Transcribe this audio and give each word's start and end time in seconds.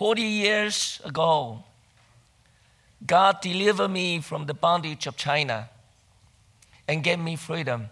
40 0.00 0.22
years 0.22 0.98
ago, 1.04 1.62
God 3.06 3.42
delivered 3.42 3.90
me 3.90 4.20
from 4.22 4.46
the 4.46 4.54
bondage 4.54 5.06
of 5.06 5.14
China 5.14 5.68
and 6.88 7.04
gave 7.04 7.18
me 7.18 7.36
freedom. 7.36 7.90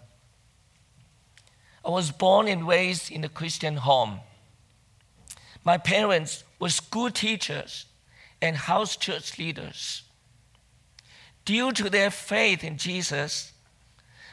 I 1.85 1.91
was 1.91 2.11
born 2.11 2.49
and 2.49 2.67
raised 2.67 3.13
in 3.13 3.25
a 3.25 3.29
Christian 3.29 3.77
home. 3.77 4.21
My 5.65 5.77
parents 5.77 6.45
were 6.59 6.71
school 6.71 7.11
teachers 7.11 7.85
and 8.41 8.57
house 8.57 8.97
church 8.97 9.39
leaders. 9.39 10.03
Due 11.45 11.73
to 11.73 11.91
their 11.91 12.11
faith 12.11 12.65
in 12.65 12.79
Jesus, 12.79 13.53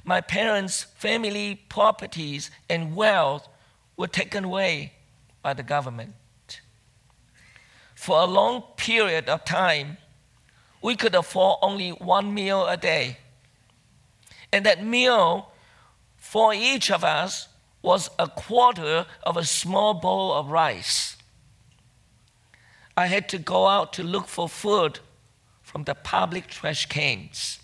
my 0.05 0.21
parents' 0.21 0.84
family 0.96 1.55
properties 1.68 2.52
and 2.70 2.96
wealth 2.96 3.50
were 3.98 4.07
taken 4.07 4.46
away 4.46 4.94
by 5.42 5.54
the 5.54 5.62
government. 5.62 6.14
For 8.05 8.21
a 8.21 8.25
long 8.25 8.61
period 8.77 9.27
of 9.29 9.45
time, 9.45 9.97
we 10.79 10.96
could 10.96 11.15
afford 11.15 11.57
only 11.63 11.89
one 11.89 12.36
meal 12.36 12.68
a 12.68 12.77
day. 12.77 13.18
And 14.54 14.63
that 14.63 14.86
meal 14.86 15.50
for 16.15 16.54
each 16.54 16.91
of 16.91 17.04
us 17.04 17.47
was 17.82 18.11
a 18.19 18.27
quarter 18.27 19.07
of 19.23 19.37
a 19.37 19.43
small 19.43 19.96
bowl 19.96 20.33
of 20.33 20.51
rice. 20.51 21.18
I 22.96 23.07
had 23.07 23.27
to 23.29 23.39
go 23.39 23.65
out 23.65 23.91
to 23.93 24.04
look 24.04 24.27
for 24.27 24.47
food 24.47 24.99
from 25.63 25.85
the 25.85 25.96
public 25.96 26.46
trash 26.46 26.85
cans. 26.85 27.57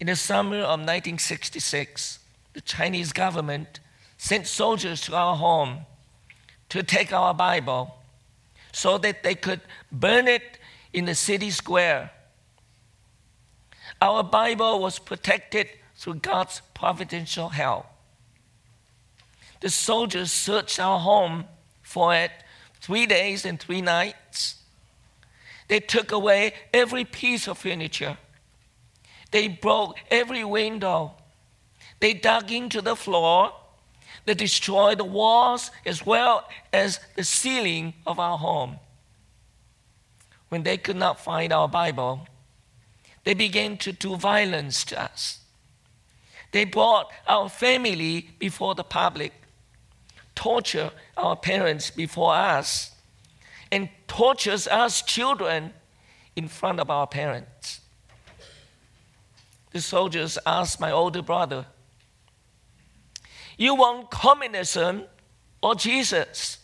In 0.00 0.08
the 0.08 0.16
summer 0.16 0.56
of 0.56 0.80
1966, 0.80 2.18
the 2.54 2.60
Chinese 2.60 3.12
government 3.12 3.78
sent 4.18 4.48
soldiers 4.48 5.00
to 5.02 5.14
our 5.14 5.36
home 5.36 5.86
to 6.74 6.82
take 6.82 7.12
our 7.12 7.32
Bible 7.32 7.94
so 8.72 8.98
that 8.98 9.22
they 9.22 9.36
could 9.36 9.60
burn 9.92 10.26
it 10.26 10.58
in 10.92 11.04
the 11.04 11.14
city 11.14 11.48
square. 11.50 12.10
Our 14.02 14.24
Bible 14.24 14.80
was 14.80 14.98
protected 14.98 15.68
through 15.94 16.16
God's 16.16 16.62
providential 16.74 17.50
help. 17.50 17.86
The 19.60 19.70
soldiers 19.70 20.32
searched 20.32 20.80
our 20.80 20.98
home 20.98 21.44
for 21.80 22.12
it 22.12 22.32
three 22.80 23.06
days 23.06 23.44
and 23.44 23.60
three 23.60 23.80
nights. 23.80 24.56
They 25.68 25.78
took 25.78 26.10
away 26.10 26.54
every 26.72 27.04
piece 27.04 27.46
of 27.46 27.58
furniture. 27.58 28.18
They 29.30 29.46
broke 29.46 29.98
every 30.10 30.42
window. 30.42 31.12
They 32.00 32.14
dug 32.14 32.50
into 32.50 32.82
the 32.82 32.96
floor. 32.96 33.52
They 34.24 34.34
destroyed 34.34 34.98
the 34.98 35.04
walls 35.04 35.70
as 35.84 36.04
well 36.04 36.48
as 36.72 37.00
the 37.16 37.24
ceiling 37.24 37.94
of 38.06 38.18
our 38.18 38.38
home. 38.38 38.78
When 40.48 40.62
they 40.62 40.76
could 40.76 40.96
not 40.96 41.20
find 41.20 41.52
our 41.52 41.68
Bible, 41.68 42.26
they 43.24 43.34
began 43.34 43.76
to 43.78 43.92
do 43.92 44.16
violence 44.16 44.84
to 44.86 45.02
us. 45.02 45.40
They 46.52 46.64
brought 46.64 47.10
our 47.26 47.48
family 47.48 48.30
before 48.38 48.74
the 48.74 48.84
public, 48.84 49.32
torture 50.34 50.92
our 51.16 51.36
parents 51.36 51.90
before 51.90 52.34
us, 52.34 52.92
and 53.72 53.88
tortures 54.06 54.68
us 54.68 55.02
children 55.02 55.72
in 56.36 56.48
front 56.48 56.78
of 56.78 56.90
our 56.90 57.06
parents. 57.06 57.80
The 59.72 59.80
soldiers 59.80 60.38
asked 60.46 60.78
my 60.78 60.92
older 60.92 61.22
brother, 61.22 61.66
You 63.56 63.74
want 63.74 64.10
communism 64.10 65.04
or 65.62 65.74
Jesus? 65.74 66.58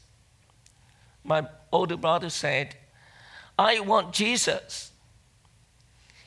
My 1.25 1.47
older 1.73 1.97
brother 1.97 2.31
said, 2.31 2.77
I 3.59 3.81
want 3.81 4.13
Jesus. 4.13 4.91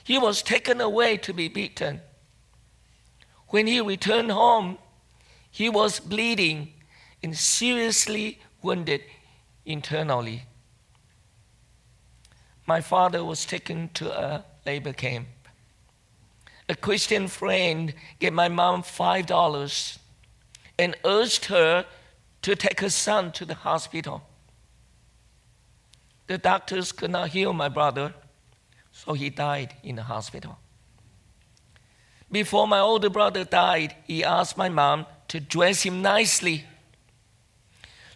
He 0.04 0.18
was 0.18 0.42
taken 0.42 0.82
away 0.82 1.18
to 1.18 1.34
be 1.34 1.48
beaten. 1.48 2.02
When 3.48 3.68
he 3.68 3.82
returned 3.82 4.32
home, 4.32 4.78
he 5.50 5.70
was 5.70 6.00
bleeding 6.00 6.74
and 7.22 7.38
seriously 7.38 8.40
wounded 8.62 9.02
internally. 9.66 10.44
My 12.66 12.82
father 12.82 13.24
was 13.24 13.46
taken 13.46 13.90
to 13.96 14.12
a 14.12 14.46
labor 14.66 14.94
camp. 14.94 15.28
A 16.70 16.76
Christian 16.76 17.28
friend 17.28 17.94
gave 18.20 18.34
my 18.34 18.48
mom 18.48 18.84
$5 18.84 19.98
and 20.78 20.96
urged 21.04 21.46
her 21.46 21.86
to 22.42 22.56
take 22.56 22.80
her 22.82 22.90
son 22.90 23.32
to 23.34 23.46
the 23.46 23.54
hospital. 23.54 24.24
The 26.28 26.38
doctors 26.38 26.92
could 26.92 27.12
not 27.12 27.30
heal 27.30 27.54
my 27.54 27.70
brother, 27.70 28.14
so 28.92 29.14
he 29.14 29.30
died 29.30 29.76
in 29.84 29.96
the 29.96 30.04
hospital. 30.04 30.58
Before 32.32 32.68
my 32.68 32.80
older 32.80 33.10
brother 33.10 33.44
died, 33.44 33.96
he 34.06 34.24
asked 34.24 34.58
my 34.58 34.70
mom 34.70 35.06
to 35.28 35.40
dress 35.40 35.84
him 35.84 36.02
nicely 36.02 36.66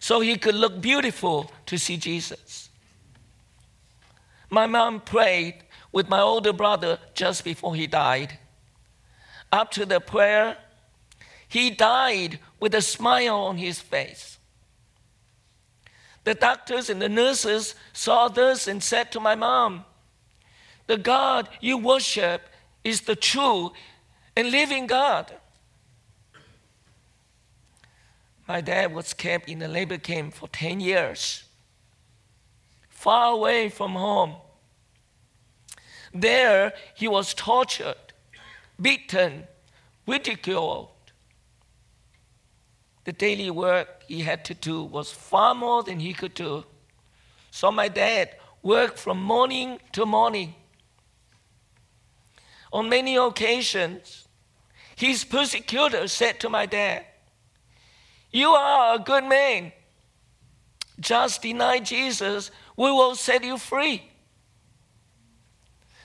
so 0.00 0.20
he 0.20 0.36
could 0.36 0.54
look 0.54 0.80
beautiful 0.80 1.50
to 1.66 1.78
see 1.78 1.96
Jesus. 1.96 2.68
My 4.50 4.66
mom 4.66 5.00
prayed 5.00 5.62
with 5.92 6.08
my 6.08 6.20
older 6.20 6.52
brother 6.52 6.98
just 7.14 7.44
before 7.44 7.74
he 7.74 7.86
died. 7.86 8.38
After 9.52 9.84
the 9.84 10.00
prayer, 10.00 10.56
he 11.48 11.70
died 11.70 12.38
with 12.60 12.74
a 12.74 12.82
smile 12.82 13.36
on 13.36 13.56
his 13.56 13.80
face. 13.80 14.38
The 16.24 16.34
doctors 16.34 16.90
and 16.90 17.00
the 17.00 17.08
nurses 17.08 17.74
saw 17.92 18.28
this 18.28 18.66
and 18.66 18.82
said 18.82 19.10
to 19.12 19.20
my 19.20 19.34
mom, 19.34 19.84
The 20.86 20.98
God 20.98 21.48
you 21.60 21.78
worship 21.78 22.42
is 22.84 23.02
the 23.02 23.16
true 23.16 23.72
and 24.36 24.50
living 24.50 24.86
God. 24.86 25.32
My 28.46 28.60
dad 28.60 28.94
was 28.94 29.12
kept 29.12 29.48
in 29.48 29.60
a 29.62 29.68
labor 29.68 29.98
camp 29.98 30.34
for 30.34 30.48
10 30.48 30.80
years, 30.80 31.44
far 32.88 33.32
away 33.32 33.68
from 33.68 33.92
home. 33.92 34.36
There, 36.14 36.72
he 36.94 37.08
was 37.08 37.34
tortured, 37.34 38.12
beaten, 38.80 39.46
ridiculed. 40.06 40.88
The 43.08 43.14
daily 43.14 43.50
work 43.50 44.02
he 44.06 44.20
had 44.20 44.44
to 44.44 44.52
do 44.52 44.84
was 44.84 45.10
far 45.10 45.54
more 45.54 45.82
than 45.82 45.98
he 45.98 46.12
could 46.12 46.34
do. 46.34 46.62
So 47.50 47.72
my 47.72 47.88
dad 47.88 48.36
worked 48.62 48.98
from 48.98 49.22
morning 49.22 49.78
to 49.92 50.04
morning. 50.04 50.54
On 52.70 52.86
many 52.86 53.16
occasions, 53.16 54.28
his 54.94 55.24
persecutors 55.24 56.12
said 56.12 56.38
to 56.40 56.50
my 56.50 56.66
dad, 56.66 57.06
You 58.30 58.50
are 58.50 58.96
a 58.96 58.98
good 58.98 59.24
man. 59.24 59.72
Just 61.00 61.40
deny 61.40 61.78
Jesus, 61.78 62.50
we 62.76 62.90
will 62.90 63.14
set 63.14 63.42
you 63.42 63.56
free. 63.56 64.02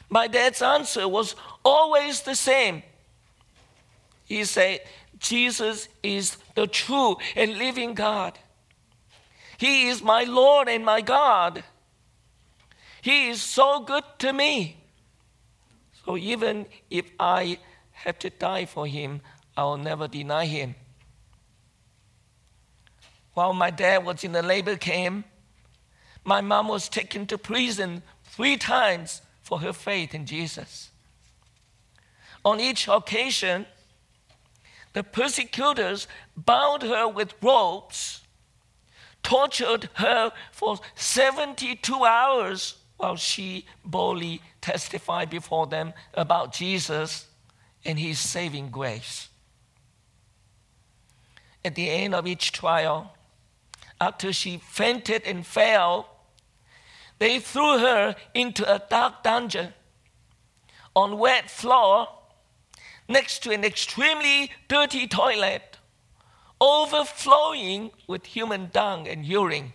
My 0.08 0.28
dad's 0.28 0.62
answer 0.62 1.06
was 1.06 1.36
always 1.66 2.22
the 2.22 2.36
same. 2.36 2.82
He 4.24 4.46
said, 4.46 4.80
Jesus 5.24 5.88
is 6.04 6.38
the 6.54 6.68
true 6.68 7.16
and 7.36 7.58
living 7.58 7.94
God. 7.94 8.38
He 9.58 9.88
is 9.88 10.04
my 10.04 10.26
Lord 10.26 10.68
and 10.68 10.84
my 10.84 11.00
God. 11.00 11.64
He 13.02 13.30
is 13.30 13.42
so 13.42 13.80
good 13.80 14.04
to 14.20 14.34
me. 14.34 14.78
So 16.06 16.18
even 16.18 16.66
if 16.90 17.10
I 17.18 17.58
have 17.92 18.20
to 18.20 18.30
die 18.30 18.66
for 18.66 18.86
him, 18.86 19.22
I 19.56 19.64
will 19.64 19.78
never 19.78 20.10
deny 20.10 20.46
him. 20.46 20.76
While 23.34 23.54
my 23.54 23.72
dad 23.72 24.06
was 24.06 24.26
in 24.26 24.34
the 24.34 24.44
labor 24.44 24.76
camp, 24.76 25.26
my 26.26 26.42
mom 26.42 26.68
was 26.68 26.90
taken 26.90 27.26
to 27.28 27.38
prison 27.38 28.04
three 28.26 28.58
times 28.58 29.22
for 29.42 29.60
her 29.60 29.74
faith 29.74 30.14
in 30.14 30.26
Jesus. 30.26 30.92
On 32.44 32.60
each 32.60 32.90
occasion, 32.90 33.66
the 34.94 35.04
persecutors 35.04 36.08
bound 36.38 36.84
her 36.84 37.08
with 37.08 37.34
ropes, 37.42 38.22
tortured 39.24 39.90
her 39.96 40.32
for 40.52 40.78
72 40.96 42.06
hours 42.06 42.76
while 42.98 43.16
she 43.16 43.66
boldly 43.84 44.42
testified 44.62 45.30
before 45.30 45.68
them 45.68 45.94
about 46.14 46.54
Jesus 46.54 47.28
and 47.84 48.00
his 48.00 48.20
saving 48.20 48.70
grace. 48.70 49.30
At 51.66 51.76
the 51.76 51.90
end 51.90 52.14
of 52.14 52.28
each 52.28 52.52
trial, 52.52 53.14
after 54.00 54.32
she 54.34 54.58
fainted 54.58 55.24
and 55.26 55.46
fell, 55.46 56.10
they 57.20 57.40
threw 57.40 57.80
her 57.80 58.16
into 58.34 58.64
a 58.72 58.82
dark 58.90 59.24
dungeon 59.24 59.74
on 60.96 61.18
wet 61.18 61.50
floor 61.50 62.08
next 63.08 63.44
to 63.44 63.52
an 63.52 63.64
extremely 63.64 64.52
dirty 64.68 65.08
toilet, 65.08 65.78
overflowing 66.60 67.92
with 68.08 68.26
human 68.26 68.70
dung 68.72 69.08
and 69.08 69.26
urine. 69.26 69.74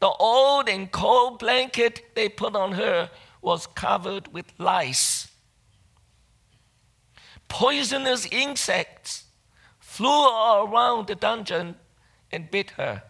The 0.00 0.08
old 0.08 0.68
and 0.68 0.90
cold 0.90 1.38
blanket 1.38 2.14
they 2.14 2.28
put 2.28 2.54
on 2.54 2.72
her 2.72 3.10
was 3.40 3.66
covered 3.66 4.32
with 4.32 4.52
lice. 4.58 5.28
Poisonous 7.48 8.26
insects 8.26 9.24
flew 9.78 10.26
around 10.28 11.06
the 11.06 11.14
dungeon 11.14 11.76
and 12.32 12.50
bit 12.50 12.70
her. 12.72 13.02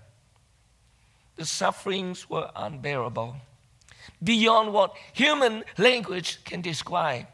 The 1.37 1.46
sufferings 1.46 2.29
were 2.29 2.50
unbearable, 2.55 3.37
beyond 4.23 4.73
what 4.73 4.94
human 5.12 5.64
language 5.79 6.44
can 6.44 6.61
describe. 6.61 7.26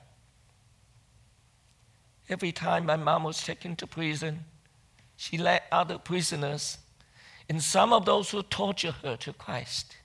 Every 2.31 2.53
time 2.53 2.87
my 2.87 2.95
mom 2.95 3.25
was 3.25 3.43
taken 3.43 3.75
to 3.77 3.89
prison, 3.89 4.45
she 5.17 5.37
led 5.37 5.63
other 5.73 5.99
prisoners 5.99 6.79
and 7.49 7.61
some 7.61 7.93
of 7.93 8.05
those 8.05 8.31
who 8.31 8.45
tortured 8.45 8.95
her 9.03 9.17
to 9.17 9.33
Christ. 9.33 9.97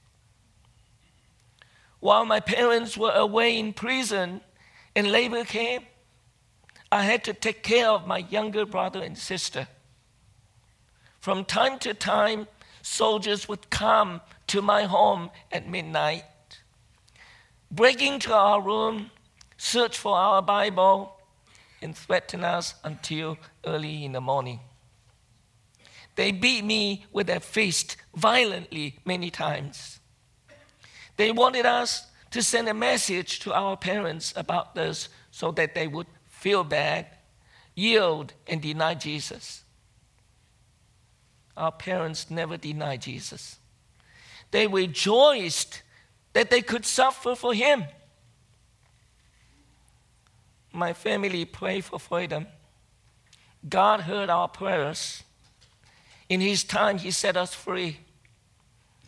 While 2.00 2.26
my 2.26 2.40
parents 2.40 2.98
were 2.98 3.12
away 3.12 3.60
in 3.60 3.74
prison 3.74 4.42
and 4.96 5.12
labor 5.12 5.46
came, 5.46 5.84
I 6.92 7.04
had 7.04 7.24
to 7.26 7.34
take 7.34 7.62
care 7.62 7.90
of 7.90 8.08
my 8.08 8.18
younger 8.18 8.66
brother 8.66 9.04
and 9.04 9.16
sister. 9.16 9.68
From 11.20 11.46
time 11.46 11.78
to 11.80 11.94
time, 11.94 12.48
soldiers 12.82 13.48
would 13.48 13.70
come 13.70 14.22
to 14.48 14.64
my 14.64 14.84
home 14.84 15.30
at 15.52 15.70
midnight, 15.70 16.24
break 17.70 18.02
into 18.02 18.34
our 18.34 18.62
room, 18.62 19.12
search 19.58 19.98
for 19.98 20.18
our 20.18 20.42
Bible, 20.42 21.15
and 21.86 21.96
threaten 21.96 22.44
us 22.44 22.74
until 22.84 23.38
early 23.66 24.04
in 24.04 24.12
the 24.12 24.20
morning. 24.20 24.60
They 26.16 26.32
beat 26.32 26.66
me 26.66 27.06
with 27.14 27.28
their 27.28 27.40
fist 27.40 27.96
violently 28.16 28.98
many 29.06 29.30
times. 29.30 30.00
They 31.16 31.32
wanted 31.32 31.66
us 31.66 32.08
to 32.32 32.42
send 32.42 32.68
a 32.68 32.74
message 32.74 33.40
to 33.42 33.54
our 33.54 33.78
parents 33.78 34.34
about 34.36 34.76
this 34.76 35.08
so 35.32 35.52
that 35.52 35.76
they 35.76 35.88
would 35.88 36.08
feel 36.28 36.64
bad, 36.64 37.06
yield, 37.76 38.34
and 38.48 38.62
deny 38.62 38.96
Jesus. 38.96 39.64
Our 41.56 41.72
parents 41.72 42.30
never 42.30 42.58
denied 42.58 43.04
Jesus. 43.04 43.60
They 44.52 44.68
rejoiced 44.68 45.84
that 46.34 46.50
they 46.50 46.62
could 46.62 46.86
suffer 46.86 47.36
for 47.36 47.54
him. 47.54 47.86
My 50.76 50.94
family 50.94 51.46
prayed 51.46 51.86
for 51.86 52.00
freedom. 52.00 52.48
God 53.68 54.02
heard 54.02 54.30
our 54.30 54.48
prayers. 54.48 55.24
In 56.30 56.42
His 56.42 56.64
time, 56.64 56.98
He 56.98 57.12
set 57.12 57.38
us 57.38 57.54
free. 57.54 58.00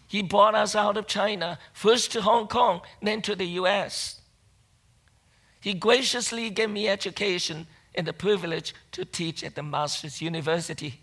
He 0.07 0.21
brought 0.21 0.55
us 0.55 0.75
out 0.75 0.97
of 0.97 1.07
China, 1.07 1.59
first 1.73 2.11
to 2.13 2.21
Hong 2.21 2.47
Kong, 2.47 2.81
then 3.01 3.21
to 3.23 3.35
the 3.35 3.45
US. 3.61 4.21
He 5.59 5.73
graciously 5.73 6.49
gave 6.49 6.69
me 6.69 6.87
education 6.87 7.67
and 7.93 8.07
the 8.07 8.13
privilege 8.13 8.73
to 8.93 9.03
teach 9.03 9.43
at 9.43 9.55
the 9.55 9.63
Master's 9.63 10.21
University 10.21 11.01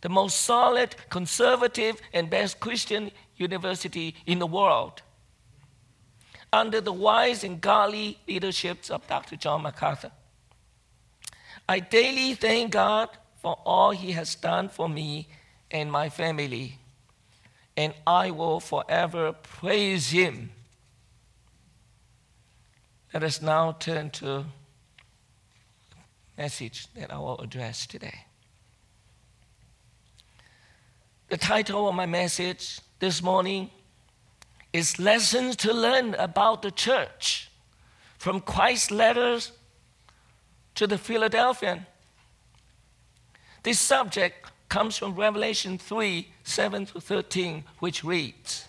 the 0.00 0.08
most 0.08 0.42
solid, 0.42 0.94
conservative, 1.08 2.00
and 2.12 2.30
best 2.30 2.60
Christian 2.60 3.10
university 3.36 4.14
in 4.26 4.38
the 4.38 4.46
world. 4.46 5.02
Under 6.52 6.80
the 6.80 6.92
wise 6.92 7.44
and 7.44 7.60
godly 7.60 8.18
leaderships 8.26 8.90
of 8.90 9.06
Dr. 9.06 9.36
John 9.36 9.62
MacArthur. 9.62 10.10
I 11.68 11.80
daily 11.80 12.34
thank 12.34 12.72
God 12.72 13.10
for 13.42 13.58
all 13.64 13.90
He 13.90 14.12
has 14.12 14.34
done 14.34 14.68
for 14.68 14.88
me 14.88 15.28
and 15.70 15.92
my 15.92 16.08
family, 16.08 16.78
and 17.76 17.92
I 18.06 18.30
will 18.30 18.60
forever 18.60 19.32
praise 19.32 20.10
Him. 20.10 20.50
Let 23.12 23.22
us 23.22 23.42
now 23.42 23.72
turn 23.72 24.10
to 24.10 24.24
the 24.24 24.44
message 26.36 26.86
that 26.94 27.12
I 27.12 27.18
will 27.18 27.38
address 27.38 27.86
today. 27.86 28.24
The 31.28 31.36
title 31.36 31.88
of 31.88 31.94
my 31.94 32.06
message 32.06 32.80
this 33.00 33.22
morning 33.22 33.70
is 34.72 34.98
Lessons 34.98 35.56
to 35.56 35.72
Learn 35.72 36.14
About 36.14 36.62
the 36.62 36.70
Church 36.70 37.50
from 38.18 38.40
Christ's 38.40 38.90
letters 38.90 39.52
to 40.74 40.86
the 40.86 40.98
Philadelphian. 40.98 41.86
This 43.62 43.78
subject 43.80 44.50
comes 44.68 44.98
from 44.98 45.14
Revelation 45.14 45.78
3 45.78 46.28
7 46.44 46.86
to 46.86 47.00
13, 47.00 47.64
which 47.78 48.04
reads 48.04 48.68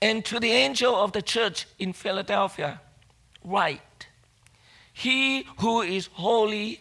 And 0.00 0.24
to 0.24 0.40
the 0.40 0.52
angel 0.52 0.94
of 0.94 1.12
the 1.12 1.22
church 1.22 1.66
in 1.78 1.92
Philadelphia, 1.92 2.80
write, 3.44 4.06
He 4.92 5.46
who 5.58 5.82
is 5.82 6.08
holy, 6.12 6.80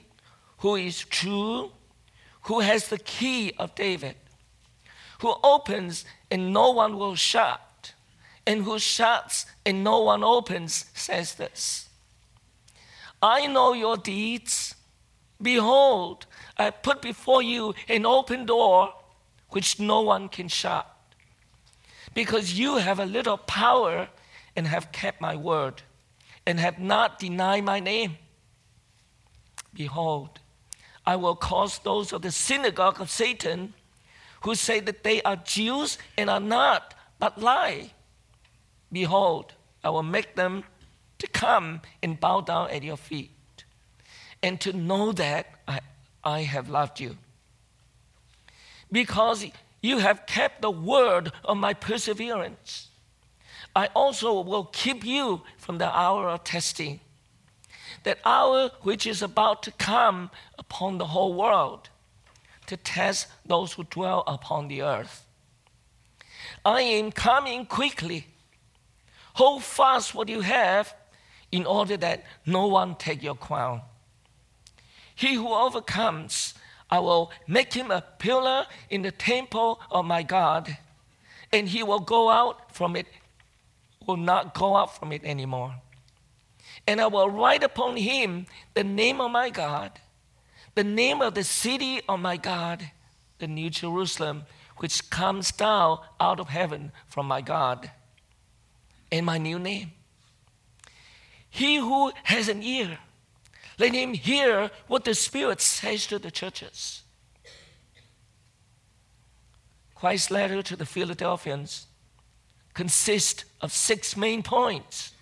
who 0.59 0.75
is 0.75 0.99
true, 1.03 1.71
who 2.43 2.61
has 2.61 2.87
the 2.87 2.99
key 2.99 3.51
of 3.57 3.75
David, 3.75 4.15
who 5.19 5.35
opens 5.43 6.05
and 6.29 6.53
no 6.53 6.71
one 6.71 6.97
will 6.97 7.15
shut, 7.15 7.93
and 8.45 8.63
who 8.63 8.79
shuts 8.79 9.45
and 9.65 9.83
no 9.83 10.01
one 10.01 10.23
opens, 10.23 10.85
says 10.93 11.35
this 11.35 11.89
I 13.21 13.47
know 13.47 13.73
your 13.73 13.97
deeds. 13.97 14.75
Behold, 15.41 16.25
I 16.57 16.71
put 16.71 17.01
before 17.01 17.43
you 17.43 17.75
an 17.87 18.05
open 18.05 18.45
door 18.45 18.93
which 19.49 19.79
no 19.79 20.01
one 20.01 20.29
can 20.29 20.47
shut. 20.47 20.87
Because 22.13 22.57
you 22.57 22.77
have 22.77 22.99
a 22.99 23.05
little 23.05 23.37
power 23.37 24.09
and 24.55 24.65
have 24.65 24.91
kept 24.91 25.21
my 25.21 25.35
word 25.35 25.83
and 26.45 26.59
have 26.59 26.79
not 26.79 27.19
denied 27.19 27.63
my 27.63 27.79
name. 27.79 28.17
Behold, 29.73 30.39
I 31.05 31.15
will 31.15 31.35
cause 31.35 31.79
those 31.79 32.11
of 32.11 32.23
the 32.23 32.31
synagogue 32.31 32.99
of 32.99 33.11
Satan 33.11 33.73
who 34.41 34.55
say 34.55 34.79
that 34.79 35.03
they 35.03 35.21
are 35.23 35.35
Jews 35.35 35.97
and 36.17 36.29
are 36.29 36.39
not, 36.39 36.93
but 37.19 37.41
lie. 37.41 37.91
Behold, 38.91 39.53
I 39.83 39.89
will 39.89 40.03
make 40.03 40.35
them 40.35 40.63
to 41.19 41.27
come 41.27 41.81
and 42.03 42.19
bow 42.19 42.41
down 42.41 42.69
at 42.69 42.83
your 42.83 42.97
feet, 42.97 43.31
and 44.43 44.61
to 44.61 44.71
know 44.73 45.11
that 45.13 45.47
I, 45.67 45.79
I 46.23 46.41
have 46.41 46.69
loved 46.69 46.99
you. 46.99 47.17
Because 48.91 49.45
you 49.81 49.97
have 49.97 50.25
kept 50.25 50.61
the 50.61 50.71
word 50.71 51.31
of 51.43 51.57
my 51.57 51.73
perseverance, 51.73 52.89
I 53.75 53.87
also 53.87 54.41
will 54.41 54.65
keep 54.65 55.03
you 55.03 55.41
from 55.57 55.77
the 55.77 55.95
hour 55.95 56.29
of 56.29 56.43
testing 56.43 56.99
that 58.03 58.19
hour 58.25 58.71
which 58.81 59.05
is 59.05 59.21
about 59.21 59.61
to 59.63 59.71
come 59.71 60.31
upon 60.57 60.97
the 60.97 61.07
whole 61.07 61.33
world 61.33 61.89
to 62.67 62.77
test 62.77 63.27
those 63.45 63.73
who 63.73 63.83
dwell 63.83 64.23
upon 64.27 64.67
the 64.67 64.81
earth. 64.81 65.25
I 66.63 66.81
am 66.81 67.11
coming 67.11 67.65
quickly. 67.65 68.27
Hold 69.33 69.63
fast 69.63 70.15
what 70.15 70.29
you 70.29 70.41
have 70.41 70.93
in 71.51 71.65
order 71.65 71.97
that 71.97 72.23
no 72.45 72.67
one 72.67 72.95
take 72.95 73.23
your 73.23 73.35
crown. 73.35 73.81
He 75.15 75.33
who 75.35 75.51
overcomes, 75.53 76.53
I 76.89 76.99
will 76.99 77.31
make 77.47 77.73
him 77.73 77.91
a 77.91 78.01
pillar 78.01 78.65
in 78.89 79.01
the 79.01 79.11
temple 79.11 79.79
of 79.89 80.05
my 80.05 80.23
God, 80.23 80.77
and 81.51 81.67
he 81.67 81.83
will 81.83 81.99
go 81.99 82.29
out 82.29 82.75
from 82.75 82.95
it, 82.95 83.07
will 84.05 84.17
not 84.17 84.53
go 84.53 84.75
out 84.75 84.97
from 84.97 85.11
it 85.11 85.23
anymore 85.23 85.75
and 86.87 87.01
I 87.01 87.07
will 87.07 87.29
write 87.29 87.63
upon 87.63 87.97
him 87.97 88.47
the 88.73 88.83
name 88.83 89.19
of 89.19 89.29
my 89.29 89.49
God, 89.49 89.91
the 90.77 90.83
name 90.83 91.23
of 91.23 91.33
the 91.33 91.43
city 91.43 92.01
of 92.07 92.19
my 92.19 92.37
God, 92.37 92.91
the 93.39 93.47
New 93.47 93.67
Jerusalem, 93.71 94.43
which 94.77 95.09
comes 95.09 95.51
down 95.51 95.97
out 96.19 96.39
of 96.39 96.49
heaven 96.49 96.91
from 97.07 97.25
my 97.25 97.41
God, 97.41 97.89
and 99.11 99.25
my 99.25 99.39
new 99.39 99.57
name. 99.57 99.91
He 101.49 101.77
who 101.77 102.11
has 102.25 102.47
an 102.47 102.61
ear, 102.61 102.99
let 103.79 103.93
him 103.93 104.13
hear 104.13 104.69
what 104.85 105.03
the 105.03 105.15
Spirit 105.15 105.61
says 105.61 106.05
to 106.07 106.19
the 106.19 106.29
churches. 106.29 107.01
Christ's 109.95 110.29
letter 110.29 110.61
to 110.61 110.75
the 110.75 110.85
Philadelphians 110.85 111.87
consists 112.75 113.45
of 113.61 113.71
six 113.71 114.15
main 114.15 114.43
points. 114.43 115.13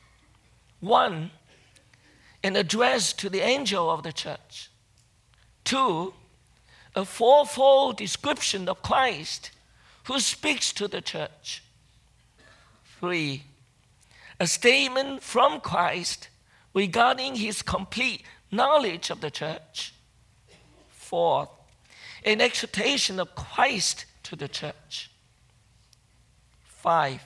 One, 0.81 1.31
an 2.43 2.57
address 2.57 3.13
to 3.13 3.29
the 3.29 3.39
angel 3.39 3.89
of 3.89 4.03
the 4.03 4.11
church. 4.11 4.69
Two, 5.65 6.13
a 6.95 7.03
fourfold 7.03 7.97
description 7.97 8.69
of 8.69 8.81
Christ 8.81 9.51
who 10.05 10.19
speaks 10.19 10.71
to 10.73 10.87
the 10.87 11.01
church. 11.01 11.63
Three, 12.99 13.43
a 14.39 14.47
statement 14.47 15.21
from 15.21 15.59
Christ 15.59 16.29
regarding 16.73 17.35
his 17.35 17.61
complete 17.61 18.23
knowledge 18.51 19.09
of 19.09 19.21
the 19.21 19.31
church. 19.31 19.93
Fourth, 20.91 21.49
an 22.23 22.41
exhortation 22.41 23.19
of 23.19 23.35
Christ 23.35 24.05
to 24.23 24.35
the 24.35 24.47
church. 24.47 25.09
Five, 26.63 27.25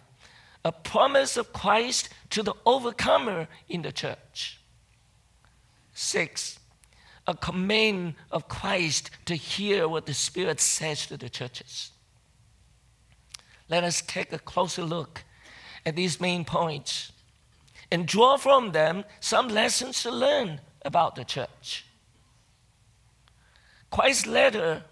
a 0.64 0.72
promise 0.72 1.36
of 1.36 1.52
Christ 1.52 2.10
to 2.30 2.44
the 2.44 2.54
overcomer 2.66 3.48
in 3.68 3.82
the 3.82 3.92
church. 3.92 4.60
Six, 5.94 6.60
a 7.30 7.36
command 7.36 8.16
of 8.32 8.48
Christ 8.48 9.12
to 9.26 9.36
hear 9.36 9.88
what 9.88 10.08
the 10.08 10.16
Spirit 10.16 10.60
says 10.60 11.06
to 11.06 11.16
the 11.16 11.30
churches. 11.30 11.92
Let 13.70 13.84
us 13.84 14.02
take 14.02 14.34
a 14.34 14.40
closer 14.40 14.82
look 14.82 15.24
at 15.86 15.96
these 15.96 16.20
main 16.20 16.44
points 16.44 17.12
and 17.92 18.08
draw 18.08 18.38
from 18.38 18.72
them 18.72 19.06
some 19.20 19.48
lessons 19.48 20.02
to 20.02 20.12
learn 20.12 20.60
about 20.84 21.16
the 21.16 21.24
church. 21.24 21.86
Christ's 23.92 24.26
letter 24.26 24.84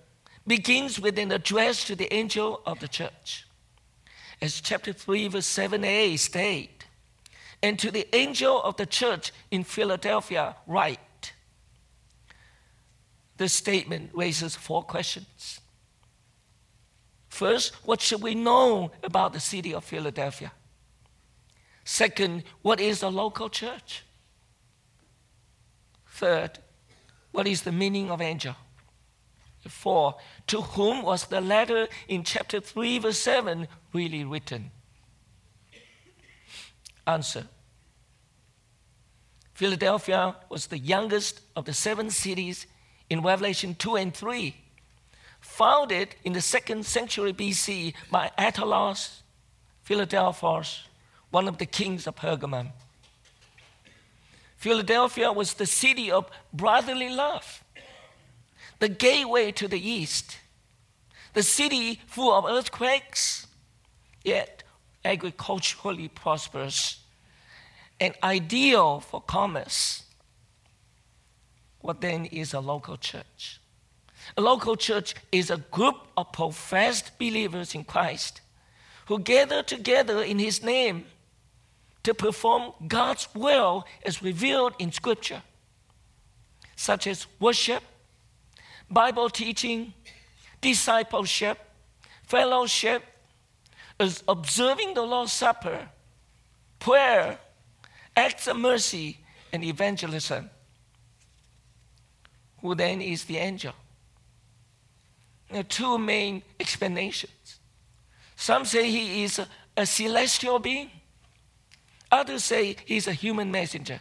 begins 0.45 0.99
with 0.99 1.17
an 1.17 1.31
address 1.31 1.85
to 1.85 1.95
the 1.95 2.13
angel 2.13 2.61
of 2.67 2.79
the 2.79 2.87
church. 2.87 3.47
As 4.43 4.61
chapter 4.61 4.93
3, 4.93 5.29
verse 5.29 5.47
7a 5.47 6.19
state, 6.19 6.85
and 7.63 7.79
to 7.79 7.89
the 7.89 8.07
angel 8.15 8.61
of 8.61 8.77
the 8.77 8.85
church 8.85 9.31
in 9.49 9.63
Philadelphia, 9.63 10.55
write. 10.67 10.99
This 13.37 13.53
statement 13.53 14.11
raises 14.13 14.55
four 14.55 14.83
questions. 14.83 15.61
First, 17.29 17.75
what 17.85 18.01
should 18.01 18.21
we 18.21 18.33
know 18.33 18.91
about 19.03 19.33
the 19.33 19.39
city 19.39 19.73
of 19.73 19.83
Philadelphia? 19.83 20.51
Second, 21.83 22.43
what 22.63 22.79
is 22.81 23.03
a 23.03 23.09
local 23.09 23.47
church? 23.49 24.03
Third, 26.07 26.57
what 27.31 27.47
is 27.47 27.61
the 27.61 27.71
meaning 27.71 28.09
of 28.09 28.21
angel? 28.21 28.55
Four, 29.67 30.15
to 30.47 30.61
whom 30.61 31.03
was 31.03 31.25
the 31.25 31.41
letter 31.41 31.87
in 32.07 32.23
chapter 32.23 32.59
3, 32.59 32.99
verse 32.99 33.19
7 33.19 33.67
really 33.93 34.23
written? 34.23 34.71
Answer 37.05 37.47
Philadelphia 39.53 40.35
was 40.49 40.67
the 40.67 40.77
youngest 40.77 41.41
of 41.55 41.65
the 41.65 41.73
seven 41.73 42.09
cities 42.09 42.67
in 43.09 43.21
Revelation 43.21 43.75
2 43.75 43.95
and 43.95 44.13
3, 44.13 44.55
founded 45.39 46.15
in 46.23 46.33
the 46.33 46.41
second 46.41 46.85
century 46.85 47.33
BC 47.33 47.93
by 48.11 48.31
Attalus 48.37 49.21
Philadelphus, 49.83 50.83
one 51.29 51.47
of 51.47 51.57
the 51.57 51.65
kings 51.65 52.07
of 52.07 52.15
Pergamum. 52.15 52.71
Philadelphia 54.57 55.31
was 55.31 55.53
the 55.53 55.65
city 55.65 56.11
of 56.11 56.29
brotherly 56.51 57.09
love 57.09 57.63
the 58.79 58.89
gateway 58.89 59.51
to 59.51 59.67
the 59.67 59.79
east, 59.79 60.37
the 61.33 61.43
city 61.43 61.99
full 62.05 62.33
of 62.33 62.45
earthquakes, 62.45 63.47
yet 64.23 64.63
agriculturally 65.03 66.07
prosperous, 66.07 66.99
and 67.99 68.13
ideal 68.21 68.99
for 68.99 69.21
commerce. 69.21 70.03
What 71.87 72.01
then 72.01 72.25
is 72.25 72.53
a 72.53 72.59
local 72.59 72.97
church? 72.97 73.61
A 74.35 74.41
local 74.41 74.75
church 74.75 75.15
is 75.31 75.49
a 75.49 75.55
group 75.71 75.95
of 76.17 76.33
professed 76.33 77.17
believers 77.17 77.73
in 77.73 77.85
Christ 77.85 78.41
who 79.05 79.19
gather 79.19 79.63
together 79.63 80.21
in 80.21 80.37
His 80.37 80.61
name 80.61 81.05
to 82.03 82.13
perform 82.13 82.73
God's 82.89 83.29
will 83.33 83.85
as 84.05 84.21
revealed 84.21 84.73
in 84.79 84.91
Scripture, 84.91 85.43
such 86.75 87.07
as 87.07 87.25
worship, 87.39 87.83
Bible 88.91 89.29
teaching, 89.29 89.93
discipleship, 90.59 91.57
fellowship, 92.23 93.01
is 93.97 94.23
observing 94.27 94.93
the 94.93 95.03
Lord's 95.03 95.31
Supper, 95.31 95.87
prayer, 96.79 97.39
acts 98.17 98.45
of 98.45 98.57
mercy, 98.57 99.19
and 99.53 99.63
evangelism. 99.63 100.49
Who 102.61 102.75
then 102.75 103.01
is 103.01 103.25
the 103.25 103.37
angel? 103.37 103.73
There 105.49 105.61
are 105.61 105.63
two 105.63 105.97
main 105.97 106.43
explanations. 106.59 107.59
Some 108.35 108.65
say 108.65 108.89
he 108.89 109.23
is 109.23 109.39
a, 109.39 109.47
a 109.75 109.85
celestial 109.85 110.59
being, 110.59 110.91
others 112.11 112.43
say 112.43 112.75
he's 112.85 113.07
a 113.07 113.13
human 113.13 113.51
messenger. 113.51 113.99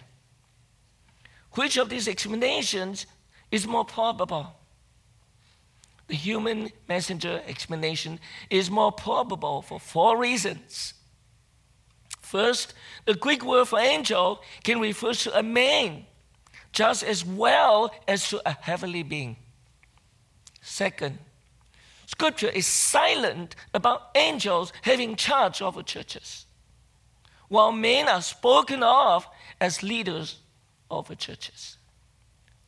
Which 1.53 1.77
of 1.77 1.89
these 1.89 2.09
explanations 2.09 3.07
is 3.51 3.67
more 3.67 3.85
probable? 3.85 4.55
The 6.09 6.15
human 6.15 6.71
messenger 6.89 7.43
explanation 7.47 8.21
is 8.51 8.71
more 8.71 8.93
probable 8.93 9.63
for 9.63 9.81
four 9.81 10.19
reasons. 10.19 10.95
First, 12.21 12.75
the 13.07 13.15
Greek 13.15 13.45
word 13.45 13.67
for 13.69 13.79
angel 13.79 14.43
can 14.65 14.81
refer 14.81 15.15
to 15.15 15.39
a 15.39 15.43
man 15.43 16.07
just 16.76 17.02
as 17.02 17.25
well 17.25 17.90
as 18.06 18.28
to 18.28 18.38
a 18.45 18.54
heavenly 18.61 19.02
being. 19.02 19.35
Second, 20.61 21.18
Scripture 22.04 22.50
is 22.50 22.66
silent 22.66 23.56
about 23.73 24.11
angels 24.14 24.75
having 24.83 25.16
charge 25.16 25.62
over 25.62 25.83
churches, 25.83 26.45
while 27.49 27.73
men 27.73 28.11
are 28.11 28.21
spoken 28.21 28.83
of 28.83 29.26
as 29.59 29.83
leaders 29.83 30.37
over 30.90 31.14
churches. 31.14 31.78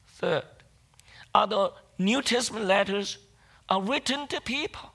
Third, 0.06 0.44
other 1.34 1.68
New 1.98 2.22
Testament 2.22 2.64
letters 2.64 3.18
are 3.68 3.82
written 3.82 4.26
to 4.28 4.40
people, 4.40 4.90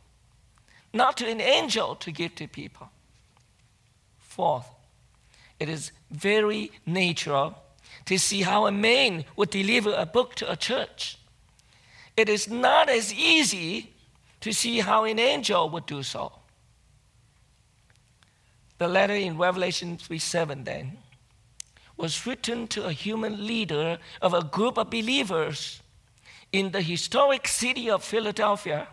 not 0.91 1.17
to 1.17 1.29
an 1.29 1.39
angel 1.39 1.93
to 1.98 2.12
give 2.12 2.34
to 2.34 2.48
people. 2.48 2.89
Fourth, 4.17 4.65
it 5.60 5.70
is 5.70 5.91
very 6.10 6.72
natural 6.88 7.62
to 8.05 8.17
see 8.17 8.41
how 8.41 8.65
a 8.65 8.72
man 8.72 9.25
would 9.36 9.50
deliver 9.50 9.93
a 9.93 10.05
book 10.05 10.36
to 10.36 10.51
a 10.51 10.55
church. 10.55 11.17
It 12.15 12.29
is 12.29 12.50
not 12.50 12.89
as 12.89 13.13
easy 13.13 13.93
to 14.41 14.53
see 14.53 14.79
how 14.79 15.05
an 15.05 15.19
angel 15.19 15.69
would 15.69 15.86
do 15.86 16.03
so. 16.03 16.31
The 18.77 18.88
letter 18.88 19.15
in 19.15 19.38
Revelation 19.38 19.98
3 19.98 20.19
7 20.19 20.63
then 20.63 20.98
was 21.95 22.25
written 22.25 22.67
to 22.67 22.86
a 22.86 22.91
human 22.91 23.45
leader 23.45 24.00
of 24.22 24.33
a 24.33 24.43
group 24.43 24.77
of 24.77 24.89
believers 24.89 25.81
in 26.51 26.72
the 26.72 26.81
historic 26.81 27.48
city 27.48 27.89
of 27.89 28.03
Philadelphia 28.03 28.88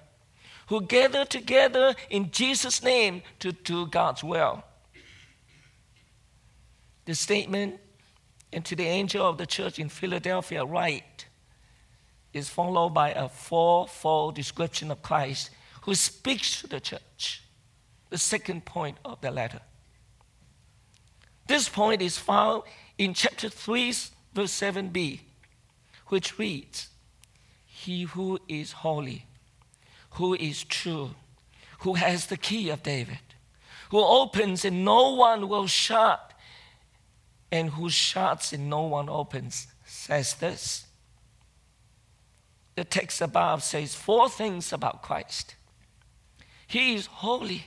who 0.68 0.80
gathered 0.82 1.28
together 1.28 1.94
in 2.10 2.30
Jesus' 2.30 2.82
name 2.82 3.22
to 3.40 3.50
do 3.50 3.86
God's 3.86 4.22
will. 4.22 4.62
The 7.06 7.14
statement, 7.14 7.80
and 8.52 8.64
to 8.64 8.76
the 8.76 8.87
angel 8.87 9.26
of 9.26 9.38
the 9.38 9.47
church 9.47 9.78
in 9.78 9.88
Philadelphia, 9.88 10.64
write, 10.64 11.26
is 12.33 12.49
followed 12.49 12.90
by 12.90 13.11
a 13.11 13.28
fourfold 13.28 14.35
description 14.35 14.90
of 14.90 15.02
Christ 15.02 15.50
who 15.83 15.95
speaks 15.95 16.61
to 16.61 16.66
the 16.66 16.80
church. 16.80 17.42
The 18.11 18.19
second 18.19 18.64
point 18.64 18.99
of 19.04 19.21
the 19.21 19.30
letter. 19.30 19.61
This 21.47 21.69
point 21.69 22.02
is 22.02 22.19
found 22.19 22.62
in 22.99 23.14
chapter 23.14 23.49
3, 23.49 23.92
verse 24.35 24.52
7b, 24.52 25.21
which 26.09 26.38
reads 26.38 26.88
he 27.64 28.02
who 28.02 28.38
is 28.49 28.73
holy, 28.73 29.26
who 30.11 30.35
is 30.35 30.64
true, 30.64 31.11
who 31.80 31.95
has 31.95 32.26
the 32.26 32.37
key 32.37 32.69
of 32.69 32.83
David, 32.83 33.19
who 33.90 33.99
opens 33.99 34.64
and 34.64 34.85
no 34.85 35.14
one 35.14 35.49
will 35.49 35.66
shut, 35.66 36.29
and 37.52 37.71
who 37.71 37.90
shuts 37.90 38.52
and 38.52 38.71
no 38.71 38.83
one 38.83 39.09
opens, 39.09 39.66
says 39.85 40.35
this. 40.35 40.87
The 42.76 42.85
text 42.85 43.21
above 43.21 43.62
says 43.62 43.95
four 43.95 44.28
things 44.28 44.73
about 44.73 45.02
Christ 45.02 45.54
He 46.66 46.95
is 46.95 47.07
holy, 47.07 47.66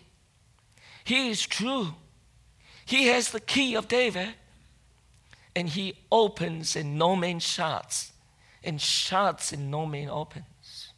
He 1.04 1.30
is 1.30 1.46
true, 1.46 1.96
He 2.86 3.08
has 3.08 3.32
the 3.32 3.40
key 3.40 3.76
of 3.76 3.88
David, 3.88 4.30
and 5.56 5.70
He 5.70 5.96
opens 6.12 6.76
and 6.76 6.98
no 6.98 7.16
man 7.16 7.40
shuts 7.40 8.14
and 8.64 8.80
shuts 8.80 9.52
and 9.52 9.70
no 9.70 9.86
man 9.86 10.10
opens. 10.10 10.94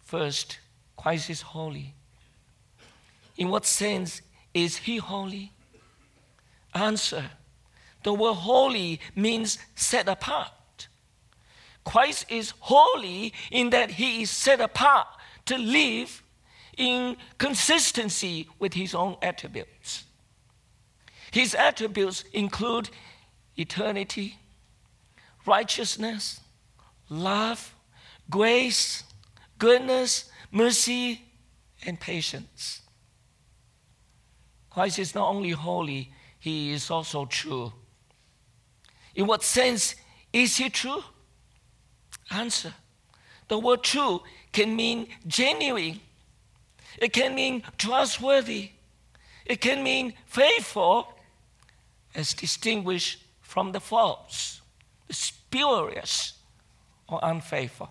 First, 0.00 0.58
Christ 0.96 1.30
is 1.30 1.42
holy. 1.42 1.94
In 3.36 3.50
what 3.50 3.66
sense 3.66 4.22
is 4.54 4.78
he 4.78 4.96
holy? 4.96 5.52
Answer 6.78 7.30
The 8.04 8.12
word 8.12 8.34
holy 8.34 9.00
means 9.16 9.58
set 9.74 10.08
apart. 10.08 10.88
Christ 11.84 12.26
is 12.28 12.52
holy 12.60 13.32
in 13.50 13.70
that 13.70 13.90
he 13.92 14.22
is 14.22 14.30
set 14.30 14.60
apart 14.60 15.08
to 15.46 15.58
live 15.58 16.22
in 16.76 17.16
consistency 17.38 18.48
with 18.58 18.74
his 18.74 18.94
own 18.94 19.16
attributes. 19.20 20.04
His 21.32 21.54
attributes 21.54 22.24
include 22.32 22.90
eternity, 23.56 24.38
righteousness, 25.44 26.40
love, 27.08 27.74
grace, 28.30 29.02
goodness, 29.58 30.30
mercy, 30.52 31.22
and 31.84 31.98
patience. 31.98 32.82
Christ 34.70 34.98
is 34.98 35.14
not 35.14 35.28
only 35.28 35.50
holy, 35.50 36.12
he 36.48 36.72
is 36.72 36.90
also 36.90 37.26
true. 37.26 37.72
In 39.14 39.26
what 39.26 39.42
sense 39.42 39.94
is 40.32 40.56
he 40.56 40.70
true? 40.70 41.02
Answer. 42.30 42.74
The 43.48 43.58
word 43.58 43.82
true 43.82 44.22
can 44.52 44.74
mean 44.74 45.08
genuine, 45.26 46.00
it 46.98 47.12
can 47.12 47.34
mean 47.34 47.62
trustworthy, 47.76 48.70
it 49.44 49.60
can 49.60 49.82
mean 49.82 50.14
faithful, 50.26 51.14
as 52.14 52.34
distinguished 52.34 53.22
from 53.40 53.72
the 53.72 53.80
false, 53.80 54.60
the 55.06 55.14
spurious, 55.14 56.34
or 57.08 57.20
unfaithful. 57.22 57.90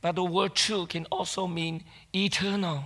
But 0.00 0.16
the 0.16 0.24
word 0.24 0.54
true 0.54 0.86
can 0.86 1.06
also 1.06 1.46
mean 1.46 1.84
eternal, 2.14 2.84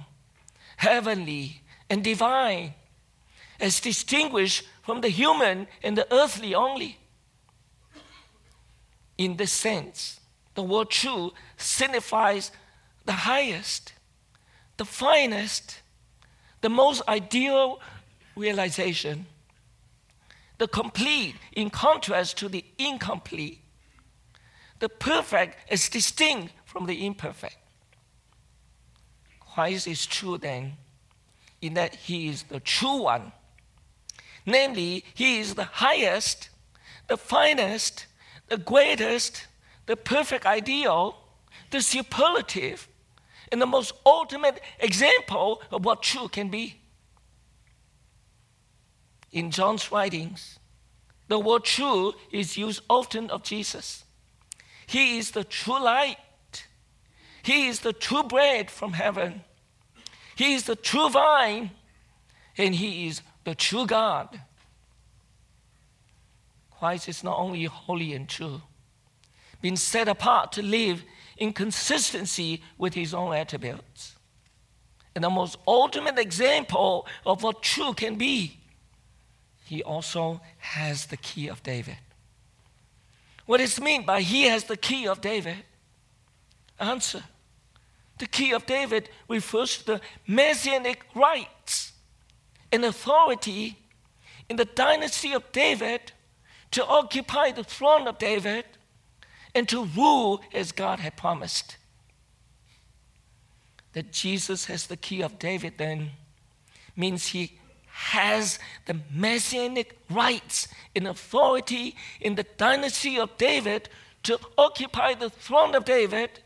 heavenly, 0.77 1.63
and 1.91 2.05
divine, 2.05 2.75
as 3.61 3.81
distinguished 3.81 4.65
from 4.83 5.01
the 5.01 5.09
human 5.09 5.67
and 5.83 5.97
the 5.97 6.13
earthly 6.13 6.55
only. 6.55 6.99
In 9.17 9.37
this 9.37 9.53
sense, 9.53 10.21
the 10.55 10.63
word 10.63 10.91
true 10.91 11.33
signifies 11.57 12.53
the 13.05 13.13
highest, 13.13 13.93
the 14.77 14.85
finest, 14.85 15.81
the 16.61 16.69
most 16.69 17.03
ideal 17.09 17.81
realization, 18.37 19.27
the 20.59 20.69
complete 20.69 21.37
in 21.53 21.71
contrast 21.71 22.37
to 22.39 22.49
the 22.49 22.65
incomplete, 22.79 23.61
the 24.79 24.89
perfect 24.89 25.57
is 25.73 25.89
distinct 25.89 26.53
from 26.65 26.87
the 26.87 27.07
imperfect. 27.07 27.57
Christ 29.41 29.89
is 29.89 30.07
true 30.07 30.39
then, 30.39 30.77
in 31.61 31.75
that 31.75 31.95
he 31.95 32.29
is 32.29 32.45
the 32.45 32.61
true 32.61 33.03
one. 33.03 33.33
Namely, 34.49 35.05
he 35.13 35.41
is 35.41 35.55
the 35.55 35.65
highest, 35.65 36.49
the 37.07 37.19
finest, 37.19 38.07
the 38.49 38.57
greatest, 38.57 39.47
the 39.85 39.95
perfect 39.95 40.47
ideal, 40.47 41.19
the 41.71 41.83
superlative, 41.83 42.89
and 43.53 43.61
the 43.61 43.67
most 43.67 43.93
ultimate 44.07 44.59
example 44.81 45.61
of 45.71 45.85
what 45.85 46.03
true 46.03 46.29
can 46.29 46.49
be. 46.49 46.81
In 49.33 49.51
John's 49.51 49.93
writings, 49.93 50.59
the 51.29 51.39
word 51.39 51.65
true 51.65 52.15
is 52.33 52.57
used 52.57 52.81
often 52.89 53.29
of 53.29 53.43
Jesus. 53.43 54.05
He 54.87 55.19
is 55.19 55.33
the 55.33 55.45
true 55.45 55.79
light. 55.79 56.17
He 57.43 57.69
is 57.69 57.81
the 57.81 57.93
true 57.93 58.23
bread 58.23 58.71
from 58.71 58.95
heaven. 58.95 59.45
He 60.37 60.55
is 60.55 60.65
the 60.65 60.77
true 60.77 61.11
vine, 61.11 61.73
and 62.57 62.75
He 62.75 63.09
is 63.09 63.21
the 63.49 63.55
true 63.55 63.87
God. 63.87 64.39
Christ 66.79 67.09
is 67.09 67.25
not 67.25 67.39
only 67.39 67.65
holy 67.65 68.13
and 68.13 68.29
true, 68.29 68.61
being 69.63 69.77
set 69.77 70.07
apart 70.07 70.53
to 70.53 70.63
live 70.63 71.03
in 71.39 71.55
consistency 71.55 72.63
with 72.77 72.93
His 72.93 73.15
own 73.15 73.33
attributes. 73.35 74.17
And 75.15 75.25
the 75.25 75.31
most 75.31 75.57
ultimate 75.67 76.19
example 76.19 77.07
of 77.25 77.43
what 77.43 77.63
true 77.63 77.95
can 77.95 78.17
be, 78.17 78.59
He 79.65 79.83
also 79.83 80.43
has 80.59 81.07
the 81.07 81.17
key 81.17 81.49
of 81.49 81.63
David. 81.63 81.97
What 83.47 83.63
is 83.63 83.81
meant 83.81 84.05
by 84.05 84.21
He 84.21 84.43
has 84.43 84.65
the 84.65 84.77
key 84.77 85.09
of 85.09 85.23
David? 85.23 85.65
Answer 86.79 87.25
the 88.19 88.27
key 88.27 88.53
of 88.53 88.67
David 88.67 89.09
refers 89.29 89.79
to 89.79 89.85
the 89.87 90.01
messianic 90.27 91.07
rights 91.15 91.93
and 92.73 92.85
authority 92.85 93.79
in 94.49 94.57
the 94.57 94.65
dynasty 94.65 95.33
of 95.33 95.51
David 95.53 96.13
to 96.71 96.85
occupy 96.87 97.51
the 97.51 97.65
throne 97.65 98.07
of 98.07 98.19
David 98.19 98.65
and 99.55 99.69
to 99.69 99.85
rule 99.85 100.43
as 100.53 100.73
God 100.73 101.01
had 101.01 101.17
promised. 101.17 101.77
That 103.93 104.13
Jesus 104.13 104.67
has 104.67 104.87
the 104.87 104.97
key 104.97 105.23
of 105.23 105.39
David 105.39 105.75
then 105.79 106.11
means 106.95 107.29
he 107.29 107.59
has 107.87 108.59
the 108.87 109.01
messianic 109.11 109.99
rights 110.11 110.69
and 110.95 111.07
authority 111.09 111.97
in 112.21 112.37
the 112.37 112.47
dynasty 112.57 113.19
of 113.19 113.37
David 113.39 113.89
to 114.23 114.39
occupy 114.57 115.15
the 115.15 115.31
throne 115.31 115.75
of 115.75 115.85
David 115.85 116.41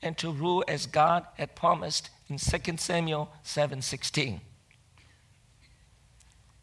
and 0.00 0.18
to 0.18 0.32
rule 0.32 0.64
as 0.66 0.86
God 0.86 1.26
had 1.36 1.54
promised 1.54 2.10
in 2.28 2.38
2 2.38 2.80
Samuel 2.80 3.30
7:16. 3.44 4.40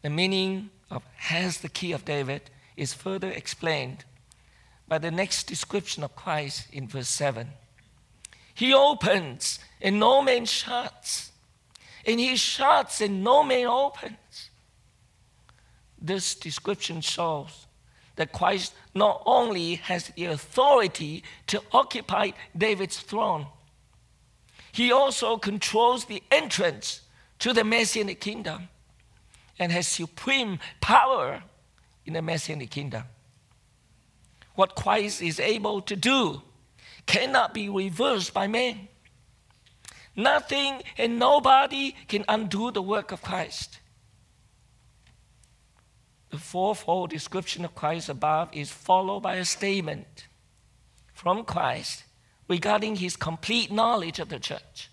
The 0.02 0.10
meaning 0.10 0.70
of 0.90 1.02
has 1.16 1.58
the 1.58 1.68
key 1.68 1.92
of 1.92 2.04
David 2.04 2.50
is 2.76 2.94
further 2.94 3.30
explained 3.30 4.04
by 4.88 4.98
the 4.98 5.10
next 5.10 5.44
description 5.44 6.02
of 6.02 6.16
Christ 6.16 6.66
in 6.72 6.88
verse 6.88 7.08
7. 7.08 7.48
He 8.54 8.74
opens 8.74 9.58
and 9.80 10.00
no 10.00 10.22
man 10.22 10.46
shuts, 10.46 11.32
and 12.06 12.18
he 12.18 12.36
shuts 12.36 13.00
and 13.00 13.22
no 13.22 13.42
man 13.42 13.66
opens. 13.66 14.50
This 16.00 16.34
description 16.34 17.02
shows 17.02 17.66
that 18.16 18.32
Christ 18.32 18.74
not 18.94 19.22
only 19.26 19.76
has 19.76 20.08
the 20.08 20.26
authority 20.26 21.22
to 21.46 21.62
occupy 21.72 22.30
David's 22.56 22.98
throne, 22.98 23.46
he 24.72 24.90
also 24.92 25.36
controls 25.36 26.06
the 26.06 26.22
entrance 26.30 27.02
to 27.38 27.52
the 27.52 27.64
Messianic 27.64 28.20
kingdom 28.20 28.68
and 29.60 29.70
has 29.70 29.86
supreme 29.86 30.58
power 30.80 31.44
in 32.06 32.14
the 32.14 32.22
Messianic 32.22 32.70
kingdom. 32.70 33.04
What 34.54 34.74
Christ 34.74 35.22
is 35.22 35.38
able 35.38 35.82
to 35.82 35.94
do 35.94 36.42
cannot 37.06 37.54
be 37.54 37.68
reversed 37.68 38.34
by 38.34 38.48
man. 38.48 38.88
Nothing 40.16 40.82
and 40.98 41.18
nobody 41.18 41.94
can 42.08 42.24
undo 42.26 42.70
the 42.70 42.82
work 42.82 43.12
of 43.12 43.22
Christ. 43.22 43.78
The 46.30 46.38
fourfold 46.38 47.10
description 47.10 47.64
of 47.64 47.74
Christ 47.74 48.08
above 48.08 48.48
is 48.52 48.70
followed 48.70 49.20
by 49.20 49.34
a 49.36 49.44
statement 49.44 50.26
from 51.12 51.44
Christ 51.44 52.04
regarding 52.48 52.96
his 52.96 53.16
complete 53.16 53.70
knowledge 53.70 54.18
of 54.18 54.30
the 54.30 54.38
church. 54.38 54.90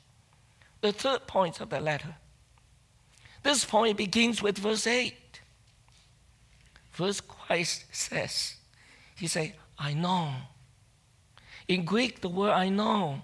The 0.82 0.92
third 0.92 1.26
point 1.26 1.62
of 1.62 1.70
the 1.70 1.80
letter. 1.80 2.16
This 3.44 3.66
point 3.66 3.98
begins 3.98 4.42
with 4.42 4.58
verse 4.58 4.88
8. 4.88 5.14
First, 6.92 7.28
Christ 7.28 7.86
says, 7.92 8.56
He 9.16 9.28
says, 9.28 9.52
I 9.78 9.94
know. 9.94 10.34
In 11.68 11.86
Greek, 11.86 12.22
the 12.22 12.30
word 12.30 12.52
I 12.52 12.70
know 12.70 13.22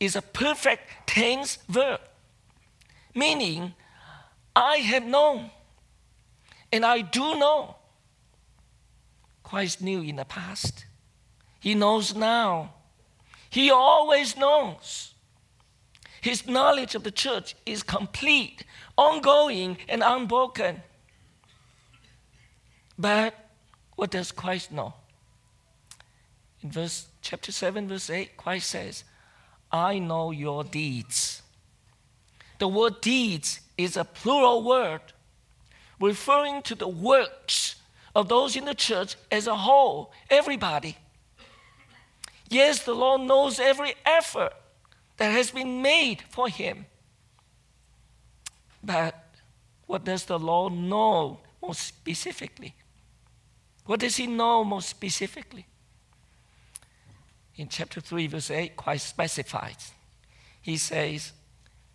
is 0.00 0.16
a 0.16 0.22
perfect 0.22 0.82
tense 1.06 1.58
verb, 1.68 2.00
meaning 3.14 3.74
I 4.54 4.76
have 4.76 5.04
known. 5.04 5.50
And 6.70 6.84
I 6.84 7.00
do 7.00 7.38
know 7.38 7.76
Christ 9.42 9.80
knew 9.80 10.02
in 10.02 10.16
the 10.16 10.24
past. 10.24 10.84
He 11.60 11.74
knows 11.74 12.14
now. 12.14 12.74
He 13.50 13.70
always 13.70 14.36
knows. 14.36 15.14
His 16.28 16.46
knowledge 16.46 16.94
of 16.94 17.04
the 17.04 17.10
church 17.10 17.56
is 17.64 17.82
complete, 17.82 18.62
ongoing, 18.98 19.78
and 19.88 20.02
unbroken. 20.04 20.82
But 22.98 23.32
what 23.96 24.10
does 24.10 24.30
Christ 24.30 24.70
know? 24.70 24.92
In 26.60 26.70
verse 26.70 27.06
chapter 27.22 27.50
7, 27.50 27.88
verse 27.88 28.10
8, 28.10 28.36
Christ 28.36 28.68
says, 28.68 29.04
I 29.72 30.00
know 30.00 30.30
your 30.30 30.64
deeds. 30.64 31.40
The 32.58 32.68
word 32.68 33.00
deeds 33.00 33.60
is 33.78 33.96
a 33.96 34.04
plural 34.04 34.62
word 34.62 35.00
referring 35.98 36.60
to 36.64 36.74
the 36.74 36.88
works 36.88 37.76
of 38.14 38.28
those 38.28 38.54
in 38.54 38.66
the 38.66 38.74
church 38.74 39.16
as 39.30 39.46
a 39.46 39.56
whole, 39.56 40.12
everybody. 40.28 40.98
Yes, 42.50 42.82
the 42.82 42.94
Lord 42.94 43.22
knows 43.22 43.58
every 43.58 43.94
effort 44.04 44.52
that 45.18 45.30
has 45.32 45.50
been 45.50 45.82
made 45.82 46.22
for 46.30 46.48
him. 46.48 46.86
But 48.82 49.14
what 49.86 50.04
does 50.04 50.24
the 50.24 50.38
Lord 50.38 50.72
know 50.72 51.40
most 51.60 51.80
specifically? 51.80 52.74
What 53.84 54.00
does 54.00 54.16
he 54.16 54.26
know 54.26 54.64
most 54.64 54.88
specifically? 54.88 55.66
In 57.56 57.68
chapter 57.68 58.00
3, 58.00 58.28
verse 58.28 58.50
8, 58.50 58.76
Christ 58.76 59.08
specifies. 59.08 59.92
He 60.60 60.76
says, 60.76 61.32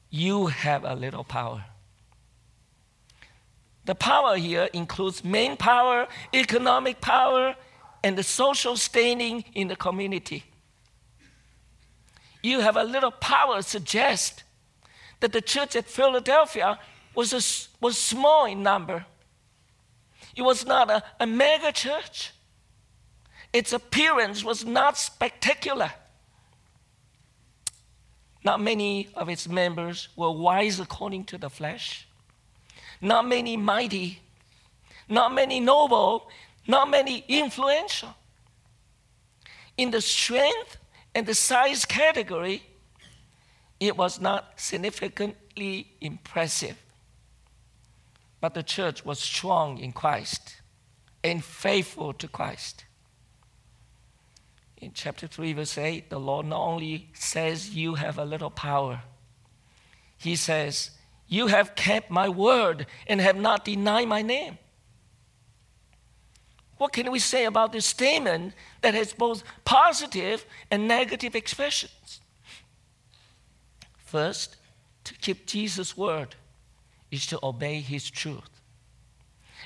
You 0.09 0.47
have 0.47 0.83
a 0.83 0.95
little 0.95 1.23
power. 1.23 1.65
The 3.85 3.95
power 3.95 4.35
here 4.37 4.69
includes 4.73 5.23
main 5.23 5.55
power, 5.57 6.07
economic 6.33 6.99
power, 6.99 7.55
and 8.03 8.17
the 8.17 8.23
social 8.23 8.75
standing 8.75 9.45
in 9.53 9.67
the 9.67 9.75
community. 9.75 10.43
You 12.43 12.59
have 12.59 12.75
a 12.75 12.83
little 12.83 13.11
power 13.11 13.61
suggest 13.61 14.43
that 15.21 15.31
the 15.31 15.41
church 15.41 15.77
at 15.77 15.85
Philadelphia 15.85 16.77
was, 17.15 17.31
a, 17.31 17.41
was 17.81 17.97
small 17.97 18.45
in 18.45 18.61
number. 18.61 19.05
It 20.35 20.41
was 20.41 20.65
not 20.65 20.91
a, 20.91 21.03
a 21.21 21.25
mega 21.25 21.71
church. 21.71 22.31
Its 23.53 23.71
appearance 23.71 24.43
was 24.43 24.65
not 24.65 24.97
spectacular. 24.97 25.91
Not 28.43 28.59
many 28.59 29.07
of 29.15 29.29
its 29.29 29.47
members 29.47 30.09
were 30.17 30.31
wise 30.31 30.81
according 30.81 31.23
to 31.25 31.37
the 31.37 31.49
flesh. 31.49 32.07
Not 32.99 33.25
many 33.25 33.55
mighty. 33.55 34.19
Not 35.07 35.33
many 35.33 35.61
noble. 35.61 36.29
Not 36.67 36.89
many 36.89 37.23
influential. 37.29 38.13
In 39.77 39.91
the 39.91 40.01
strength 40.01 40.77
and 41.15 41.25
the 41.25 41.35
size 41.35 41.85
category, 41.85 42.63
it 43.79 43.97
was 43.97 44.19
not 44.19 44.53
significantly 44.55 45.93
impressive. 46.01 46.77
But 48.41 48.53
the 48.53 48.63
church 48.63 49.05
was 49.05 49.19
strong 49.19 49.77
in 49.77 49.91
Christ 49.91 50.61
and 51.23 51.43
faithful 51.43 52.13
to 52.13 52.27
Christ. 52.27 52.85
In 54.77 54.91
chapter 54.93 55.27
3, 55.27 55.53
verse 55.53 55.77
8, 55.77 56.09
the 56.09 56.19
Lord 56.19 56.47
not 56.47 56.59
only 56.59 57.09
says, 57.13 57.73
You 57.73 57.95
have 57.95 58.17
a 58.17 58.25
little 58.25 58.49
power, 58.49 59.03
He 60.17 60.35
says, 60.35 60.91
You 61.27 61.47
have 61.47 61.75
kept 61.75 62.11
my 62.11 62.27
word 62.27 62.85
and 63.07 63.21
have 63.21 63.37
not 63.37 63.63
denied 63.63 64.09
my 64.09 64.21
name. 64.21 64.57
What 66.83 66.91
can 66.91 67.09
we 67.13 67.19
say 67.19 67.45
about 67.45 67.71
this 67.71 67.85
statement 67.85 68.53
that 68.81 68.93
has 68.93 69.13
both 69.13 69.45
positive 69.63 70.45
and 70.69 70.85
negative 70.85 71.33
expressions? 71.33 72.19
First, 73.95 74.57
to 75.05 75.13
keep 75.13 75.45
Jesus' 75.45 75.95
word 75.95 76.35
is 77.09 77.25
to 77.27 77.39
obey 77.41 77.79
his 77.79 78.11
truth 78.11 78.59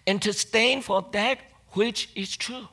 and 0.06 0.22
to 0.22 0.32
stand 0.32 0.86
for 0.86 1.04
that 1.12 1.40
which 1.72 2.12
is 2.14 2.38
true. 2.38 2.68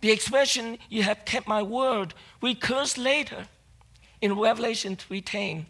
The 0.00 0.10
expression, 0.10 0.76
you 0.88 1.04
have 1.04 1.24
kept 1.24 1.46
my 1.46 1.62
word, 1.62 2.14
recurs 2.42 2.98
later 2.98 3.46
in 4.20 4.36
Revelation 4.36 4.96
3:10, 4.96 5.66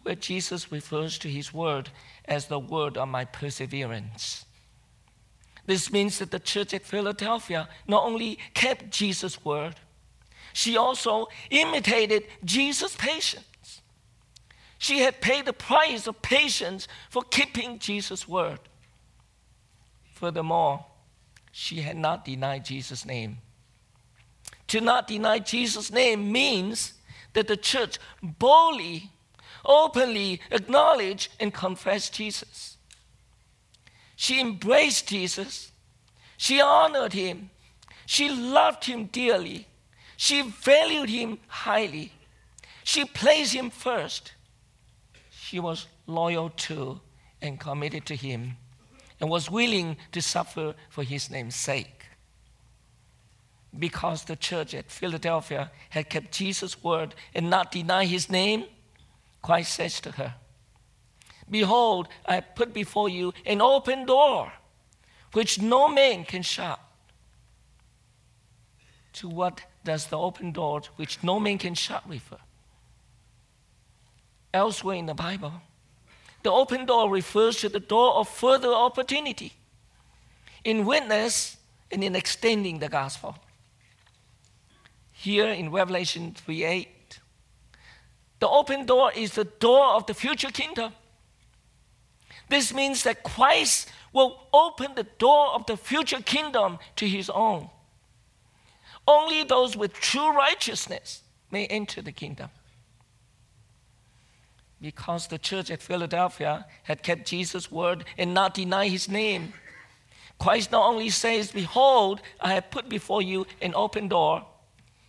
where 0.00 0.14
Jesus 0.14 0.72
refers 0.72 1.18
to 1.18 1.28
his 1.28 1.52
word 1.52 1.90
as 2.24 2.46
the 2.46 2.58
word 2.58 2.96
of 2.96 3.08
my 3.08 3.26
perseverance. 3.26 4.46
This 5.66 5.92
means 5.92 6.18
that 6.18 6.30
the 6.30 6.40
church 6.40 6.74
at 6.74 6.82
Philadelphia 6.82 7.68
not 7.86 8.04
only 8.04 8.38
kept 8.54 8.90
Jesus' 8.90 9.44
word, 9.44 9.76
she 10.52 10.76
also 10.76 11.28
imitated 11.50 12.24
Jesus' 12.44 12.96
patience. 12.96 13.82
She 14.78 14.98
had 14.98 15.20
paid 15.20 15.44
the 15.44 15.52
price 15.52 16.06
of 16.06 16.20
patience 16.22 16.88
for 17.08 17.22
keeping 17.22 17.78
Jesus' 17.78 18.26
word. 18.26 18.58
Furthermore, 20.12 20.84
she 21.52 21.82
had 21.82 21.96
not 21.96 22.24
denied 22.24 22.64
Jesus' 22.64 23.06
name. 23.06 23.38
To 24.68 24.80
not 24.80 25.06
deny 25.06 25.38
Jesus' 25.38 25.92
name 25.92 26.32
means 26.32 26.94
that 27.34 27.46
the 27.46 27.56
church 27.56 27.98
boldly, 28.22 29.10
openly 29.64 30.40
acknowledged 30.50 31.28
and 31.38 31.52
confessed 31.52 32.14
Jesus. 32.14 32.71
She 34.22 34.38
embraced 34.38 35.08
Jesus. 35.08 35.72
She 36.36 36.60
honored 36.60 37.12
him. 37.12 37.50
She 38.06 38.28
loved 38.28 38.84
him 38.84 39.06
dearly. 39.06 39.66
She 40.16 40.42
valued 40.42 41.10
him 41.10 41.38
highly. 41.48 42.12
She 42.84 43.04
placed 43.04 43.52
him 43.52 43.68
first. 43.68 44.34
She 45.28 45.58
was 45.58 45.88
loyal 46.06 46.50
to 46.50 47.00
and 47.40 47.58
committed 47.58 48.06
to 48.06 48.14
him 48.14 48.58
and 49.18 49.28
was 49.28 49.50
willing 49.50 49.96
to 50.12 50.22
suffer 50.22 50.76
for 50.88 51.02
his 51.02 51.28
name's 51.28 51.56
sake. 51.56 52.06
Because 53.76 54.22
the 54.22 54.36
church 54.36 54.72
at 54.72 54.88
Philadelphia 54.88 55.72
had 55.90 56.08
kept 56.08 56.30
Jesus' 56.30 56.80
word 56.80 57.16
and 57.34 57.50
not 57.50 57.72
denied 57.72 58.06
his 58.06 58.30
name, 58.30 58.66
Christ 59.42 59.72
says 59.72 60.00
to 60.02 60.12
her, 60.12 60.36
Behold, 61.52 62.08
I 62.24 62.40
put 62.40 62.72
before 62.72 63.10
you 63.10 63.34
an 63.44 63.60
open 63.60 64.06
door 64.06 64.50
which 65.32 65.60
no 65.60 65.86
man 65.86 66.24
can 66.24 66.42
shut. 66.42 66.80
To 69.14 69.28
what 69.28 69.60
does 69.84 70.06
the 70.06 70.18
open 70.18 70.52
door 70.52 70.80
which 70.96 71.22
no 71.22 71.38
man 71.38 71.58
can 71.58 71.74
shut 71.74 72.02
refer? 72.08 72.38
Elsewhere 74.54 74.96
in 74.96 75.04
the 75.04 75.14
Bible, 75.14 75.52
the 76.42 76.50
open 76.50 76.86
door 76.86 77.10
refers 77.10 77.58
to 77.58 77.68
the 77.68 77.80
door 77.80 78.14
of 78.14 78.28
further 78.28 78.72
opportunity 78.72 79.52
in 80.64 80.86
witness 80.86 81.58
and 81.90 82.02
in 82.02 82.16
extending 82.16 82.78
the 82.78 82.88
gospel. 82.88 83.36
Here 85.12 85.48
in 85.48 85.70
Revelation 85.70 86.32
3 86.32 86.64
8, 86.64 87.20
the 88.40 88.48
open 88.48 88.86
door 88.86 89.12
is 89.14 89.34
the 89.34 89.44
door 89.44 89.94
of 89.96 90.06
the 90.06 90.14
future 90.14 90.50
kingdom. 90.50 90.94
This 92.52 92.74
means 92.74 93.04
that 93.04 93.22
Christ 93.22 93.88
will 94.12 94.46
open 94.52 94.94
the 94.94 95.06
door 95.16 95.54
of 95.54 95.64
the 95.64 95.74
future 95.74 96.20
kingdom 96.20 96.78
to 96.96 97.08
his 97.08 97.30
own. 97.30 97.70
Only 99.08 99.42
those 99.42 99.74
with 99.74 99.94
true 99.94 100.30
righteousness 100.36 101.22
may 101.50 101.64
enter 101.64 102.02
the 102.02 102.12
kingdom. 102.12 102.50
Because 104.82 105.28
the 105.28 105.38
church 105.38 105.70
at 105.70 105.80
Philadelphia 105.80 106.66
had 106.82 107.02
kept 107.02 107.26
Jesus' 107.26 107.72
word 107.72 108.04
and 108.18 108.34
not 108.34 108.52
denied 108.52 108.90
his 108.90 109.08
name, 109.08 109.54
Christ 110.38 110.72
not 110.72 110.86
only 110.86 111.08
says, 111.08 111.52
Behold, 111.52 112.20
I 112.38 112.52
have 112.52 112.70
put 112.70 112.86
before 112.86 113.22
you 113.22 113.46
an 113.62 113.72
open 113.74 114.08
door, 114.08 114.44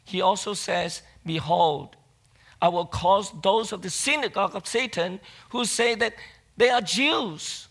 he 0.06 0.21
also 0.21 0.53
says, 0.53 1.01
Behold, 1.25 1.97
I 2.62 2.69
will 2.69 2.86
cause 2.86 3.34
those 3.41 3.73
of 3.73 3.82
the 3.82 3.89
synagogue 3.89 4.56
of 4.56 4.65
Satan 4.65 5.19
who 5.49 5.65
say 5.65 5.95
that 5.95 6.13
they 6.57 6.69
are 6.69 6.81
Jews 6.81 7.67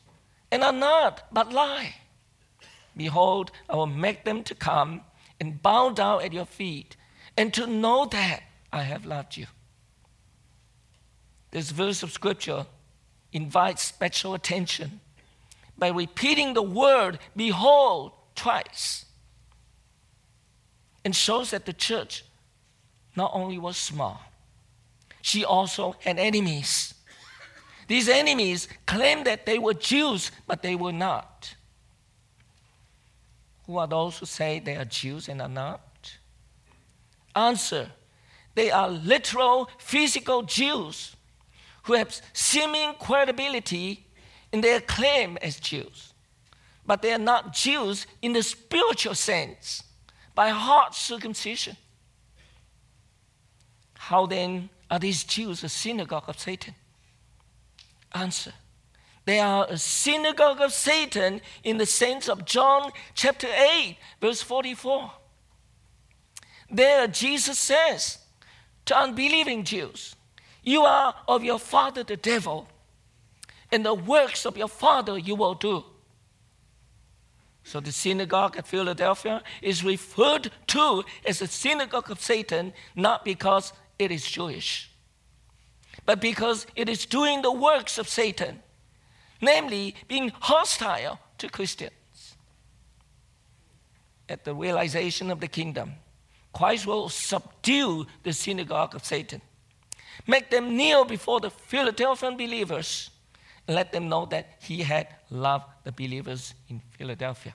and 0.50 0.62
are 0.62 0.72
not, 0.72 1.24
but 1.32 1.52
lie. 1.52 1.94
Behold, 2.96 3.50
I 3.68 3.76
will 3.76 3.86
make 3.86 4.24
them 4.24 4.44
to 4.44 4.54
come 4.54 5.02
and 5.40 5.62
bow 5.62 5.90
down 5.90 6.22
at 6.22 6.32
your 6.32 6.44
feet 6.44 6.96
and 7.36 7.52
to 7.54 7.66
know 7.66 8.06
that 8.06 8.42
I 8.72 8.82
have 8.82 9.06
loved 9.06 9.36
you. 9.36 9.46
This 11.50 11.70
verse 11.70 12.02
of 12.02 12.12
scripture 12.12 12.66
invites 13.32 13.82
special 13.82 14.34
attention 14.34 15.00
by 15.78 15.88
repeating 15.88 16.54
the 16.54 16.62
word 16.62 17.18
behold 17.34 18.12
twice 18.34 19.06
and 21.04 21.14
shows 21.14 21.50
that 21.50 21.66
the 21.66 21.72
church 21.72 22.24
not 23.16 23.30
only 23.34 23.58
was 23.58 23.76
small, 23.76 24.20
she 25.20 25.44
also 25.44 25.96
had 26.00 26.18
enemies. 26.18 26.94
These 27.92 28.08
enemies 28.08 28.68
claimed 28.86 29.26
that 29.26 29.44
they 29.44 29.58
were 29.58 29.74
Jews, 29.74 30.30
but 30.46 30.62
they 30.62 30.74
were 30.74 30.94
not. 30.94 31.54
Who 33.66 33.76
are 33.76 33.86
those 33.86 34.16
who 34.16 34.24
say 34.24 34.60
they 34.60 34.76
are 34.76 34.86
Jews 34.86 35.28
and 35.28 35.42
are 35.42 35.46
not? 35.46 36.16
Answer 37.36 37.90
they 38.54 38.70
are 38.70 38.88
literal, 38.88 39.68
physical 39.76 40.40
Jews 40.40 41.16
who 41.82 41.92
have 41.92 42.18
seeming 42.32 42.94
credibility 42.94 44.06
in 44.52 44.62
their 44.62 44.80
claim 44.80 45.36
as 45.42 45.60
Jews. 45.60 46.14
But 46.86 47.02
they 47.02 47.12
are 47.12 47.18
not 47.18 47.52
Jews 47.52 48.06
in 48.22 48.32
the 48.32 48.42
spiritual 48.42 49.14
sense, 49.14 49.82
by 50.34 50.48
heart 50.48 50.94
circumcision. 50.94 51.76
How 53.98 54.24
then 54.24 54.70
are 54.90 54.98
these 54.98 55.24
Jews 55.24 55.62
a 55.62 55.68
synagogue 55.68 56.24
of 56.28 56.38
Satan? 56.38 56.74
Answer 58.14 58.52
they 59.24 59.38
are 59.38 59.66
a 59.68 59.78
synagogue 59.78 60.60
of 60.60 60.72
Satan 60.72 61.40
in 61.62 61.76
the 61.76 61.86
sense 61.86 62.28
of 62.28 62.44
John 62.44 62.90
chapter 63.14 63.46
8, 63.46 63.96
verse 64.20 64.42
44. 64.42 65.12
There, 66.70 67.06
Jesus 67.06 67.58
says 67.58 68.18
to 68.86 68.96
unbelieving 68.98 69.64
Jews, 69.64 70.16
You 70.62 70.82
are 70.82 71.14
of 71.28 71.44
your 71.44 71.60
father 71.60 72.02
the 72.02 72.16
devil, 72.16 72.68
and 73.70 73.86
the 73.86 73.94
works 73.94 74.44
of 74.44 74.56
your 74.56 74.68
father 74.68 75.16
you 75.16 75.36
will 75.36 75.54
do. 75.54 75.84
So 77.64 77.78
the 77.78 77.92
synagogue 77.92 78.56
at 78.56 78.66
Philadelphia 78.66 79.40
is 79.60 79.84
referred 79.84 80.50
to 80.68 81.04
as 81.24 81.38
the 81.38 81.46
synagogue 81.46 82.10
of 82.10 82.20
Satan, 82.20 82.72
not 82.96 83.24
because 83.24 83.72
it 84.00 84.10
is 84.10 84.28
Jewish, 84.28 84.90
but 86.04 86.20
because 86.20 86.66
it 86.76 86.88
is 86.88 87.06
doing 87.06 87.42
the 87.42 87.52
works 87.52 87.98
of 87.98 88.08
Satan 88.08 88.62
namely 89.42 89.94
being 90.08 90.32
hostile 90.40 91.18
to 91.36 91.48
Christians. 91.48 91.92
At 94.28 94.44
the 94.44 94.54
realization 94.54 95.30
of 95.30 95.40
the 95.40 95.48
kingdom, 95.48 95.94
Christ 96.54 96.86
will 96.86 97.08
subdue 97.08 98.06
the 98.22 98.32
synagogue 98.32 98.94
of 98.94 99.04
Satan. 99.04 99.42
make 100.26 100.50
them 100.50 100.76
kneel 100.76 101.04
before 101.04 101.40
the 101.40 101.50
Philadelphian 101.50 102.36
believers, 102.36 103.10
and 103.66 103.74
let 103.74 103.90
them 103.90 104.08
know 104.08 104.24
that 104.26 104.56
he 104.60 104.82
had 104.82 105.08
loved 105.30 105.64
the 105.82 105.90
believers 105.90 106.54
in 106.68 106.80
Philadelphia. 106.90 107.54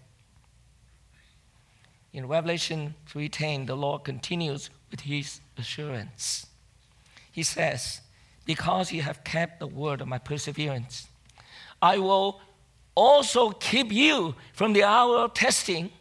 In 2.12 2.27
Revelation 2.27 2.95
3:10, 3.05 3.67
the 3.67 3.75
Lord 3.75 4.03
continues 4.03 4.69
with 4.91 5.01
his 5.01 5.39
assurance. 5.57 6.47
He 7.31 7.43
says, 7.43 8.01
Because 8.47 8.91
you 8.91 9.03
have 9.03 9.23
kept 9.23 9.60
the 9.60 9.67
word 9.67 10.01
of 10.01 10.07
my 10.07 10.17
perseverance, 10.17 11.07
I 11.79 11.99
will 11.99 12.41
also 12.95 13.51
keep 13.51 13.91
you 13.91 14.33
from 14.53 14.73
the 14.73 14.83
hour 14.83 15.17
of 15.17 15.36
testing, 15.36 15.91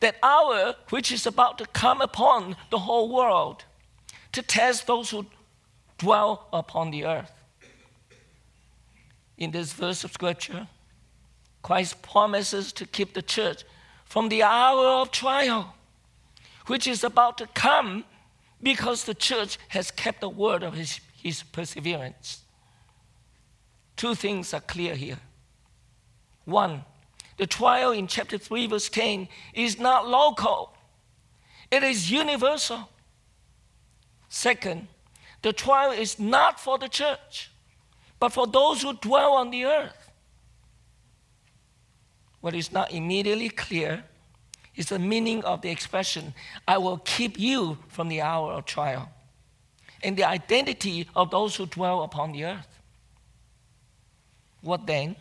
that 0.00 0.16
hour 0.20 0.74
which 0.88 1.12
is 1.12 1.26
about 1.26 1.58
to 1.58 1.66
come 1.66 2.00
upon 2.00 2.56
the 2.70 2.80
whole 2.80 3.14
world 3.14 3.64
to 4.32 4.42
test 4.42 4.88
those 4.88 5.10
who 5.10 5.26
dwell 5.98 6.48
upon 6.52 6.90
the 6.90 7.04
earth. 7.04 7.30
In 9.38 9.50
this 9.50 9.72
verse 9.72 10.02
of 10.04 10.12
scripture, 10.12 10.66
Christ 11.62 12.02
promises 12.02 12.72
to 12.72 12.86
keep 12.86 13.12
the 13.14 13.22
church 13.22 13.62
from 14.04 14.28
the 14.28 14.42
hour 14.42 14.86
of 15.02 15.10
trial, 15.10 15.74
which 16.66 16.86
is 16.86 17.04
about 17.04 17.38
to 17.38 17.46
come 17.48 18.04
because 18.62 19.04
the 19.04 19.14
church 19.14 19.58
has 19.68 19.90
kept 19.90 20.20
the 20.20 20.28
word 20.28 20.62
of 20.62 20.74
his, 20.74 21.00
his 21.22 21.42
perseverance. 21.42 22.42
Two 23.96 24.14
things 24.14 24.52
are 24.52 24.60
clear 24.60 24.94
here. 24.94 25.18
One, 26.44 26.84
the 27.36 27.46
trial 27.46 27.92
in 27.92 28.06
chapter 28.06 28.38
3, 28.38 28.66
verse 28.66 28.88
10 28.88 29.28
is 29.54 29.78
not 29.78 30.08
local, 30.08 30.74
it 31.70 31.82
is 31.82 32.10
universal. 32.10 32.88
Second, 34.28 34.88
the 35.42 35.52
trial 35.52 35.92
is 35.92 36.18
not 36.18 36.58
for 36.58 36.78
the 36.78 36.88
church, 36.88 37.50
but 38.18 38.30
for 38.30 38.46
those 38.46 38.82
who 38.82 38.94
dwell 38.94 39.34
on 39.34 39.50
the 39.50 39.64
earth. 39.64 40.10
What 42.40 42.54
is 42.54 42.72
not 42.72 42.92
immediately 42.92 43.50
clear 43.50 44.04
is 44.74 44.86
the 44.86 44.98
meaning 44.98 45.44
of 45.44 45.60
the 45.62 45.70
expression, 45.70 46.34
I 46.66 46.78
will 46.78 46.98
keep 46.98 47.38
you 47.38 47.78
from 47.88 48.08
the 48.08 48.20
hour 48.22 48.52
of 48.52 48.64
trial, 48.64 49.10
and 50.02 50.16
the 50.16 50.24
identity 50.24 51.08
of 51.14 51.30
those 51.30 51.56
who 51.56 51.66
dwell 51.66 52.02
upon 52.02 52.32
the 52.32 52.44
earth. 52.44 52.78
What 54.60 54.86
then 54.86 55.16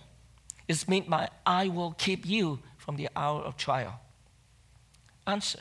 is 0.68 0.88
meant 0.88 1.10
by, 1.10 1.30
I 1.46 1.68
will 1.68 1.92
keep 1.92 2.26
you 2.26 2.60
from 2.78 2.96
the 2.96 3.10
hour 3.16 3.42
of 3.42 3.58
trial? 3.58 4.00
Answer. 5.28 5.60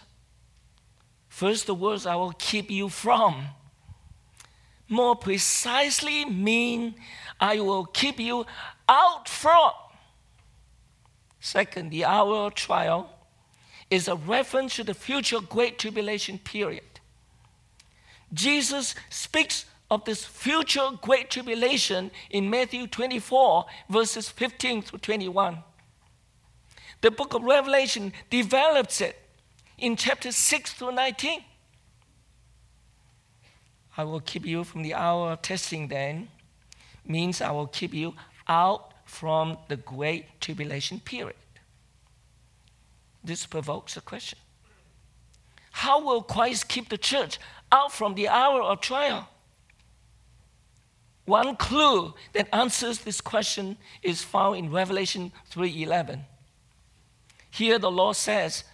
First, 1.28 1.66
the 1.66 1.74
words, 1.74 2.06
I 2.06 2.16
will 2.16 2.32
keep 2.32 2.70
you 2.70 2.88
from, 2.88 3.46
more 4.88 5.14
precisely 5.14 6.24
mean, 6.24 6.96
I 7.40 7.60
will 7.60 7.84
keep 7.84 8.18
you 8.18 8.44
out 8.88 9.28
from. 9.28 9.70
Second, 11.38 11.90
the 11.90 12.04
hour 12.04 12.46
of 12.46 12.54
trial 12.54 13.08
is 13.88 14.08
a 14.08 14.16
reference 14.16 14.76
to 14.76 14.84
the 14.84 14.94
future 14.94 15.40
great 15.40 15.78
tribulation 15.78 16.38
period. 16.38 16.89
Jesus 18.32 18.94
speaks 19.08 19.64
of 19.90 20.04
this 20.04 20.24
future 20.24 20.88
great 21.02 21.30
tribulation 21.30 22.10
in 22.30 22.48
Matthew 22.48 22.86
24, 22.86 23.66
verses 23.88 24.28
15 24.28 24.82
through 24.82 25.00
21. 25.00 25.58
The 27.00 27.10
book 27.10 27.34
of 27.34 27.42
Revelation 27.42 28.12
develops 28.28 29.00
it 29.00 29.18
in 29.78 29.96
chapter 29.96 30.30
6 30.30 30.72
through 30.74 30.92
19. 30.92 31.40
I 33.96 34.04
will 34.04 34.20
keep 34.20 34.46
you 34.46 34.64
from 34.64 34.82
the 34.82 34.94
hour 34.94 35.32
of 35.32 35.42
testing, 35.42 35.88
then, 35.88 36.28
means 37.04 37.40
I 37.40 37.50
will 37.50 37.66
keep 37.66 37.92
you 37.92 38.14
out 38.46 38.92
from 39.04 39.58
the 39.68 39.76
great 39.76 40.40
tribulation 40.40 41.00
period. 41.00 41.36
This 43.24 43.44
provokes 43.44 43.96
a 43.96 44.00
question 44.00 44.38
How 45.70 46.00
will 46.04 46.22
Christ 46.22 46.68
keep 46.68 46.88
the 46.88 46.98
church 46.98 47.38
out 47.72 47.92
from 47.92 48.14
the 48.14 48.28
hour 48.28 48.62
of 48.62 48.80
trial? 48.80 49.28
One 51.24 51.56
clue 51.56 52.14
that 52.32 52.52
answers 52.52 53.00
this 53.00 53.20
question 53.20 53.78
is 54.02 54.24
found 54.24 54.56
in 54.58 54.70
Revelation 54.70 55.32
3:11. 55.50 56.26
Here 57.50 57.78
the 57.78 57.90
Lord 57.90 58.16
says, 58.16 58.64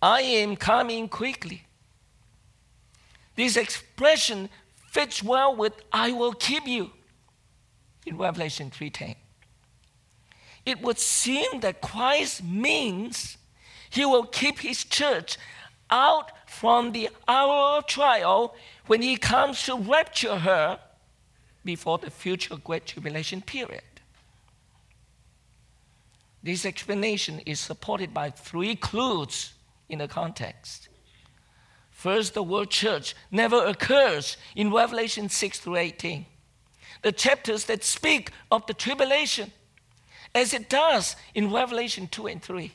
"I 0.00 0.22
am 0.22 0.56
coming 0.56 1.08
quickly." 1.08 1.66
This 3.34 3.56
expression 3.56 4.48
fits 4.90 5.22
well 5.22 5.54
with 5.54 5.74
"I 5.92 6.12
will 6.12 6.32
keep 6.32 6.66
you" 6.66 6.92
in 8.06 8.16
Revelation 8.16 8.70
3:10. 8.70 9.16
It 10.64 10.80
would 10.80 10.98
seem 10.98 11.60
that 11.60 11.82
Christ 11.82 12.42
means 12.42 13.36
he 13.90 14.04
will 14.04 14.26
keep 14.26 14.60
his 14.60 14.84
church 14.84 15.36
out 15.90 16.32
from 16.48 16.92
the 16.92 17.08
hour 17.28 17.78
of 17.78 17.86
trial 17.86 18.54
when 18.86 19.02
he 19.02 19.16
comes 19.16 19.62
to 19.64 19.76
rapture 19.76 20.38
her 20.38 20.78
before 21.64 21.98
the 21.98 22.10
future 22.10 22.56
great 22.56 22.86
tribulation 22.86 23.40
period. 23.40 23.82
This 26.42 26.64
explanation 26.64 27.40
is 27.44 27.58
supported 27.58 28.14
by 28.14 28.30
three 28.30 28.76
clues 28.76 29.52
in 29.88 29.98
the 29.98 30.08
context. 30.08 30.88
First, 31.90 32.34
the 32.34 32.42
word 32.42 32.70
church 32.70 33.16
never 33.30 33.64
occurs 33.64 34.36
in 34.54 34.72
Revelation 34.72 35.28
6 35.28 35.58
through 35.58 35.76
18. 35.76 36.26
The 37.02 37.10
chapters 37.10 37.64
that 37.64 37.82
speak 37.82 38.30
of 38.50 38.66
the 38.66 38.74
tribulation, 38.74 39.50
as 40.34 40.54
it 40.54 40.68
does 40.68 41.16
in 41.34 41.52
Revelation 41.52 42.06
2 42.06 42.26
and 42.28 42.42
3. 42.42 42.72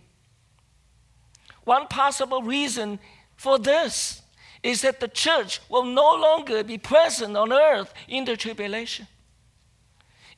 One 1.63 1.87
possible 1.87 2.41
reason 2.41 2.99
for 3.35 3.59
this 3.59 4.21
is 4.63 4.81
that 4.81 4.99
the 4.99 5.07
church 5.07 5.59
will 5.69 5.85
no 5.85 6.13
longer 6.15 6.63
be 6.63 6.77
present 6.77 7.35
on 7.35 7.51
earth 7.51 7.93
in 8.07 8.25
the 8.25 8.37
tribulation. 8.37 9.07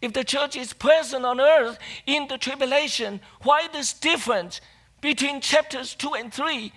If 0.02 0.14
the 0.14 0.24
church 0.24 0.56
is 0.56 0.74
present 0.74 1.26
on 1.26 1.40
earth 1.40 1.78
in 2.06 2.28
the 2.28 2.38
tribulation, 2.38 3.22
why 3.42 3.68
this 3.72 3.94
difference 3.94 4.60
between 5.02 5.42
chapters 5.42 5.96
2 5.96 6.14
and 6.16 6.34
3 6.34 6.74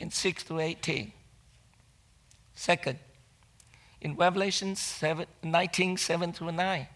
and 0.00 0.12
6 0.12 0.42
to 0.44 0.60
18? 0.60 1.12
Second, 2.54 2.98
in 4.00 4.16
Revelation 4.16 4.76
7, 4.76 5.26
19, 5.42 5.96
7 5.96 6.32
through 6.32 6.52
9, 6.52 6.86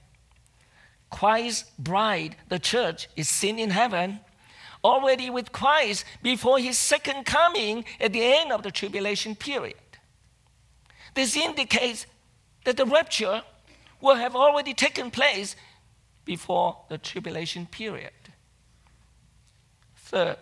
Christ's 1.11 1.71
bride, 1.79 2.37
the 2.49 2.59
church, 2.59 3.09
is 3.17 3.29
seen 3.29 3.59
in 3.59 3.71
heaven 3.71 4.21
already 4.83 5.31
with 5.31 5.53
Christ 5.53 6.05
before 6.23 6.59
his 6.59 6.79
second 6.79 7.25
coming 7.25 7.85
at 8.01 8.13
the 8.13 8.23
end 8.23 8.53
of 8.53 8.63
the 8.63 8.71
tribulation 8.71 9.35
period. 9.35 9.75
This 11.15 11.37
indicates 11.37 12.07
that 12.65 12.77
the 12.77 12.87
rapture 12.87 13.43
will 14.01 14.17
have 14.17 14.37
already 14.37 14.75
taken 14.75 15.11
place 15.11 15.57
before 16.25 16.77
the 16.89 16.99
tribulation 16.99 17.67
period. 17.67 18.13
Third, 19.97 20.37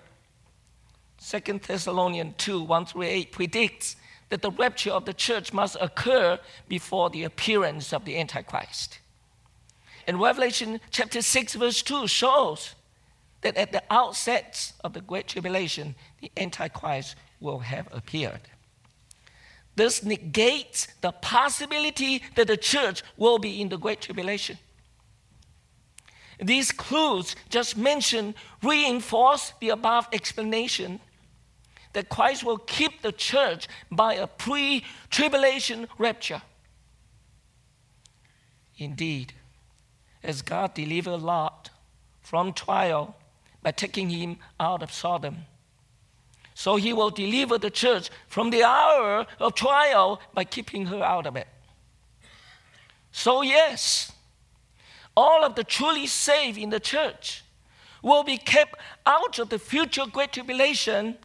2 1.21 1.61
Thessalonians 1.67 2.35
2 2.39 2.63
1 2.63 2.87
through 2.87 3.03
8 3.03 3.33
predicts 3.33 3.97
that 4.29 4.43
the 4.43 4.51
rapture 4.51 4.91
of 4.91 5.05
the 5.05 5.15
church 5.15 5.53
must 5.53 5.77
occur 5.81 6.39
before 6.69 7.11
the 7.11 7.25
appearance 7.25 7.93
of 7.93 8.05
the 8.05 8.19
Antichrist. 8.19 8.99
And 10.07 10.21
Revelation 10.21 10.81
chapter 10.91 11.23
6, 11.23 11.55
verse 11.55 11.83
2 11.83 12.07
shows 12.07 12.75
that 13.43 13.57
at 13.57 13.73
the 13.73 13.83
outset 13.91 14.73
of 14.83 14.93
the 14.93 15.01
Great 15.01 15.29
Tribulation, 15.29 15.95
the 16.21 16.31
Antichrist 16.37 17.17
will 17.41 17.61
have 17.61 17.89
appeared. 17.93 18.41
This 19.77 20.03
negates 20.03 20.89
the 21.03 21.13
possibility 21.13 22.23
that 22.35 22.49
the 22.49 22.57
church 22.57 23.03
will 23.17 23.39
be 23.39 23.61
in 23.61 23.69
the 23.69 23.79
Great 23.79 24.01
Tribulation. 24.01 24.59
These 26.41 26.73
clues 26.73 27.37
just 27.49 27.77
mentioned 27.77 28.35
reinforce 28.63 29.53
the 29.61 29.71
above 29.71 30.09
explanation 30.13 31.01
that 31.93 32.09
Christ 32.09 32.45
will 32.45 32.59
keep 32.59 33.03
the 33.03 33.13
church 33.13 33.69
by 33.91 34.15
a 34.15 34.27
pre 34.27 34.85
tribulation 35.11 35.89
rapture. 35.97 36.43
Indeed, 38.77 39.33
as 40.23 40.43
God 40.43 40.75
delivered 40.75 41.19
Lot 41.19 41.71
from 42.21 42.53
trial 42.53 43.17
by 43.63 43.71
taking 43.73 44.11
him 44.11 44.39
out 44.59 44.83
of 44.83 44.93
Sodom. 44.93 45.39
So 46.55 46.77
he 46.77 46.93
will 46.93 47.11
deliver 47.11 47.59
the 47.59 47.71
church 47.71 48.11
from 48.27 48.51
the 48.51 48.65
hour 48.65 49.27
of 49.39 49.55
trial 49.55 50.21
by 50.35 50.45
keeping 50.45 50.87
her 50.87 51.03
out 51.03 51.27
of 51.27 51.37
it. 51.37 51.47
So, 53.13 53.43
yes, 53.43 54.13
all 55.17 55.45
of 55.45 55.55
the 55.55 55.65
truly 55.65 56.07
saved 56.07 56.59
in 56.59 56.71
the 56.71 56.81
church 56.81 57.45
will 58.03 58.23
be 58.23 58.39
kept 58.39 58.75
out 59.07 59.39
of 59.39 59.49
the 59.49 59.59
future 59.59 60.05
great 60.07 60.33
tribulation, 60.33 61.17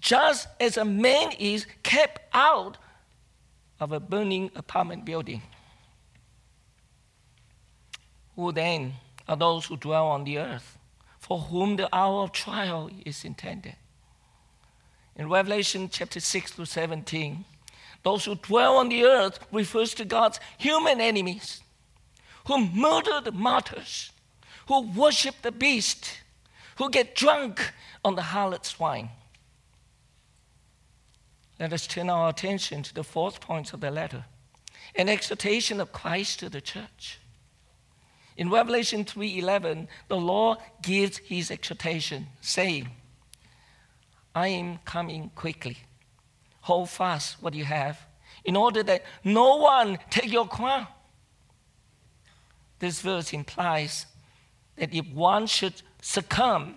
just 0.00 0.48
as 0.60 0.76
a 0.76 0.84
man 0.84 1.32
is 1.38 1.66
kept 1.82 2.20
out 2.32 2.76
of 3.80 3.92
a 3.92 4.00
burning 4.00 4.50
apartment 4.54 5.04
building. 5.04 5.42
Who 8.36 8.52
then 8.52 8.94
are 9.28 9.36
those 9.36 9.66
who 9.66 9.76
dwell 9.76 10.06
on 10.06 10.24
the 10.24 10.38
earth, 10.38 10.78
for 11.22 11.38
whom 11.38 11.76
the 11.76 11.88
hour 11.94 12.24
of 12.24 12.32
trial 12.32 12.90
is 13.06 13.24
intended? 13.24 13.76
In 15.14 15.30
Revelation 15.30 15.88
chapter 15.88 16.18
6 16.18 16.56
to 16.56 16.66
17, 16.66 17.44
those 18.02 18.24
who 18.24 18.34
dwell 18.34 18.76
on 18.76 18.88
the 18.88 19.04
earth 19.04 19.38
refers 19.52 19.94
to 19.94 20.04
God's 20.04 20.40
human 20.58 21.00
enemies, 21.00 21.60
who 22.48 22.66
murder 22.66 23.20
the 23.20 23.30
martyrs, 23.30 24.10
who 24.66 24.80
worship 24.80 25.36
the 25.42 25.52
beast, 25.52 26.18
who 26.76 26.90
get 26.90 27.14
drunk 27.14 27.72
on 28.04 28.16
the 28.16 28.22
harlot's 28.22 28.80
wine. 28.80 29.10
Let 31.60 31.72
us 31.72 31.86
turn 31.86 32.10
our 32.10 32.30
attention 32.30 32.82
to 32.82 32.92
the 32.92 33.04
fourth 33.04 33.40
point 33.40 33.72
of 33.72 33.80
the 33.80 33.92
letter 33.92 34.24
an 34.94 35.08
exhortation 35.08 35.80
of 35.80 35.90
Christ 35.90 36.40
to 36.40 36.50
the 36.50 36.60
church. 36.60 37.18
In 38.36 38.50
Revelation 38.50 39.04
3:11, 39.04 39.88
the 40.08 40.16
Lord 40.16 40.58
gives 40.80 41.18
his 41.18 41.50
exhortation, 41.50 42.28
saying, 42.40 42.88
I 44.34 44.48
am 44.48 44.78
coming 44.84 45.30
quickly. 45.34 45.78
Hold 46.62 46.88
fast 46.88 47.42
what 47.42 47.54
you 47.54 47.64
have, 47.64 48.06
in 48.44 48.56
order 48.56 48.82
that 48.82 49.04
no 49.24 49.56
one 49.56 49.98
take 50.10 50.32
your 50.32 50.46
crown. 50.46 50.86
This 52.78 53.00
verse 53.00 53.32
implies 53.32 54.06
that 54.76 54.92
if 54.92 55.06
one 55.08 55.46
should 55.46 55.82
succumb 56.00 56.76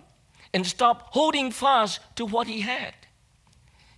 and 0.52 0.66
stop 0.66 1.12
holding 1.12 1.50
fast 1.50 2.00
to 2.16 2.26
what 2.26 2.46
he 2.46 2.60
had, 2.60 2.94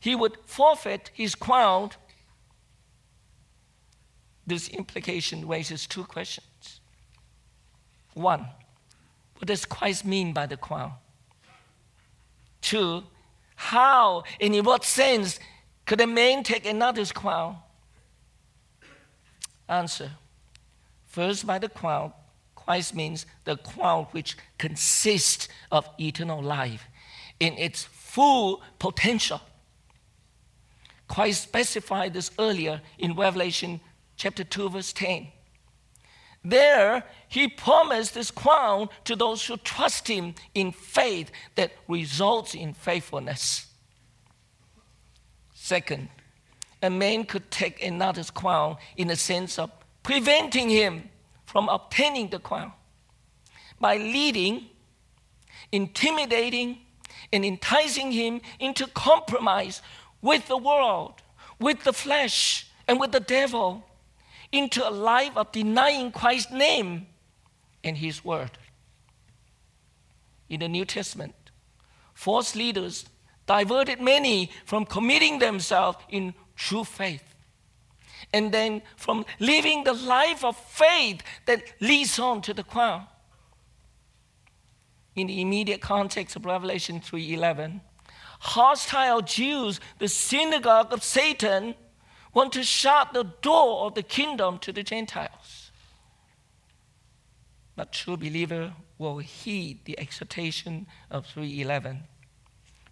he 0.01 0.15
would 0.15 0.39
forfeit 0.47 1.11
his 1.13 1.35
crown. 1.35 1.91
This 4.47 4.69
implication 4.69 5.47
raises 5.47 5.87
two 5.87 6.05
questions. 6.05 6.48
One, 8.19 8.47
what 9.37 9.47
does 9.47 9.65
Christ 9.65 10.05
mean 10.05 10.33
by 10.33 10.47
the 10.47 10.57
crown? 10.57 10.95
Two, 12.61 13.05
how 13.55 14.25
and 14.41 14.55
in 14.55 14.65
what 14.65 14.85
sense 14.85 15.39
could 15.87 16.01
a 16.01 16.07
man 16.07 16.43
take 16.43 16.67
another's 16.67 17.13
crown? 17.13 17.59
Answer. 19.69 20.11
First, 21.07 21.47
by 21.47 21.59
the 21.59 21.69
crown, 21.69 22.13
Christ 22.57 22.95
means 22.95 23.25
the 23.45 23.57
crown 23.57 24.09
which 24.11 24.37
consists 24.59 25.49
of 25.71 25.89
eternal 25.99 26.43
life 26.43 26.89
in 27.39 27.57
its 27.57 27.85
full 27.85 28.63
potential. 28.81 29.41
Christ 31.07 31.45
specified 31.45 32.13
this 32.13 32.33
earlier 32.39 32.83
in 32.99 33.15
Revelation 33.15 33.81
chapter 34.17 34.43
2, 34.43 34.71
verse 34.71 34.93
10. 34.93 35.29
There, 36.45 37.05
he 37.29 37.49
promised 37.49 38.15
this 38.15 38.31
crown 38.31 38.89
to 39.05 39.17
those 39.17 39.45
who 39.45 39.57
trust 39.57 40.09
him 40.09 40.35
in 40.55 40.73
faith 40.73 41.31
that 41.57 41.73
results 41.89 42.55
in 42.55 42.75
faithfulness. 42.75 43.67
Second, 45.55 46.09
a 46.83 46.91
man 46.91 47.25
could 47.25 47.51
take 47.51 47.83
another's 47.83 48.31
crown 48.31 48.77
in 48.97 49.09
the 49.09 49.17
sense 49.17 49.59
of 49.59 49.71
preventing 50.03 50.71
him 50.71 51.11
from 51.45 51.69
obtaining 51.69 52.29
the 52.29 52.39
crown 52.39 52.73
by 53.81 53.97
leading, 53.97 54.67
intimidating, 55.73 56.79
and 57.33 57.45
enticing 57.45 58.13
him 58.13 58.41
into 58.59 58.87
compromise 58.87 59.83
with 60.23 60.47
the 60.49 60.57
world, 60.57 61.15
with 61.61 61.85
the 61.85 61.93
flesh, 61.93 62.67
and 62.87 62.99
with 62.99 63.13
the 63.13 63.21
devil 63.21 63.85
into 64.53 64.87
a 64.87 64.91
life 64.91 65.37
of 65.37 65.53
denying 65.53 66.13
Christ's 66.13 66.53
name 66.53 67.07
and 67.85 67.97
his 67.97 68.25
word. 68.25 68.51
In 70.49 70.61
the 70.61 70.69
New 70.69 70.85
Testament, 70.85 71.35
false 72.15 72.57
leaders 72.57 73.05
diverted 73.47 74.01
many 74.01 74.51
from 74.65 74.85
committing 74.85 75.39
themselves 75.39 75.99
in 76.09 76.35
true 76.57 76.85
faith 76.85 77.29
and 78.33 78.53
then 78.53 78.83
from 78.97 79.25
living 79.39 79.85
the 79.85 79.93
life 79.93 80.45
of 80.45 80.57
faith 80.57 81.23
that 81.47 81.63
leads 81.81 82.19
on 82.19 82.43
to 82.43 82.53
the 82.53 82.63
crown. 82.63 83.07
In 85.15 85.27
the 85.27 85.41
immediate 85.41 85.81
context 85.81 86.37
of 86.37 86.45
Revelation 86.45 87.01
3:11, 87.01 87.81
hostile 88.41 89.23
Jews, 89.23 89.81
the 89.99 90.09
synagogue 90.09 90.93
of 90.93 91.03
Satan, 91.03 91.75
want 92.35 92.53
to 92.53 92.63
shut 92.63 93.13
the 93.13 93.25
door 93.43 93.87
of 93.87 93.95
the 93.95 94.03
kingdom 94.03 94.59
to 94.59 94.73
the 94.73 94.83
Gentiles. 94.83 95.71
But 97.77 97.93
true 97.93 98.17
believer 98.17 98.73
will 98.99 99.19
heed 99.19 99.85
the 99.85 99.99
exhortation 99.99 100.87
of 101.11 101.27
311 101.27 102.05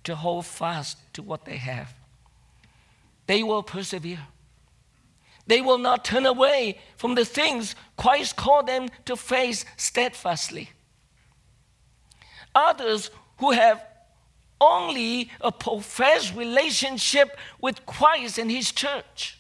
to 0.05 0.15
hold 0.15 0.47
fast 0.47 0.99
to 1.15 1.23
what 1.23 1.45
they 1.45 1.57
have. 1.57 1.93
They 3.27 3.43
will 3.43 3.63
persevere. 3.63 4.29
They 5.47 5.61
will 5.61 5.79
not 5.79 6.05
turn 6.05 6.27
away 6.27 6.79
from 6.97 7.15
the 7.15 7.25
things 7.25 7.75
Christ 7.97 8.37
called 8.37 8.67
them 8.67 8.89
to 9.05 9.17
face 9.17 9.65
steadfastly. 9.77 10.71
Others 12.55 13.11
who 13.39 13.53
have 13.53 13.85
only 14.61 15.31
a 15.41 15.53
professed 15.53 16.35
relationship 16.35 17.37
with 17.61 17.87
Christ 17.87 18.39
and 18.39 18.51
His 18.51 18.73
church 18.73 19.39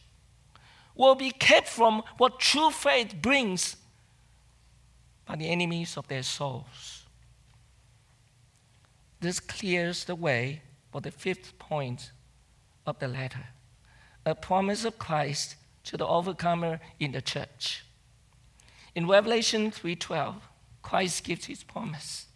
will 0.94 1.14
be 1.14 1.30
kept 1.30 1.68
from 1.68 2.02
what 2.16 2.40
true 2.40 2.70
faith 2.70 3.14
brings 3.20 3.76
by 5.26 5.36
the 5.36 5.48
enemies 5.48 5.96
of 5.96 6.08
their 6.08 6.22
souls. 6.22 7.04
This 9.20 9.40
clears 9.40 10.04
the 10.04 10.14
way 10.14 10.62
for 10.92 11.00
the 11.00 11.10
fifth 11.10 11.58
point 11.58 12.12
of 12.86 12.98
the 12.98 13.08
letter 13.08 13.46
a 14.24 14.34
promise 14.34 14.84
of 14.84 14.98
Christ 14.98 15.54
to 15.84 15.96
the 15.96 16.06
overcomer 16.06 16.80
in 16.98 17.12
the 17.12 17.22
church. 17.22 17.84
In 18.94 19.06
Revelation 19.06 19.70
3:12, 19.70 20.42
Christ 20.82 21.22
gives 21.22 21.44
his 21.46 21.62
promise. 21.62 22.26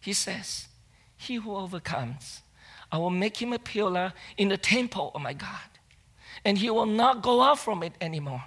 He 0.00 0.12
says, 0.12 0.68
he 1.16 1.36
who 1.36 1.54
overcomes, 1.54 2.42
I 2.90 2.98
will 2.98 3.10
make 3.10 3.40
him 3.40 3.52
a 3.52 3.58
pillar 3.58 4.12
in 4.36 4.48
the 4.48 4.56
temple 4.56 5.10
of 5.14 5.22
my 5.22 5.32
God, 5.32 5.70
and 6.44 6.58
he 6.58 6.70
will 6.70 6.86
not 6.86 7.22
go 7.22 7.42
out 7.42 7.58
from 7.58 7.82
it 7.82 7.92
anymore. 8.00 8.42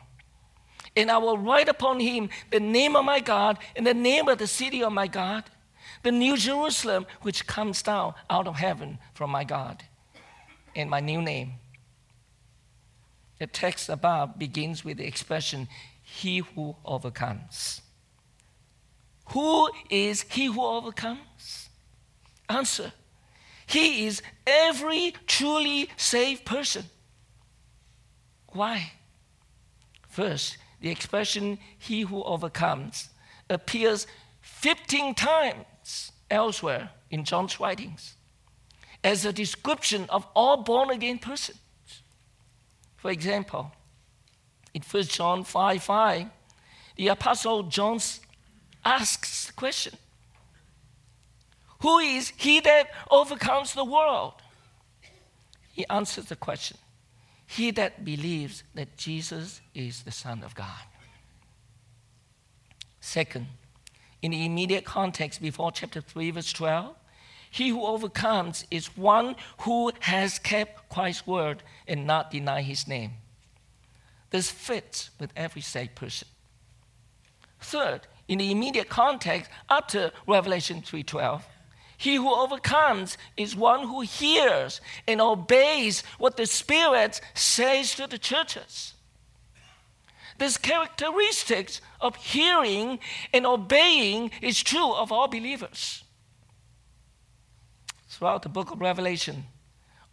And 0.95 1.11
I 1.11 1.17
will 1.17 1.37
write 1.37 1.69
upon 1.69 1.99
him 1.99 2.29
the 2.51 2.59
name 2.59 2.95
of 2.95 3.05
my 3.05 3.19
God 3.19 3.59
and 3.75 3.85
the 3.85 3.93
name 3.93 4.27
of 4.27 4.37
the 4.37 4.47
city 4.47 4.83
of 4.83 4.91
my 4.91 5.07
God, 5.07 5.43
the 6.03 6.11
new 6.11 6.37
Jerusalem 6.37 7.05
which 7.21 7.45
comes 7.45 7.81
down 7.81 8.13
out 8.29 8.47
of 8.47 8.55
heaven 8.55 8.97
from 9.13 9.29
my 9.29 9.43
God, 9.43 9.83
and 10.75 10.89
my 10.89 10.99
new 10.99 11.21
name. 11.21 11.53
The 13.39 13.47
text 13.47 13.89
above 13.89 14.39
begins 14.39 14.83
with 14.83 14.97
the 14.97 15.05
expression, 15.05 15.67
He 16.01 16.39
who 16.39 16.75
overcomes. 16.83 17.81
Who 19.31 19.69
is 19.89 20.23
he 20.23 20.45
who 20.45 20.63
overcomes? 20.63 21.66
Answer 22.49 22.93
He 23.65 24.05
is 24.05 24.21
every 24.45 25.13
truly 25.25 25.89
saved 25.97 26.45
person. 26.45 26.85
Why? 28.47 28.91
First, 30.07 30.57
the 30.81 30.89
expression 30.89 31.59
he 31.77 32.01
who 32.01 32.23
overcomes 32.23 33.09
appears 33.49 34.07
15 34.41 35.15
times 35.15 36.11
elsewhere 36.29 36.89
in 37.09 37.23
John's 37.23 37.59
writings 37.59 38.15
as 39.03 39.25
a 39.25 39.33
description 39.33 40.05
of 40.09 40.25
all 40.35 40.63
born 40.63 40.89
again 40.89 41.19
persons. 41.19 41.59
For 42.97 43.11
example, 43.11 43.71
in 44.73 44.81
1 44.81 45.03
John 45.03 45.43
5 45.43 45.83
5, 45.83 46.25
the 46.95 47.07
Apostle 47.09 47.63
John 47.63 47.99
asks 48.83 49.47
the 49.47 49.53
question 49.53 49.97
who 51.81 51.99
is 51.99 52.33
he 52.37 52.59
that 52.61 52.89
overcomes 53.11 53.73
the 53.73 53.85
world? 53.85 54.33
He 55.71 55.85
answers 55.89 56.25
the 56.25 56.35
question 56.35 56.77
He 57.45 57.71
that 57.71 58.03
believes 58.03 58.63
that 58.73 58.97
Jesus 58.97 59.61
is 59.75 60.03
the 60.03 60.11
Son 60.11 60.43
of 60.43 60.55
God. 60.55 60.85
Second, 62.99 63.47
in 64.21 64.31
the 64.31 64.45
immediate 64.45 64.83
context 64.83 65.41
before 65.41 65.71
chapter 65.71 66.01
3, 66.01 66.31
verse 66.31 66.51
12, 66.51 66.95
he 67.49 67.69
who 67.69 67.85
overcomes 67.85 68.65
is 68.69 68.97
one 68.97 69.35
who 69.59 69.91
has 70.01 70.39
kept 70.39 70.89
Christ's 70.89 71.25
word 71.25 71.63
and 71.87 72.05
not 72.05 72.31
denied 72.31 72.65
his 72.65 72.87
name. 72.87 73.11
This 74.31 74.51
fits 74.51 75.11
with 75.19 75.31
every 75.35 75.61
saved 75.61 75.95
person. 75.95 76.27
Third, 77.61 78.01
in 78.27 78.39
the 78.39 78.51
immediate 78.51 78.89
context 78.89 79.49
after 79.69 80.11
Revelation 80.27 80.81
3:12, 80.81 81.43
he 81.97 82.15
who 82.15 82.33
overcomes 82.33 83.17
is 83.35 83.55
one 83.55 83.87
who 83.87 84.01
hears 84.01 84.79
and 85.07 85.19
obeys 85.19 86.03
what 86.19 86.37
the 86.37 86.45
Spirit 86.45 87.19
says 87.33 87.95
to 87.95 88.05
the 88.05 88.19
churches. 88.19 88.93
This 90.37 90.57
characteristics 90.57 91.81
of 91.99 92.15
hearing 92.15 92.99
and 93.33 93.47
obeying 93.47 94.29
is 94.41 94.61
true 94.61 94.93
of 94.93 95.11
all 95.11 95.27
believers. 95.27 96.03
Throughout 98.07 98.43
the 98.43 98.49
book 98.49 98.69
of 98.69 98.79
Revelation, 98.79 99.45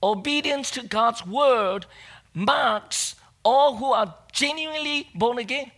obedience 0.03 0.71
to 0.73 0.83
God's 0.83 1.27
word 1.27 1.85
marks 2.33 3.17
all 3.45 3.77
who 3.77 3.93
are 3.93 4.15
genuinely 4.33 5.09
born 5.15 5.39
again. 5.39 5.71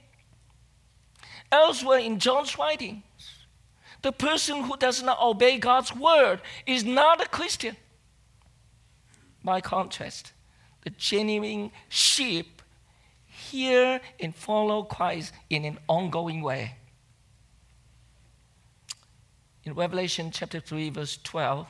Elsewhere 1.51 1.99
in 1.99 2.21
John's 2.21 2.57
writings, 2.57 3.03
the 4.07 4.13
person 4.13 4.63
who 4.63 4.77
does 4.77 5.03
not 5.03 5.21
obey 5.21 5.59
God's 5.59 5.93
word 5.93 6.41
is 6.65 6.85
not 6.85 7.21
a 7.21 7.29
Christian. 7.29 7.77
By 9.43 9.61
contrast, 9.61 10.33
the 10.85 10.91
genuine 10.91 11.73
sheep 11.89 12.63
hear 13.27 14.01
and 14.21 14.33
follow 14.33 14.85
Christ 14.85 15.33
in 15.51 15.65
an 15.65 15.79
ongoing 15.89 16.41
way. 16.41 16.77
In 19.65 19.75
Revelation 19.75 20.31
chapter 20.31 20.61
3, 20.61 20.91
verse 20.91 21.19
12, 21.25 21.67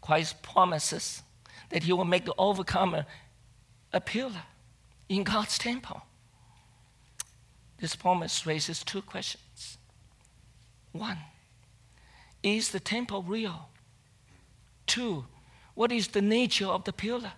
Christ 0.00 0.42
promises 0.42 1.22
that 1.68 1.84
he 1.84 1.92
will 1.92 2.04
make 2.04 2.24
the 2.24 2.34
overcomer 2.36 3.06
a 3.92 4.00
pillar 4.00 4.42
in 5.08 5.22
God's 5.22 5.56
temple. 5.56 6.02
This 7.78 7.94
promise 7.94 8.44
raises 8.44 8.82
two 8.82 9.02
questions. 9.02 9.78
One, 10.90 11.18
is 12.42 12.70
the 12.70 12.80
temple 12.80 13.22
real? 13.22 13.68
Two, 14.86 15.26
what 15.74 15.92
is 15.92 16.08
the 16.08 16.22
nature 16.22 16.66
of 16.66 16.84
the 16.84 16.92
pillar? 16.92 17.32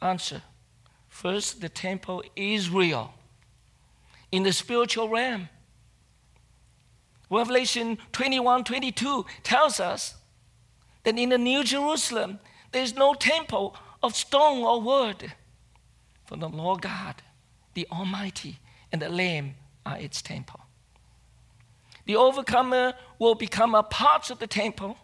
Answer 0.00 0.42
First, 1.08 1.60
the 1.60 1.68
temple 1.68 2.24
is 2.34 2.70
real 2.70 3.12
in 4.32 4.44
the 4.44 4.52
spiritual 4.52 5.10
realm. 5.10 5.50
Revelation 7.30 7.98
21 8.12 8.64
22 8.64 9.26
tells 9.42 9.78
us 9.78 10.14
that 11.04 11.18
in 11.18 11.28
the 11.28 11.38
New 11.38 11.64
Jerusalem, 11.64 12.38
there 12.72 12.82
is 12.82 12.96
no 12.96 13.12
temple 13.14 13.76
of 14.02 14.16
stone 14.16 14.62
or 14.62 14.80
wood, 14.80 15.34
for 16.24 16.36
the 16.36 16.48
Lord 16.48 16.80
God, 16.80 17.16
the 17.74 17.86
Almighty, 17.92 18.58
and 18.90 19.02
the 19.02 19.10
Lamb 19.10 19.54
are 19.84 19.98
its 19.98 20.22
temple. 20.22 20.60
The 22.04 22.16
overcomer 22.16 22.94
will 23.18 23.34
become 23.34 23.74
a 23.74 23.82
part 23.82 24.30
of 24.30 24.38
the 24.38 24.46
temple. 24.46 24.96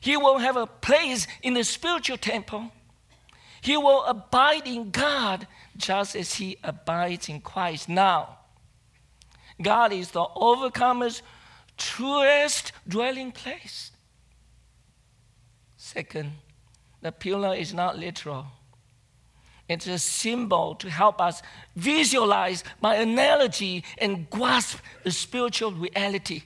He 0.00 0.16
will 0.16 0.38
have 0.38 0.56
a 0.56 0.66
place 0.66 1.26
in 1.42 1.54
the 1.54 1.64
spiritual 1.64 2.18
temple 2.18 2.70
he 3.64 3.78
will 3.78 4.04
abide 4.04 4.66
in 4.66 4.90
God 4.90 5.46
just 5.74 6.14
as 6.14 6.34
he 6.34 6.58
abides 6.62 7.30
in 7.30 7.40
Christ 7.40 7.88
now. 7.88 8.40
God 9.62 9.90
is 9.90 10.10
the 10.10 10.26
overcomer's 10.36 11.22
truest 11.78 12.72
dwelling 12.86 13.32
place. 13.32 13.90
Second, 15.78 16.32
the 17.00 17.10
pillar 17.10 17.54
is 17.54 17.72
not 17.72 17.98
literal. 17.98 18.48
It's 19.68 19.86
a 19.86 19.98
symbol 19.98 20.74
to 20.76 20.90
help 20.90 21.20
us 21.20 21.42
visualize 21.74 22.64
by 22.80 22.96
analogy 22.96 23.84
and 23.98 24.28
grasp 24.28 24.78
the 25.02 25.10
spiritual 25.10 25.72
reality. 25.72 26.42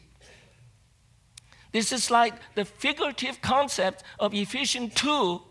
This 1.72 1.92
is 1.92 2.10
like 2.10 2.34
the 2.54 2.64
figurative 2.64 3.42
concept 3.42 4.04
of 4.18 4.34
Ephesians 4.34 4.94
2 4.94 5.42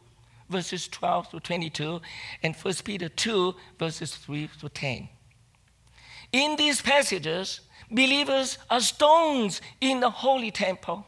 verses 0.49 0.87
12 0.87 1.29
to 1.29 1.39
22, 1.39 2.01
and 2.43 2.55
1 2.55 2.73
Peter 2.83 3.09
2, 3.09 3.55
verses 3.77 4.15
3 4.15 4.49
to 4.59 4.69
10. 4.69 5.09
In 6.31 6.55
these 6.55 6.81
passages, 6.81 7.61
believers 7.89 8.57
are 8.69 8.81
stones 8.81 9.61
in 9.81 9.99
the 9.99 10.09
holy 10.09 10.51
temple, 10.51 11.05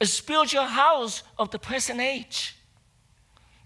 a 0.00 0.06
spiritual 0.06 0.64
house 0.64 1.22
of 1.38 1.50
the 1.50 1.58
present 1.58 2.00
age. 2.00 2.57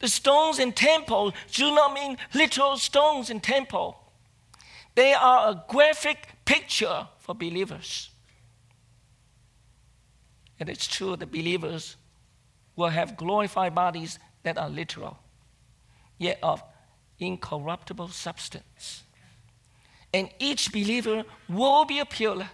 The 0.02 0.08
stones 0.08 0.58
in 0.58 0.72
temple 0.72 1.32
do 1.52 1.72
not 1.72 1.94
mean 1.94 2.18
literal 2.34 2.76
stones 2.76 3.30
in 3.30 3.38
temple. 3.38 3.96
They 4.96 5.14
are 5.14 5.50
a 5.50 5.64
graphic 5.68 6.26
picture 6.44 7.06
for 7.20 7.36
believers. 7.36 8.10
And 10.58 10.68
it's 10.68 10.88
true 10.88 11.14
that 11.14 11.30
believers 11.30 11.96
will 12.74 12.88
have 12.88 13.16
glorified 13.16 13.76
bodies 13.76 14.18
that 14.42 14.58
are 14.58 14.68
literal, 14.68 15.20
yet 16.18 16.40
of 16.42 16.64
incorruptible 17.20 18.08
substance. 18.08 19.04
And 20.12 20.30
each 20.40 20.72
believer 20.72 21.22
will 21.48 21.84
be 21.84 22.00
a 22.00 22.04
pillar. 22.04 22.50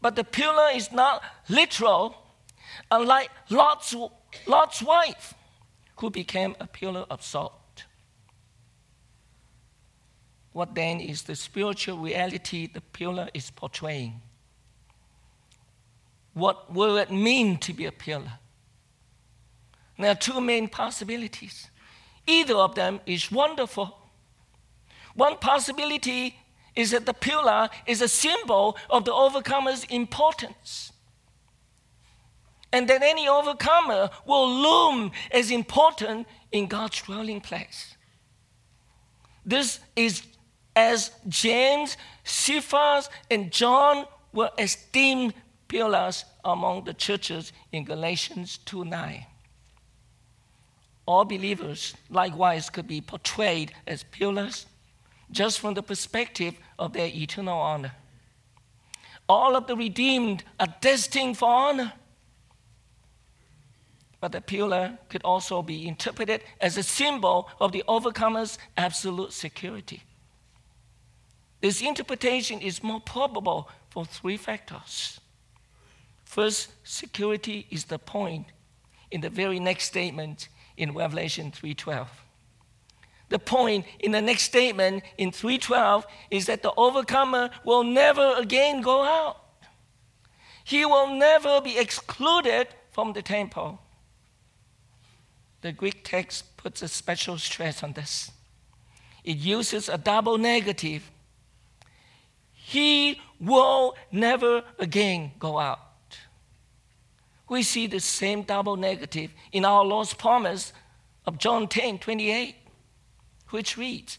But 0.00 0.16
the 0.16 0.24
pillar 0.24 0.70
is 0.74 0.90
not 0.90 1.22
literal, 1.50 2.16
unlike 2.90 3.28
Lot's, 3.50 3.94
Lot's 4.46 4.80
wife, 4.80 5.34
who 5.96 6.10
became 6.10 6.56
a 6.60 6.66
pillar 6.66 7.06
of 7.10 7.22
salt. 7.22 7.84
What 10.52 10.74
then 10.74 11.00
is 11.00 11.22
the 11.22 11.34
spiritual 11.34 11.98
reality 11.98 12.68
the 12.68 12.80
pillar 12.80 13.28
is 13.34 13.50
portraying? 13.50 14.22
What 16.32 16.72
will 16.72 16.96
it 16.96 17.10
mean 17.10 17.58
to 17.58 17.72
be 17.72 17.86
a 17.86 17.92
pillar? 17.92 18.34
There 19.98 20.10
are 20.10 20.16
two 20.16 20.40
main 20.40 20.68
possibilities. 20.68 21.70
Either 22.26 22.54
of 22.54 22.74
them 22.74 23.00
is 23.06 23.30
wonderful. 23.30 23.96
One 25.14 25.36
possibility 25.36 26.36
is 26.74 26.90
that 26.90 27.06
the 27.06 27.14
pillar 27.14 27.68
is 27.86 28.02
a 28.02 28.08
symbol 28.08 28.76
of 28.90 29.04
the 29.04 29.12
overcomer's 29.12 29.84
importance. 29.84 30.92
And 32.74 32.88
that 32.88 33.02
any 33.02 33.28
overcomer 33.28 34.10
will 34.26 34.48
loom 34.50 35.12
as 35.30 35.50
important 35.50 36.26
in 36.50 36.66
God's 36.66 37.00
dwelling 37.02 37.40
place. 37.40 37.96
This 39.46 39.78
is 39.94 40.22
as 40.74 41.12
James, 41.28 41.96
Cephas, 42.24 43.08
and 43.30 43.52
John 43.52 44.06
were 44.32 44.50
esteemed 44.58 45.34
pillars 45.68 46.24
among 46.44 46.84
the 46.84 46.94
churches 46.94 47.52
in 47.72 47.84
Galatians 47.84 48.58
2 48.58 48.84
9 48.84 49.26
all 51.06 51.24
believers 51.24 51.94
likewise 52.08 52.70
could 52.70 52.88
be 52.88 53.00
portrayed 53.00 53.72
as 53.86 54.02
pillars 54.04 54.66
just 55.30 55.60
from 55.60 55.74
the 55.74 55.82
perspective 55.82 56.54
of 56.78 56.92
their 56.92 57.08
eternal 57.08 57.58
honor. 57.58 57.92
All 59.28 59.56
of 59.56 59.66
the 59.66 59.76
redeemed 59.76 60.44
are 60.60 60.74
destined 60.80 61.38
for 61.38 61.48
honor. 61.48 61.92
But 64.24 64.32
the 64.32 64.40
pillar 64.40 64.96
could 65.10 65.20
also 65.22 65.60
be 65.60 65.86
interpreted 65.86 66.40
as 66.58 66.78
a 66.78 66.82
symbol 66.82 67.46
of 67.60 67.72
the 67.72 67.84
overcomer's 67.86 68.58
absolute 68.74 69.34
security. 69.34 70.02
This 71.60 71.82
interpretation 71.82 72.62
is 72.62 72.82
more 72.82 73.00
probable 73.00 73.68
for 73.90 74.06
three 74.06 74.38
factors. 74.38 75.20
First, 76.24 76.72
security 76.84 77.66
is 77.70 77.84
the 77.84 77.98
point 77.98 78.46
in 79.10 79.20
the 79.20 79.28
very 79.28 79.60
next 79.60 79.84
statement 79.84 80.48
in 80.78 80.94
Revelation 80.94 81.52
3:12. 81.52 82.08
The 83.28 83.38
point 83.38 83.84
in 83.98 84.12
the 84.12 84.22
next 84.22 84.44
statement 84.44 85.04
in 85.18 85.32
3:12 85.32 86.06
is 86.30 86.46
that 86.46 86.62
the 86.62 86.72
overcomer 86.78 87.50
will 87.62 87.84
never 87.84 88.36
again 88.38 88.80
go 88.80 89.04
out. 89.04 89.36
He 90.64 90.86
will 90.86 91.08
never 91.08 91.60
be 91.60 91.76
excluded 91.76 92.68
from 92.90 93.12
the 93.12 93.20
temple. 93.20 93.83
The 95.64 95.72
Greek 95.72 96.04
text 96.04 96.56
puts 96.56 96.82
a 96.82 96.88
special 96.88 97.38
stress 97.38 97.82
on 97.82 97.94
this. 97.94 98.30
It 99.24 99.38
uses 99.38 99.88
a 99.88 99.98
double 99.98 100.38
negative. 100.38 101.10
He 102.52 103.20
will 103.40 103.96
never 104.12 104.62
again 104.78 105.32
go 105.38 105.58
out 105.58 105.84
we 107.48 107.62
see 107.62 107.86
the 107.86 108.00
same 108.00 108.42
double 108.42 108.76
negative 108.76 109.32
in 109.52 109.64
our 109.64 109.84
Lord's 109.84 110.12
promise 110.12 110.72
of 111.24 111.38
John 111.38 111.68
10 111.68 111.98
28, 111.98 112.56
which 113.50 113.76
reads, 113.76 114.18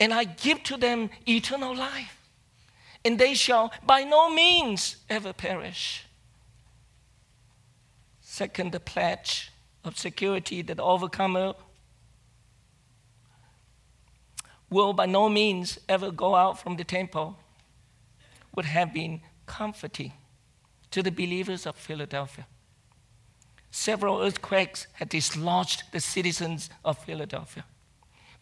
And 0.00 0.12
I 0.12 0.24
give 0.24 0.62
to 0.64 0.76
them 0.76 1.10
eternal 1.26 1.76
life, 1.76 2.28
and 3.04 3.18
they 3.18 3.34
shall 3.34 3.72
by 3.84 4.04
no 4.04 4.32
means 4.34 4.96
ever 5.10 5.32
perish. 5.32 6.06
Second, 8.22 8.72
the 8.72 8.80
pledge 8.80 9.51
of 9.84 9.98
security 9.98 10.62
that 10.62 10.78
overcomer 10.78 11.54
will 14.70 14.92
by 14.92 15.06
no 15.06 15.28
means 15.28 15.78
ever 15.88 16.10
go 16.10 16.34
out 16.34 16.58
from 16.58 16.76
the 16.76 16.84
temple 16.84 17.38
would 18.54 18.64
have 18.64 18.92
been 18.92 19.20
comforting 19.46 20.12
to 20.90 21.02
the 21.02 21.10
believers 21.10 21.66
of 21.66 21.76
Philadelphia. 21.76 22.46
Several 23.70 24.20
earthquakes 24.20 24.86
had 24.92 25.08
dislodged 25.08 25.84
the 25.92 26.00
citizens 26.00 26.68
of 26.84 26.98
Philadelphia, 26.98 27.64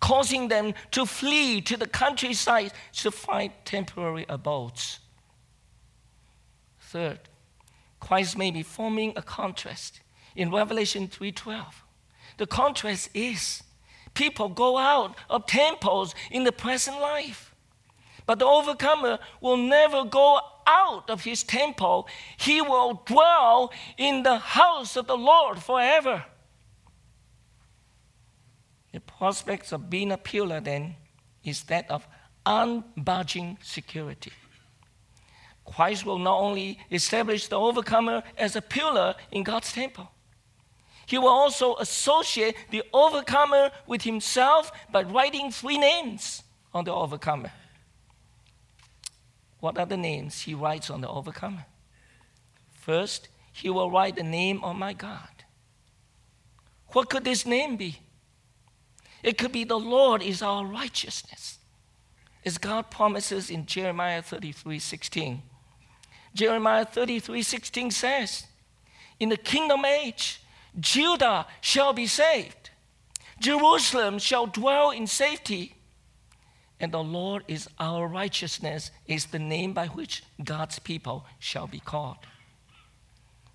causing 0.00 0.48
them 0.48 0.74
to 0.90 1.06
flee 1.06 1.60
to 1.62 1.76
the 1.76 1.86
countryside 1.86 2.72
to 2.94 3.10
find 3.10 3.52
temporary 3.64 4.26
abodes. 4.28 4.98
Third, 6.80 7.20
Christ 8.00 8.36
may 8.36 8.50
be 8.50 8.64
forming 8.64 9.12
a 9.16 9.22
contrast. 9.22 10.00
In 10.36 10.50
Revelation 10.50 11.08
3:12, 11.08 11.82
the 12.36 12.46
contrast 12.46 13.10
is 13.14 13.62
people 14.14 14.48
go 14.48 14.78
out 14.78 15.16
of 15.28 15.46
temples 15.46 16.14
in 16.30 16.44
the 16.44 16.52
present 16.52 17.00
life. 17.00 17.54
But 18.26 18.38
the 18.38 18.46
overcomer 18.46 19.18
will 19.40 19.56
never 19.56 20.04
go 20.04 20.40
out 20.66 21.10
of 21.10 21.24
his 21.24 21.42
temple. 21.42 22.06
He 22.36 22.62
will 22.62 23.02
dwell 23.04 23.72
in 23.96 24.22
the 24.22 24.38
house 24.38 24.96
of 24.96 25.06
the 25.06 25.16
Lord 25.16 25.62
forever. 25.62 26.24
The 28.92 29.00
prospects 29.00 29.72
of 29.72 29.90
being 29.90 30.12
a 30.12 30.18
pillar 30.18 30.60
then 30.60 30.96
is 31.42 31.64
that 31.64 31.90
of 31.90 32.06
unbudging 32.46 33.62
security. 33.62 34.32
Christ 35.64 36.04
will 36.04 36.18
not 36.18 36.38
only 36.38 36.78
establish 36.90 37.46
the 37.46 37.58
overcomer 37.58 38.22
as 38.36 38.56
a 38.56 38.62
pillar 38.62 39.14
in 39.30 39.44
God's 39.44 39.72
temple, 39.72 40.10
he 41.10 41.18
will 41.18 41.26
also 41.26 41.74
associate 41.78 42.54
the 42.70 42.84
overcomer 42.92 43.72
with 43.88 44.02
himself 44.02 44.70
by 44.92 45.02
writing 45.02 45.50
three 45.50 45.76
names 45.76 46.44
on 46.72 46.84
the 46.84 46.92
overcomer. 46.94 47.50
What 49.58 49.76
are 49.76 49.86
the 49.86 49.96
names 49.96 50.42
he 50.42 50.54
writes 50.54 50.88
on 50.88 51.00
the 51.00 51.08
overcomer? 51.08 51.66
First, 52.70 53.26
he 53.52 53.68
will 53.68 53.90
write 53.90 54.14
the 54.14 54.22
name 54.22 54.62
of 54.62 54.76
my 54.76 54.92
God. 54.92 55.42
What 56.92 57.10
could 57.10 57.24
this 57.24 57.44
name 57.44 57.76
be? 57.76 57.98
It 59.24 59.36
could 59.36 59.50
be 59.50 59.64
the 59.64 59.80
Lord 59.80 60.22
is 60.22 60.42
our 60.42 60.64
righteousness. 60.64 61.58
As 62.44 62.56
God 62.56 62.88
promises 62.88 63.50
in 63.50 63.66
Jeremiah 63.66 64.22
33 64.22 64.78
16. 64.78 65.42
Jeremiah 66.36 66.84
33 66.84 67.42
16 67.42 67.90
says, 67.90 68.46
In 69.18 69.28
the 69.28 69.36
kingdom 69.36 69.84
age, 69.84 70.39
Judah 70.78 71.46
shall 71.60 71.92
be 71.92 72.06
saved, 72.06 72.70
Jerusalem 73.40 74.18
shall 74.18 74.46
dwell 74.46 74.90
in 74.90 75.06
safety. 75.06 75.74
And 76.82 76.92
the 76.92 77.02
Lord 77.02 77.44
is 77.46 77.68
our 77.78 78.08
righteousness, 78.08 78.90
is 79.06 79.26
the 79.26 79.38
name 79.38 79.74
by 79.74 79.88
which 79.88 80.22
God's 80.42 80.78
people 80.78 81.26
shall 81.38 81.66
be 81.66 81.78
called. 81.78 82.16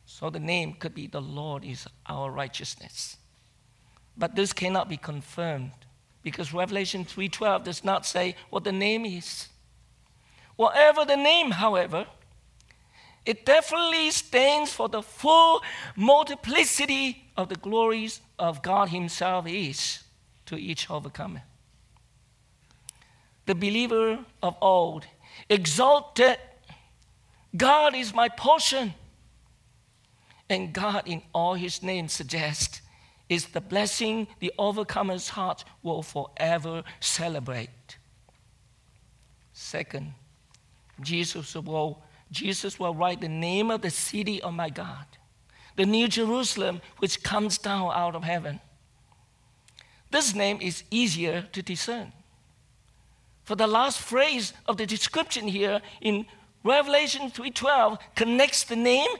So 0.05 0.29
the 0.29 0.39
name 0.39 0.73
could 0.73 0.93
be 0.93 1.07
the 1.07 1.21
Lord 1.21 1.65
is 1.65 1.87
our 2.05 2.29
righteousness. 2.29 3.17
But 4.15 4.35
this 4.35 4.53
cannot 4.53 4.89
be 4.89 4.97
confirmed 4.97 5.71
because 6.21 6.53
Revelation 6.53 7.03
3:12 7.03 7.63
does 7.63 7.83
not 7.83 8.05
say 8.05 8.35
what 8.49 8.63
the 8.63 8.71
name 8.71 9.05
is. 9.05 9.49
Whatever 10.55 11.03
the 11.03 11.17
name, 11.17 11.51
however, 11.51 12.07
it 13.25 13.45
definitely 13.45 14.11
stands 14.11 14.71
for 14.71 14.87
the 14.87 15.01
full 15.01 15.61
multiplicity 15.95 17.23
of 17.35 17.49
the 17.49 17.55
glories 17.55 18.21
of 18.37 18.61
God 18.61 18.89
Himself 18.89 19.47
is 19.47 20.03
to 20.45 20.55
each 20.55 20.89
overcomer. 20.89 21.43
The 23.45 23.55
believer 23.55 24.19
of 24.41 24.55
old 24.61 25.05
exalted, 25.49 26.37
God 27.55 27.95
is 27.95 28.13
my 28.13 28.29
portion. 28.29 28.93
And 30.49 30.73
God, 30.73 31.03
in 31.07 31.23
all 31.33 31.55
His 31.55 31.81
names, 31.81 32.13
suggests 32.13 32.81
is 33.27 33.47
the 33.47 33.61
blessing 33.61 34.27
the 34.39 34.53
overcomer's 34.59 35.29
heart 35.29 35.63
will 35.81 36.03
forever 36.03 36.83
celebrate. 36.99 37.97
Second, 39.53 40.13
Jesus 41.01 41.55
will, 41.55 42.03
Jesus 42.31 42.79
will 42.79 42.95
write 42.95 43.21
the 43.21 43.29
name 43.29 43.71
of 43.71 43.81
the 43.81 43.89
city 43.89 44.41
of 44.41 44.53
my 44.53 44.69
God, 44.69 45.05
the 45.75 45.85
New 45.85 46.07
Jerusalem, 46.07 46.81
which 46.97 47.23
comes 47.23 47.57
down 47.57 47.91
out 47.93 48.15
of 48.15 48.23
heaven. 48.23 48.59
This 50.11 50.33
name 50.33 50.59
is 50.61 50.83
easier 50.91 51.43
to 51.51 51.61
discern. 51.61 52.13
For 53.43 53.55
the 53.55 53.67
last 53.67 53.99
phrase 53.99 54.53
of 54.67 54.77
the 54.77 54.85
description 54.85 55.47
here 55.47 55.81
in 56.01 56.25
Revelation 56.63 57.29
3:12 57.29 57.99
connects 58.15 58.63
the 58.63 58.75
name 58.75 59.11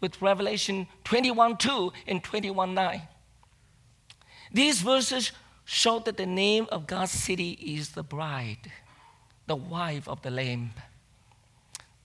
with 0.00 0.22
Revelation 0.22 0.86
21:2 1.04 1.92
and 2.06 2.22
21:9. 2.22 3.06
These 4.50 4.80
verses 4.80 5.32
show 5.64 5.98
that 5.98 6.16
the 6.16 6.26
name 6.26 6.66
of 6.72 6.86
God's 6.86 7.12
city 7.12 7.52
is 7.52 7.90
the 7.90 8.02
bride, 8.02 8.72
the 9.46 9.56
wife 9.56 10.08
of 10.08 10.22
the 10.22 10.30
Lamb. 10.30 10.72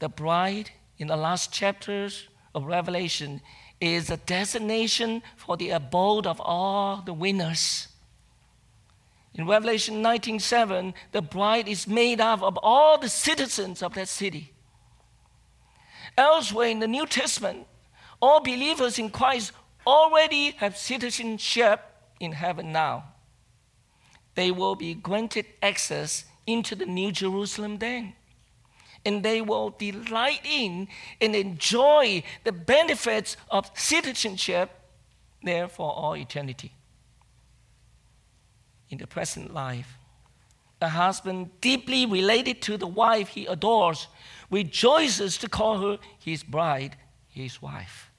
The 0.04 0.10
bride 0.10 0.72
in 0.98 1.08
the 1.08 1.16
last 1.16 1.54
chapters 1.54 2.28
of 2.54 2.66
Revelation 2.66 3.40
is 3.80 4.10
a 4.10 4.18
destination 4.18 5.24
for 5.38 5.56
the 5.56 5.70
abode 5.70 6.28
of 6.28 6.42
all 6.42 6.98
the 6.98 7.14
winners. 7.14 7.88
In 9.34 9.48
Revelation 9.48 10.04
19:7, 10.04 10.94
the 11.14 11.22
bride 11.22 11.70
is 11.70 11.88
made 11.88 12.20
up 12.20 12.42
of 12.44 12.60
all 12.62 12.98
the 12.98 13.08
citizens 13.08 13.82
of 13.82 13.94
that 13.94 14.10
city. 14.10 14.52
Elsewhere 16.18 16.68
in 16.68 16.80
the 16.80 16.88
New 16.90 17.08
Testament, 17.08 17.66
all 18.22 18.42
believers 18.42 19.00
in 19.00 19.10
Christ 19.10 19.54
already 19.88 20.52
have 20.58 20.76
citizenship 20.76 21.80
in 22.20 22.34
heaven 22.34 22.74
now. 22.74 23.06
They 24.36 24.52
will 24.52 24.76
be 24.76 24.96
granted 24.96 25.46
access 25.62 26.26
into 26.46 26.76
the 26.76 26.86
New 26.86 27.14
Jerusalem 27.14 27.78
then. 27.78 28.16
And 29.06 29.24
they 29.24 29.42
will 29.42 29.72
delight 29.72 30.42
in 30.46 30.88
and 31.20 31.36
enjoy 31.36 32.24
the 32.44 32.52
benefits 32.52 33.36
of 33.50 33.70
citizenship 33.74 34.72
there 35.42 35.68
for 35.68 35.92
all 35.92 36.16
eternity. 36.16 36.72
In 38.90 38.98
the 38.98 39.08
present 39.08 39.54
life, 39.54 39.98
a 40.84 40.90
husband 40.90 41.50
deeply 41.62 42.06
related 42.06 42.62
to 42.62 42.78
the 42.78 42.88
wife 42.88 43.30
he 43.30 43.46
adores 43.46 44.08
rejoices 44.52 45.38
to 45.38 45.50
call 45.50 45.78
her 45.80 45.98
his 46.20 46.44
bride, 46.44 46.98
his 47.30 47.62
wife. 47.62 48.12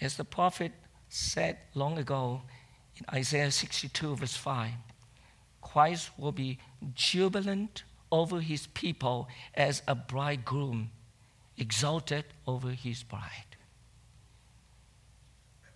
As 0.00 0.16
the 0.16 0.24
prophet 0.24 0.72
said 1.08 1.58
long 1.74 1.98
ago 1.98 2.42
in 2.96 3.04
Isaiah 3.14 3.50
62, 3.50 4.16
verse 4.16 4.36
5 4.36 4.72
Christ 5.60 6.10
will 6.16 6.32
be 6.32 6.58
jubilant 6.94 7.82
over 8.10 8.40
his 8.40 8.66
people 8.68 9.28
as 9.54 9.82
a 9.86 9.94
bridegroom, 9.94 10.90
exalted 11.56 12.24
over 12.46 12.70
his 12.70 13.02
bride. 13.02 13.56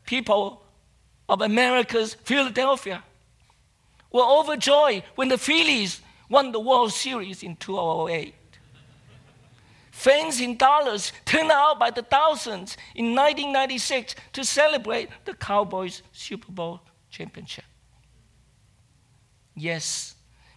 People 0.07 0.63
of 1.29 1.41
America's 1.41 2.15
Philadelphia 2.15 3.03
were 4.11 4.25
overjoyed 4.25 5.03
when 5.15 5.29
the 5.29 5.39
Phillies 5.39 6.01
won 6.29 6.53
the 6.53 6.61
World 6.61 6.93
Series 6.93 7.43
in 7.43 7.57
2008. 7.57 8.35
Fans 9.91 10.41
in 10.41 10.57
Dallas 10.57 11.13
turned 11.25 11.51
out 11.51 11.79
by 11.79 11.91
the 11.91 12.03
thousands 12.03 12.77
in 12.95 13.15
1996 13.15 14.15
to 14.33 14.45
celebrate 14.45 15.09
the 15.25 15.35
Cowboys' 15.35 16.03
Super 16.13 16.51
Bowl 16.51 16.81
championship. 17.11 17.65
Yes, 19.55 20.15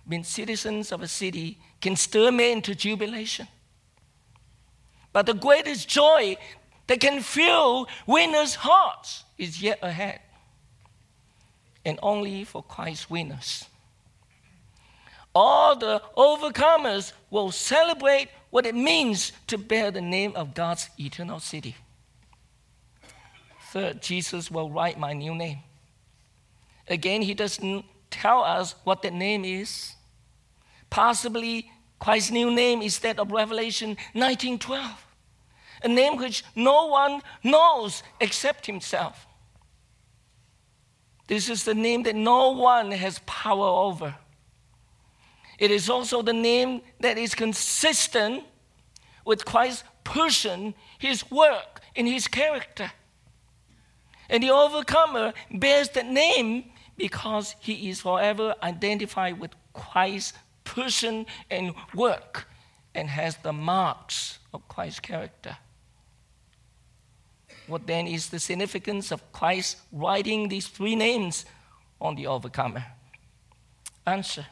being 0.07 0.23
citizens 0.23 0.91
of 0.91 1.01
a 1.01 1.07
city 1.07 1.57
can 1.81 1.95
stir 1.95 2.31
men 2.31 2.57
into 2.57 2.75
jubilation. 2.75 3.47
But 5.13 5.25
the 5.25 5.33
greatest 5.33 5.87
joy 5.87 6.37
that 6.87 6.99
can 6.99 7.21
fill 7.21 7.87
winners' 8.05 8.55
hearts 8.55 9.23
is 9.37 9.61
yet 9.61 9.79
ahead, 9.81 10.19
and 11.83 11.99
only 12.01 12.43
for 12.43 12.61
Christ's 12.63 13.09
winners. 13.09 13.65
All 15.33 15.75
the 15.75 16.01
overcomers 16.15 17.11
will 17.29 17.51
celebrate 17.51 18.29
what 18.51 18.65
it 18.65 18.75
means 18.75 19.33
to 19.47 19.57
bear 19.57 19.91
the 19.91 20.01
name 20.01 20.33
of 20.35 20.53
God's 20.53 20.89
eternal 20.97 21.39
city. 21.39 21.75
Third, 23.71 24.01
Jesus 24.01 24.49
will 24.49 24.69
write 24.69 24.97
my 24.97 25.11
new 25.11 25.35
name. 25.35 25.59
Again, 26.87 27.21
he 27.21 27.33
doesn't 27.33 27.83
tell 28.09 28.43
us 28.43 28.75
what 28.85 29.01
the 29.01 29.11
name 29.11 29.43
is. 29.43 29.94
Possibly 30.95 31.69
Christ's 31.99 32.31
new 32.31 32.49
name 32.49 32.81
is 32.81 32.99
that 32.99 33.19
of 33.19 33.29
Revelation 33.29 33.97
19:12, 34.13 35.05
a 35.83 35.89
name 35.89 36.15
which 36.15 36.45
no 36.55 36.85
one 36.85 37.21
knows 37.43 38.01
except 38.21 38.65
himself. 38.65 39.27
This 41.27 41.49
is 41.49 41.65
the 41.65 41.73
name 41.73 42.03
that 42.03 42.15
no 42.15 42.51
one 42.51 42.91
has 42.91 43.19
power 43.25 43.67
over. 43.67 44.15
It 45.59 45.69
is 45.69 45.89
also 45.89 46.21
the 46.21 46.31
name 46.31 46.81
that 47.01 47.17
is 47.17 47.35
consistent 47.35 48.45
with 49.25 49.43
Christ's 49.43 49.83
person, 50.05 50.75
his 50.97 51.29
work, 51.29 51.81
and 51.97 52.07
his 52.07 52.29
character. 52.29 52.89
And 54.29 54.41
the 54.41 54.51
overcomer 54.51 55.33
bears 55.51 55.89
that 55.89 56.05
name 56.05 56.71
because 56.95 57.57
he 57.59 57.89
is 57.89 57.99
forever 57.99 58.55
identified 58.63 59.41
with 59.41 59.51
Christ's 59.73 60.31
person 60.65 61.25
and 61.49 61.73
work 61.93 62.47
and 62.93 63.07
has 63.07 63.37
the 63.37 63.53
marks 63.53 64.39
of 64.53 64.67
Christ's 64.67 64.99
character. 64.99 65.57
What 67.67 67.87
then 67.87 68.07
is 68.07 68.29
the 68.29 68.39
significance 68.39 69.11
of 69.11 69.31
Christ 69.31 69.77
writing 69.91 70.49
these 70.49 70.67
three 70.67 70.95
names 70.95 71.45
on 71.99 72.15
the 72.15 72.27
overcomer? 72.27 72.85
Answer 74.05 74.45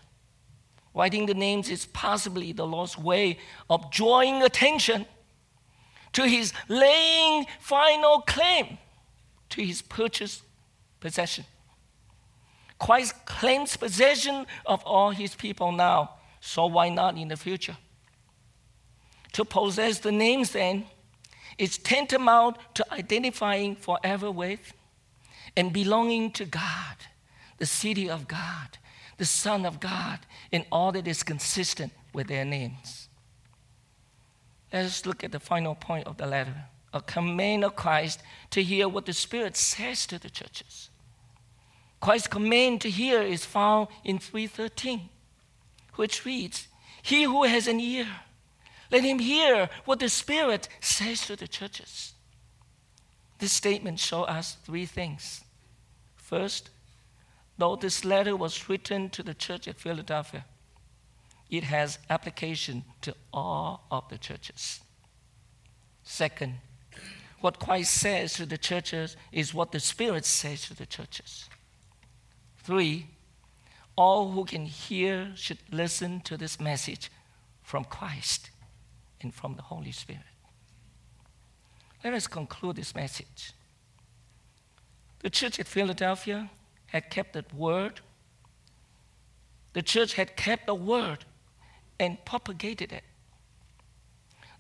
Writing 0.95 1.25
the 1.25 1.33
names 1.33 1.69
is 1.69 1.87
possibly 1.87 2.51
the 2.51 2.67
Lord's 2.67 2.97
way 2.97 3.39
of 3.69 3.89
drawing 3.91 4.43
attention 4.43 5.07
to 6.13 6.27
his 6.27 6.53
laying 6.67 7.45
final 7.59 8.21
claim 8.21 8.77
to 9.49 9.63
his 9.63 9.81
purchased 9.81 10.43
possession. 10.99 11.45
Christ 12.83 13.25
claims 13.25 13.77
possession 13.77 14.45
of 14.65 14.83
all 14.83 15.11
his 15.11 15.35
people 15.35 15.71
now, 15.71 16.15
so 16.41 16.65
why 16.65 16.89
not 16.89 17.17
in 17.17 17.29
the 17.29 17.37
future? 17.37 17.77
To 19.31 19.45
possess 19.45 19.99
the 19.99 20.11
names, 20.11 20.51
then, 20.51 20.87
is 21.57 21.77
tantamount 21.77 22.57
to 22.73 22.93
identifying 22.93 23.77
forever 23.77 24.29
with 24.29 24.73
and 25.55 25.71
belonging 25.71 26.31
to 26.31 26.43
God, 26.43 26.97
the 27.57 27.65
city 27.65 28.09
of 28.09 28.27
God, 28.27 28.77
the 29.17 29.23
Son 29.23 29.65
of 29.65 29.79
God, 29.79 30.19
in 30.51 30.65
all 30.69 30.91
that 30.91 31.07
is 31.07 31.23
consistent 31.23 31.93
with 32.11 32.27
their 32.27 32.43
names. 32.43 33.07
Let 34.73 34.83
us 34.83 35.05
look 35.05 35.23
at 35.23 35.31
the 35.31 35.39
final 35.39 35.73
point 35.73 36.05
of 36.05 36.17
the 36.17 36.27
letter 36.27 36.65
a 36.93 36.99
command 36.99 37.63
of 37.63 37.77
Christ 37.77 38.21
to 38.51 38.61
hear 38.61 38.89
what 38.89 39.05
the 39.05 39.13
Spirit 39.13 39.55
says 39.55 40.05
to 40.07 40.19
the 40.19 40.29
churches. 40.29 40.89
Christ's 42.03 42.27
command 42.27 42.81
to 42.81 42.89
hear 42.89 43.21
is 43.21 43.45
found 43.45 43.87
in 44.03 44.19
313, 44.19 45.07
which 45.95 46.25
reads, 46.25 46.67
He 47.01 47.23
who 47.23 47.45
has 47.45 47.65
an 47.65 47.79
ear, 47.79 48.05
let 48.91 49.05
him 49.05 49.19
hear 49.19 49.69
what 49.85 50.01
the 50.01 50.09
Spirit 50.09 50.67
says 50.81 51.25
to 51.27 51.37
the 51.37 51.47
churches. 51.47 52.11
This 53.39 53.53
statement 53.53 53.99
shows 53.99 54.27
us 54.27 54.57
three 54.65 54.85
things. 54.85 55.45
First, 56.17 56.71
though 57.57 57.77
this 57.77 58.03
letter 58.03 58.35
was 58.35 58.67
written 58.67 59.09
to 59.11 59.23
the 59.23 59.33
church 59.33 59.69
at 59.69 59.79
Philadelphia, 59.79 60.43
it 61.49 61.63
has 61.63 61.99
application 62.09 62.83
to 63.03 63.15
all 63.31 63.87
of 63.89 64.09
the 64.09 64.17
churches. 64.17 64.81
Second, 66.03 66.55
what 67.39 67.59
Christ 67.59 67.93
says 67.93 68.33
to 68.33 68.45
the 68.45 68.57
churches 68.57 69.15
is 69.31 69.53
what 69.53 69.71
the 69.71 69.79
Spirit 69.79 70.25
says 70.25 70.63
to 70.63 70.75
the 70.75 70.85
churches. 70.85 71.47
Three, 72.63 73.07
all 73.95 74.31
who 74.31 74.45
can 74.45 74.65
hear 74.65 75.31
should 75.35 75.59
listen 75.71 76.21
to 76.21 76.37
this 76.37 76.59
message 76.59 77.11
from 77.61 77.83
Christ 77.83 78.49
and 79.21 79.33
from 79.33 79.55
the 79.55 79.61
Holy 79.61 79.91
Spirit. 79.91 80.23
Let 82.03 82.13
us 82.13 82.27
conclude 82.27 82.75
this 82.75 82.95
message. 82.95 83.53
The 85.19 85.29
church 85.29 85.59
at 85.59 85.67
Philadelphia 85.67 86.49
had 86.87 87.09
kept 87.09 87.33
the 87.33 87.45
word. 87.53 88.01
The 89.73 89.81
church 89.81 90.13
had 90.13 90.35
kept 90.35 90.65
the 90.67 90.75
word 90.75 91.25
and 91.99 92.23
propagated 92.25 92.91
it. 92.91 93.03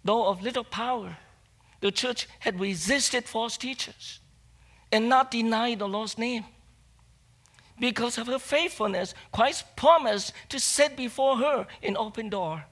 Though 0.03 0.27
of 0.27 0.41
little 0.41 0.63
power, 0.63 1.17
the 1.81 1.91
church 1.91 2.27
had 2.39 2.59
resisted 2.59 3.25
false 3.25 3.57
teachers 3.57 4.19
and 4.91 5.09
not 5.09 5.31
denied 5.31 5.79
the 5.79 5.87
Lord's 5.87 6.17
name. 6.17 6.45
Because 7.79 8.17
of 8.17 8.27
her 8.27 8.39
faithfulness, 8.39 9.13
Christ 9.31 9.75
promised 9.75 10.33
to 10.49 10.59
set 10.59 10.95
before 10.95 11.37
her 11.37 11.67
an 11.81 11.97
open 11.97 12.29
door, 12.29 12.65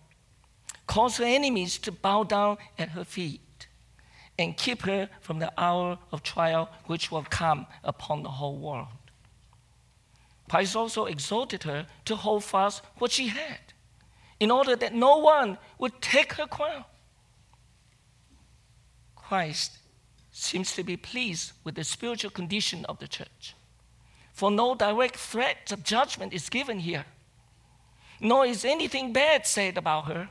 cause 0.87 1.17
her 1.17 1.25
enemies 1.25 1.77
to 1.79 1.91
bow 1.91 2.23
down 2.23 2.57
at 2.77 2.89
her 2.89 3.03
feet, 3.03 3.67
and 4.37 4.55
keep 4.55 4.83
her 4.83 5.09
from 5.19 5.39
the 5.39 5.51
hour 5.57 5.97
of 6.11 6.23
trial 6.23 6.69
which 6.85 7.11
will 7.11 7.23
come 7.23 7.65
upon 7.83 8.23
the 8.23 8.29
whole 8.29 8.57
world. 8.57 8.87
Christ 10.49 10.75
also 10.75 11.05
exhorted 11.05 11.63
her 11.63 11.87
to 12.05 12.15
hold 12.15 12.43
fast 12.43 12.83
what 12.97 13.11
she 13.11 13.27
had, 13.27 13.73
in 14.39 14.51
order 14.51 14.75
that 14.75 14.93
no 14.93 15.17
one 15.17 15.57
would 15.79 16.01
take 16.01 16.33
her 16.33 16.47
crown. 16.47 16.85
Christ 19.15 19.77
seems 20.31 20.75
to 20.75 20.83
be 20.83 20.97
pleased 20.97 21.53
with 21.63 21.75
the 21.75 21.83
spiritual 21.83 22.31
condition 22.31 22.85
of 22.85 22.99
the 22.99 23.07
church 23.07 23.55
for 24.41 24.49
no 24.49 24.73
direct 24.73 25.17
threat 25.17 25.71
of 25.71 25.83
judgment 25.83 26.33
is 26.33 26.49
given 26.49 26.79
here, 26.79 27.05
nor 28.19 28.43
is 28.43 28.65
anything 28.65 29.13
bad 29.13 29.45
said 29.45 29.77
about 29.77 30.05
her. 30.07 30.29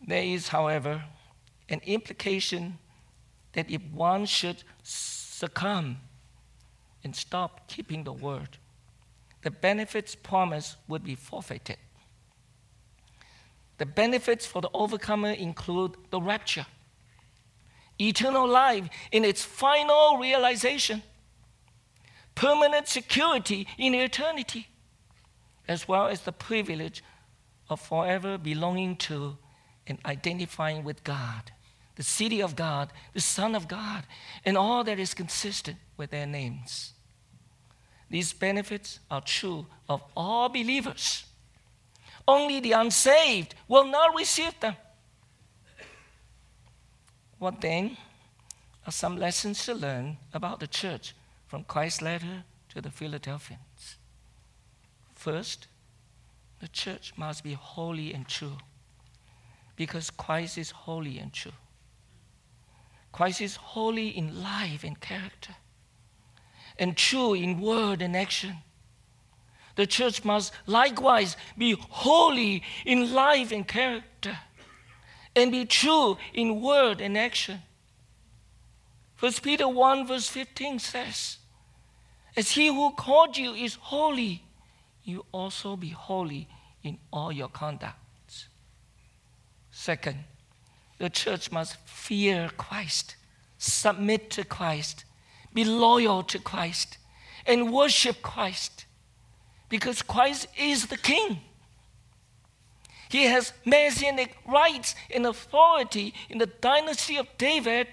There 0.00 0.22
is, 0.22 0.48
however, 0.48 1.04
an 1.68 1.82
implication 1.84 2.78
that 3.52 3.70
if 3.70 3.82
one 3.92 4.24
should 4.24 4.64
succumb 4.82 5.98
and 7.04 7.14
stop 7.14 7.68
keeping 7.68 8.04
the 8.04 8.14
word, 8.14 8.56
the 9.42 9.50
benefits 9.50 10.14
promised 10.14 10.78
would 10.88 11.04
be 11.04 11.14
forfeited. 11.14 11.76
The 13.76 13.84
benefits 13.84 14.46
for 14.46 14.62
the 14.62 14.70
overcomer 14.72 15.32
include 15.32 15.98
the 16.08 16.22
rapture, 16.22 16.64
eternal 18.00 18.48
life 18.48 18.88
in 19.10 19.22
its 19.22 19.44
final 19.44 20.16
realization, 20.16 21.02
permanent 22.34 22.88
security 22.88 23.66
in 23.78 23.94
eternity, 23.94 24.68
as 25.68 25.86
well 25.86 26.08
as 26.08 26.22
the 26.22 26.32
privilege 26.32 27.02
of 27.68 27.80
forever 27.80 28.38
belonging 28.38 28.96
to 28.96 29.36
and 29.86 29.98
identifying 30.04 30.84
with 30.84 31.04
God, 31.04 31.52
the 31.96 32.02
city 32.02 32.42
of 32.42 32.56
God, 32.56 32.92
the 33.14 33.20
Son 33.20 33.54
of 33.54 33.68
God, 33.68 34.04
and 34.44 34.56
all 34.56 34.84
that 34.84 34.98
is 34.98 35.14
consistent 35.14 35.78
with 35.96 36.10
their 36.10 36.26
names. 36.26 36.92
These 38.10 38.32
benefits 38.32 39.00
are 39.10 39.22
true 39.22 39.66
of 39.88 40.02
all 40.16 40.48
believers. 40.48 41.24
Only 42.28 42.60
the 42.60 42.72
unsaved 42.72 43.54
will 43.68 43.86
not 43.86 44.14
receive 44.14 44.58
them. 44.60 44.76
What 47.38 47.60
then 47.60 47.96
are 48.86 48.92
some 48.92 49.16
lessons 49.16 49.64
to 49.64 49.74
learn 49.74 50.18
about 50.32 50.60
the 50.60 50.66
church 50.66 51.14
from 51.52 51.64
Christ's 51.64 52.00
letter 52.00 52.44
to 52.70 52.80
the 52.80 52.90
Philadelphians. 52.90 53.98
First, 55.14 55.68
the 56.60 56.68
church 56.68 57.12
must 57.14 57.44
be 57.44 57.52
holy 57.52 58.14
and 58.14 58.26
true 58.26 58.56
because 59.76 60.08
Christ 60.08 60.56
is 60.56 60.70
holy 60.70 61.18
and 61.18 61.30
true. 61.30 61.52
Christ 63.12 63.42
is 63.42 63.56
holy 63.56 64.08
in 64.08 64.42
life 64.42 64.82
and 64.82 64.98
character 64.98 65.54
and 66.78 66.96
true 66.96 67.34
in 67.34 67.60
word 67.60 68.00
and 68.00 68.16
action. 68.16 68.56
The 69.76 69.86
church 69.86 70.24
must 70.24 70.54
likewise 70.66 71.36
be 71.58 71.76
holy 71.78 72.62
in 72.86 73.12
life 73.12 73.52
and 73.52 73.68
character 73.68 74.38
and 75.36 75.52
be 75.52 75.66
true 75.66 76.16
in 76.32 76.62
word 76.62 77.02
and 77.02 77.18
action. 77.18 77.60
First 79.16 79.42
Peter 79.42 79.68
1 79.68 80.06
verse 80.06 80.28
15 80.28 80.78
says, 80.78 81.36
as 82.36 82.52
he 82.52 82.68
who 82.68 82.92
called 82.92 83.36
you 83.36 83.52
is 83.54 83.74
holy, 83.74 84.42
you 85.04 85.24
also 85.32 85.76
be 85.76 85.90
holy 85.90 86.48
in 86.82 86.98
all 87.12 87.30
your 87.30 87.48
conduct. 87.48 87.96
Second, 89.70 90.18
the 90.98 91.10
church 91.10 91.50
must 91.50 91.76
fear 91.86 92.50
Christ, 92.56 93.16
submit 93.58 94.30
to 94.30 94.44
Christ, 94.44 95.04
be 95.52 95.64
loyal 95.64 96.22
to 96.24 96.38
Christ, 96.38 96.98
and 97.46 97.72
worship 97.72 98.22
Christ 98.22 98.86
because 99.68 100.02
Christ 100.02 100.46
is 100.58 100.86
the 100.86 100.96
King. 100.96 101.40
He 103.10 103.24
has 103.24 103.52
messianic 103.64 104.36
rights 104.46 104.94
and 105.14 105.26
authority 105.26 106.14
in 106.30 106.38
the 106.38 106.46
dynasty 106.46 107.16
of 107.16 107.26
David 107.36 107.88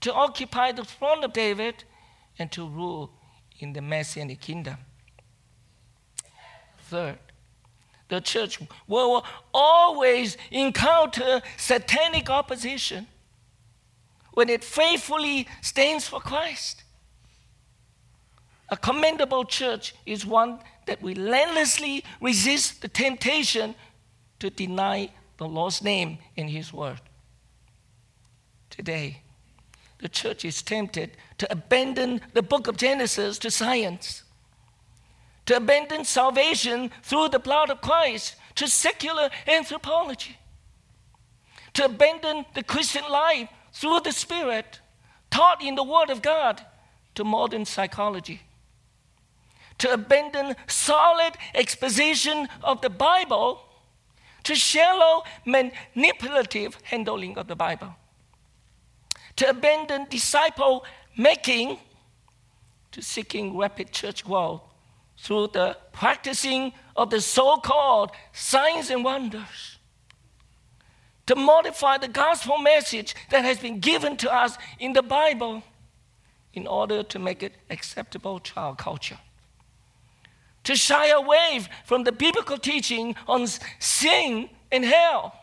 to 0.00 0.12
occupy 0.12 0.72
the 0.72 0.84
throne 0.84 1.24
of 1.24 1.32
David 1.32 1.84
and 2.38 2.50
to 2.52 2.66
rule 2.66 3.10
in 3.62 3.72
the 3.72 3.80
Messianic 3.80 4.40
kingdom. 4.40 4.76
Third, 6.88 7.18
the 8.08 8.20
church 8.20 8.58
will 8.88 9.24
always 9.54 10.36
encounter 10.50 11.40
satanic 11.56 12.28
opposition 12.28 13.06
when 14.32 14.48
it 14.48 14.64
faithfully 14.64 15.46
stands 15.60 16.08
for 16.08 16.20
Christ. 16.20 16.82
A 18.68 18.76
commendable 18.76 19.44
church 19.44 19.94
is 20.06 20.24
one 20.24 20.60
that 20.86 21.02
relentlessly 21.02 22.04
resists 22.20 22.78
the 22.78 22.88
temptation 22.88 23.74
to 24.38 24.50
deny 24.50 25.10
the 25.38 25.46
Lord's 25.46 25.82
name 25.82 26.18
in 26.36 26.48
His 26.48 26.72
word. 26.72 27.00
Today, 28.70 29.22
the 30.00 30.08
church 30.08 30.44
is 30.44 30.62
tempted 30.62 31.16
to 31.38 31.50
abandon 31.50 32.20
the 32.32 32.42
book 32.42 32.66
of 32.66 32.76
Genesis 32.76 33.38
to 33.38 33.50
science 33.50 34.24
to 35.50 35.56
abandon 35.56 36.04
salvation 36.04 36.92
through 37.02 37.28
the 37.28 37.40
blood 37.40 37.70
of 37.70 37.80
Christ 37.80 38.36
to 38.54 38.68
secular 38.68 39.30
anthropology, 39.48 40.38
to 41.72 41.86
abandon 41.86 42.44
the 42.54 42.62
Christian 42.62 43.02
life 43.10 43.48
through 43.72 43.98
the 44.04 44.12
Spirit 44.12 44.78
taught 45.28 45.60
in 45.60 45.74
the 45.74 45.82
Word 45.82 46.08
of 46.08 46.22
God 46.22 46.64
to 47.16 47.24
modern 47.24 47.64
psychology, 47.64 48.42
to 49.78 49.92
abandon 49.92 50.54
solid 50.68 51.32
exposition 51.52 52.48
of 52.62 52.80
the 52.80 52.90
Bible 52.90 53.60
to 54.44 54.54
shallow 54.54 55.24
manipulative 55.44 56.78
handling 56.84 57.36
of 57.36 57.48
the 57.48 57.56
Bible, 57.56 57.96
to 59.40 59.48
abandon 59.48 60.06
disciple 60.10 60.84
making 61.16 61.78
to 62.92 63.00
seeking 63.00 63.56
rapid 63.56 63.90
church 63.90 64.22
growth 64.22 64.60
through 65.16 65.46
the 65.46 65.74
practicing 65.92 66.74
of 66.94 67.08
the 67.08 67.22
so 67.22 67.56
called 67.56 68.10
signs 68.34 68.90
and 68.90 69.02
wonders. 69.02 69.78
To 71.24 71.36
modify 71.36 71.96
the 71.96 72.08
gospel 72.08 72.58
message 72.58 73.14
that 73.30 73.42
has 73.42 73.58
been 73.58 73.80
given 73.80 74.18
to 74.18 74.30
us 74.30 74.58
in 74.78 74.92
the 74.92 75.02
Bible 75.02 75.62
in 76.52 76.66
order 76.66 77.02
to 77.04 77.18
make 77.18 77.42
it 77.42 77.54
acceptable 77.70 78.40
to 78.40 78.60
our 78.60 78.76
culture. 78.76 79.20
To 80.64 80.76
shy 80.76 81.08
away 81.08 81.62
from 81.86 82.04
the 82.04 82.12
biblical 82.12 82.58
teaching 82.58 83.16
on 83.26 83.46
sin 83.78 84.50
and 84.70 84.84
hell. 84.84 85.34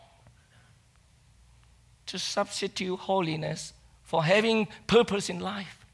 To 2.06 2.18
substitute 2.20 2.96
holiness 2.96 3.72
for 4.08 4.24
having 4.24 4.66
purpose 4.86 5.28
in 5.28 5.38
life. 5.38 5.84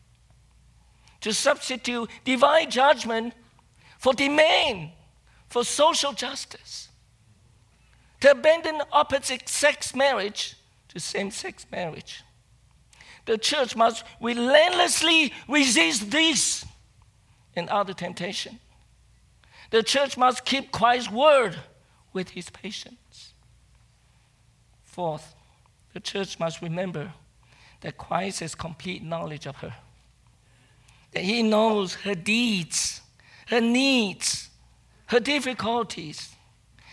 To 1.22 1.34
substitute 1.34 2.08
divine 2.24 2.70
judgment 2.70 3.34
for 3.98 4.14
demand 4.14 4.90
for 5.48 5.64
social 5.64 6.12
justice, 6.12 6.90
to 8.20 8.30
abandon 8.30 8.80
opposite 8.92 9.48
sex 9.48 9.96
marriage 9.96 10.54
to 10.90 11.00
same 11.00 11.32
sex 11.32 11.66
marriage. 11.72 12.22
The 13.26 13.36
church 13.36 13.74
must 13.74 14.04
relentlessly 14.20 15.32
resist 15.48 16.12
this 16.12 16.64
and 17.56 17.68
other 17.68 17.94
temptation. 17.94 18.60
The 19.70 19.82
church 19.82 20.16
must 20.16 20.44
keep 20.44 20.70
Christ's 20.70 21.10
word 21.10 21.56
with 22.12 22.30
his 22.30 22.48
patience. 22.48 23.32
Fourth, 24.84 25.34
the 25.94 26.00
church 26.00 26.38
must 26.38 26.62
remember 26.62 27.12
that 27.84 27.96
Christ 27.96 28.40
has 28.40 28.56
complete 28.56 29.04
knowledge 29.04 29.46
of 29.46 29.54
her, 29.58 29.74
that 31.12 31.22
he 31.22 31.44
knows 31.44 31.94
her 31.94 32.16
deeds 32.16 33.00
her 33.46 33.60
needs, 33.60 34.50
her 35.06 35.20
difficulties, 35.20 36.34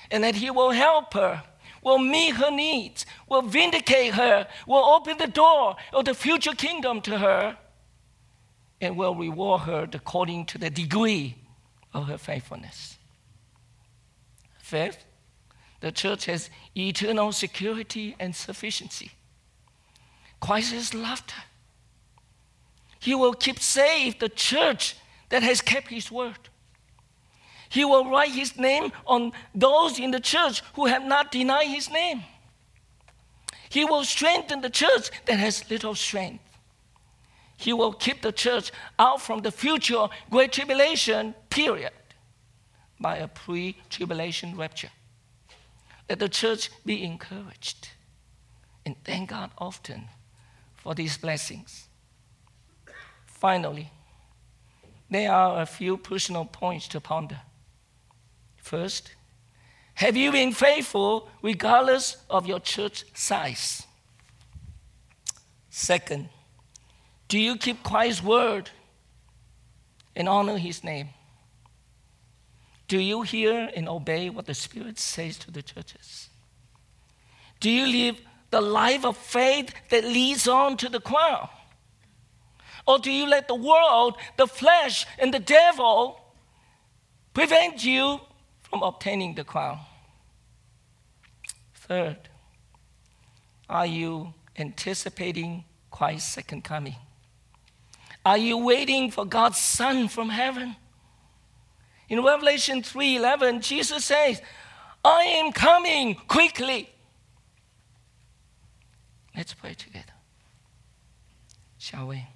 and 0.09 0.23
that 0.23 0.35
He 0.35 0.51
will 0.51 0.71
help 0.71 1.13
her, 1.13 1.43
will 1.81 1.97
meet 1.97 2.35
her 2.35 2.51
needs, 2.51 3.05
will 3.27 3.41
vindicate 3.41 4.13
her, 4.13 4.47
will 4.67 4.83
open 4.83 5.17
the 5.17 5.27
door 5.27 5.75
of 5.93 6.05
the 6.05 6.13
future 6.13 6.53
kingdom 6.53 7.01
to 7.01 7.17
her, 7.17 7.57
and 8.79 8.97
will 8.97 9.15
reward 9.15 9.61
her 9.61 9.87
according 9.93 10.45
to 10.47 10.57
the 10.57 10.69
degree 10.69 11.35
of 11.93 12.07
her 12.07 12.17
faithfulness. 12.17 12.97
Fifth, 14.59 15.05
the 15.79 15.91
church 15.91 16.25
has 16.25 16.49
eternal 16.75 17.31
security 17.31 18.15
and 18.19 18.35
sufficiency. 18.35 19.11
Christ 20.41 20.73
has 20.73 20.93
loved. 20.93 21.33
He 22.99 23.15
will 23.15 23.33
keep 23.33 23.59
safe 23.59 24.19
the 24.19 24.27
church 24.27 24.95
that 25.29 25.43
has 25.43 25.61
kept 25.61 25.87
his 25.87 26.11
word. 26.11 26.49
He 27.69 27.85
will 27.85 28.09
write 28.09 28.31
his 28.31 28.57
name 28.57 28.91
on 29.07 29.31
those 29.55 29.97
in 29.97 30.11
the 30.11 30.19
church 30.19 30.61
who 30.73 30.87
have 30.87 31.05
not 31.05 31.31
denied 31.31 31.67
his 31.67 31.89
name. 31.89 32.23
He 33.69 33.85
will 33.85 34.03
strengthen 34.03 34.59
the 34.59 34.69
church 34.69 35.09
that 35.25 35.39
has 35.39 35.69
little 35.69 35.95
strength. 35.95 36.43
He 37.55 37.71
will 37.71 37.93
keep 37.93 38.21
the 38.21 38.33
church 38.33 38.71
out 38.99 39.21
from 39.21 39.41
the 39.41 39.51
future 39.51 40.07
great 40.29 40.51
tribulation 40.51 41.33
period 41.49 41.93
by 42.99 43.17
a 43.17 43.27
pre 43.27 43.77
tribulation 43.89 44.57
rapture. 44.57 44.91
Let 46.09 46.19
the 46.19 46.27
church 46.27 46.69
be 46.85 47.03
encouraged 47.03 47.89
and 48.85 48.95
thank 49.05 49.29
God 49.29 49.51
often 49.57 50.09
for 50.81 50.95
these 50.95 51.17
blessings. 51.17 51.87
Finally, 53.25 53.91
there 55.09 55.31
are 55.31 55.61
a 55.61 55.65
few 55.65 55.97
personal 55.97 56.45
points 56.45 56.87
to 56.87 56.99
ponder. 56.99 57.39
First, 58.57 59.13
have 59.95 60.17
you 60.17 60.31
been 60.31 60.53
faithful 60.53 61.29
regardless 61.43 62.17
of 62.29 62.47
your 62.47 62.59
church 62.59 63.03
size? 63.13 63.83
Second, 65.69 66.29
do 67.27 67.37
you 67.37 67.57
keep 67.57 67.83
Christ's 67.83 68.23
word 68.23 68.69
and 70.15 70.27
honor 70.27 70.57
his 70.57 70.83
name? 70.83 71.09
Do 72.87 72.97
you 72.99 73.21
hear 73.21 73.69
and 73.75 73.87
obey 73.87 74.29
what 74.29 74.47
the 74.47 74.53
Spirit 74.53 74.97
says 74.97 75.37
to 75.39 75.51
the 75.51 75.61
churches? 75.61 76.29
Do 77.59 77.69
you 77.69 77.85
live 77.85 78.21
the 78.51 78.61
life 78.61 79.03
of 79.05 79.17
faith 79.17 79.73
that 79.89 80.03
leads 80.03 80.47
on 80.47 80.77
to 80.77 80.89
the 80.89 80.99
crown? 81.01 81.49
Or 82.85 82.99
do 82.99 83.11
you 83.11 83.27
let 83.27 83.47
the 83.47 83.55
world, 83.55 84.17
the 84.37 84.47
flesh, 84.47 85.05
and 85.17 85.33
the 85.33 85.39
devil 85.39 86.19
prevent 87.33 87.83
you 87.83 88.19
from 88.61 88.83
obtaining 88.83 89.35
the 89.35 89.43
crown? 89.43 89.79
Third, 91.73 92.29
are 93.69 93.85
you 93.85 94.33
anticipating 94.57 95.63
Christ's 95.89 96.31
second 96.31 96.63
coming? 96.63 96.95
Are 98.25 98.37
you 98.37 98.57
waiting 98.57 99.11
for 99.11 99.25
God's 99.25 99.57
Son 99.57 100.07
from 100.07 100.29
heaven? 100.29 100.75
In 102.09 102.23
Revelation 102.23 102.83
3:11, 102.83 103.61
Jesus 103.61 104.05
says, 104.05 104.41
"I 105.03 105.23
am 105.23 105.51
coming 105.53 106.15
quickly." 106.15 106.93
Let's 109.35 109.53
pray 109.53 109.73
together. 109.73 110.13
Shall 111.77 112.07
we? 112.07 112.27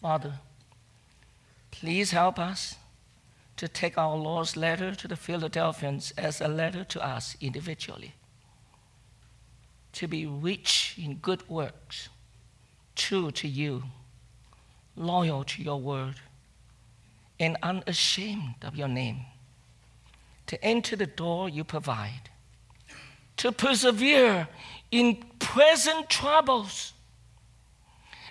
Father, 0.00 0.34
please 1.70 2.10
help 2.10 2.38
us 2.38 2.76
to 3.56 3.68
take 3.68 3.98
our 3.98 4.16
Lord's 4.16 4.56
letter 4.56 4.94
to 4.94 5.06
the 5.06 5.16
Philadelphians 5.16 6.12
as 6.16 6.40
a 6.40 6.48
letter 6.48 6.82
to 6.84 7.06
us 7.06 7.36
individually, 7.40 8.14
to 9.92 10.08
be 10.08 10.26
rich 10.26 10.94
in 10.96 11.16
good 11.16 11.46
works, 11.48 12.08
true 12.96 13.30
to 13.32 13.46
you, 13.46 13.82
loyal 14.96 15.44
to 15.44 15.62
your 15.62 15.80
word, 15.80 16.16
and 17.38 17.56
unashamed 17.62 18.56
of 18.62 18.76
your 18.76 18.88
name, 18.88 19.20
to 20.46 20.62
enter 20.64 20.96
the 20.96 21.06
door 21.06 21.48
you 21.48 21.62
provide, 21.62 22.30
to 23.36 23.52
persevere 23.52 24.48
in 24.90 25.22
present 25.38 26.08
troubles 26.08 26.92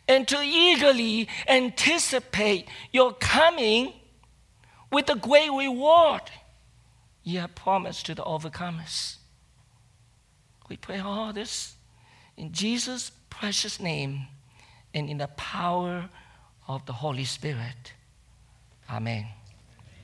and 0.07 0.28
to 0.28 0.41
eagerly 0.41 1.28
anticipate 1.47 2.68
your 2.91 3.14
coming 3.14 3.93
with 4.91 5.05
the 5.05 5.16
great 5.16 5.51
reward 5.51 6.22
you 7.24 7.39
have 7.39 7.53
promised 7.53 8.07
to 8.07 8.16
the 8.16 8.24
overcomers. 8.24 9.18
We 10.68 10.78
pray 10.78 10.99
all 10.99 11.32
this 11.32 11.76
in 12.38 12.51
Jesus' 12.51 13.12
precious 13.30 13.80
name 13.80 14.28
and 14.93 15.10
in 15.10 15.18
the 15.18 15.28
power 15.28 16.10
of 16.68 16.86
the 16.86 16.93
Holy 16.93 17.26
Spirit. 17.26 17.93
Amen. 18.89 19.28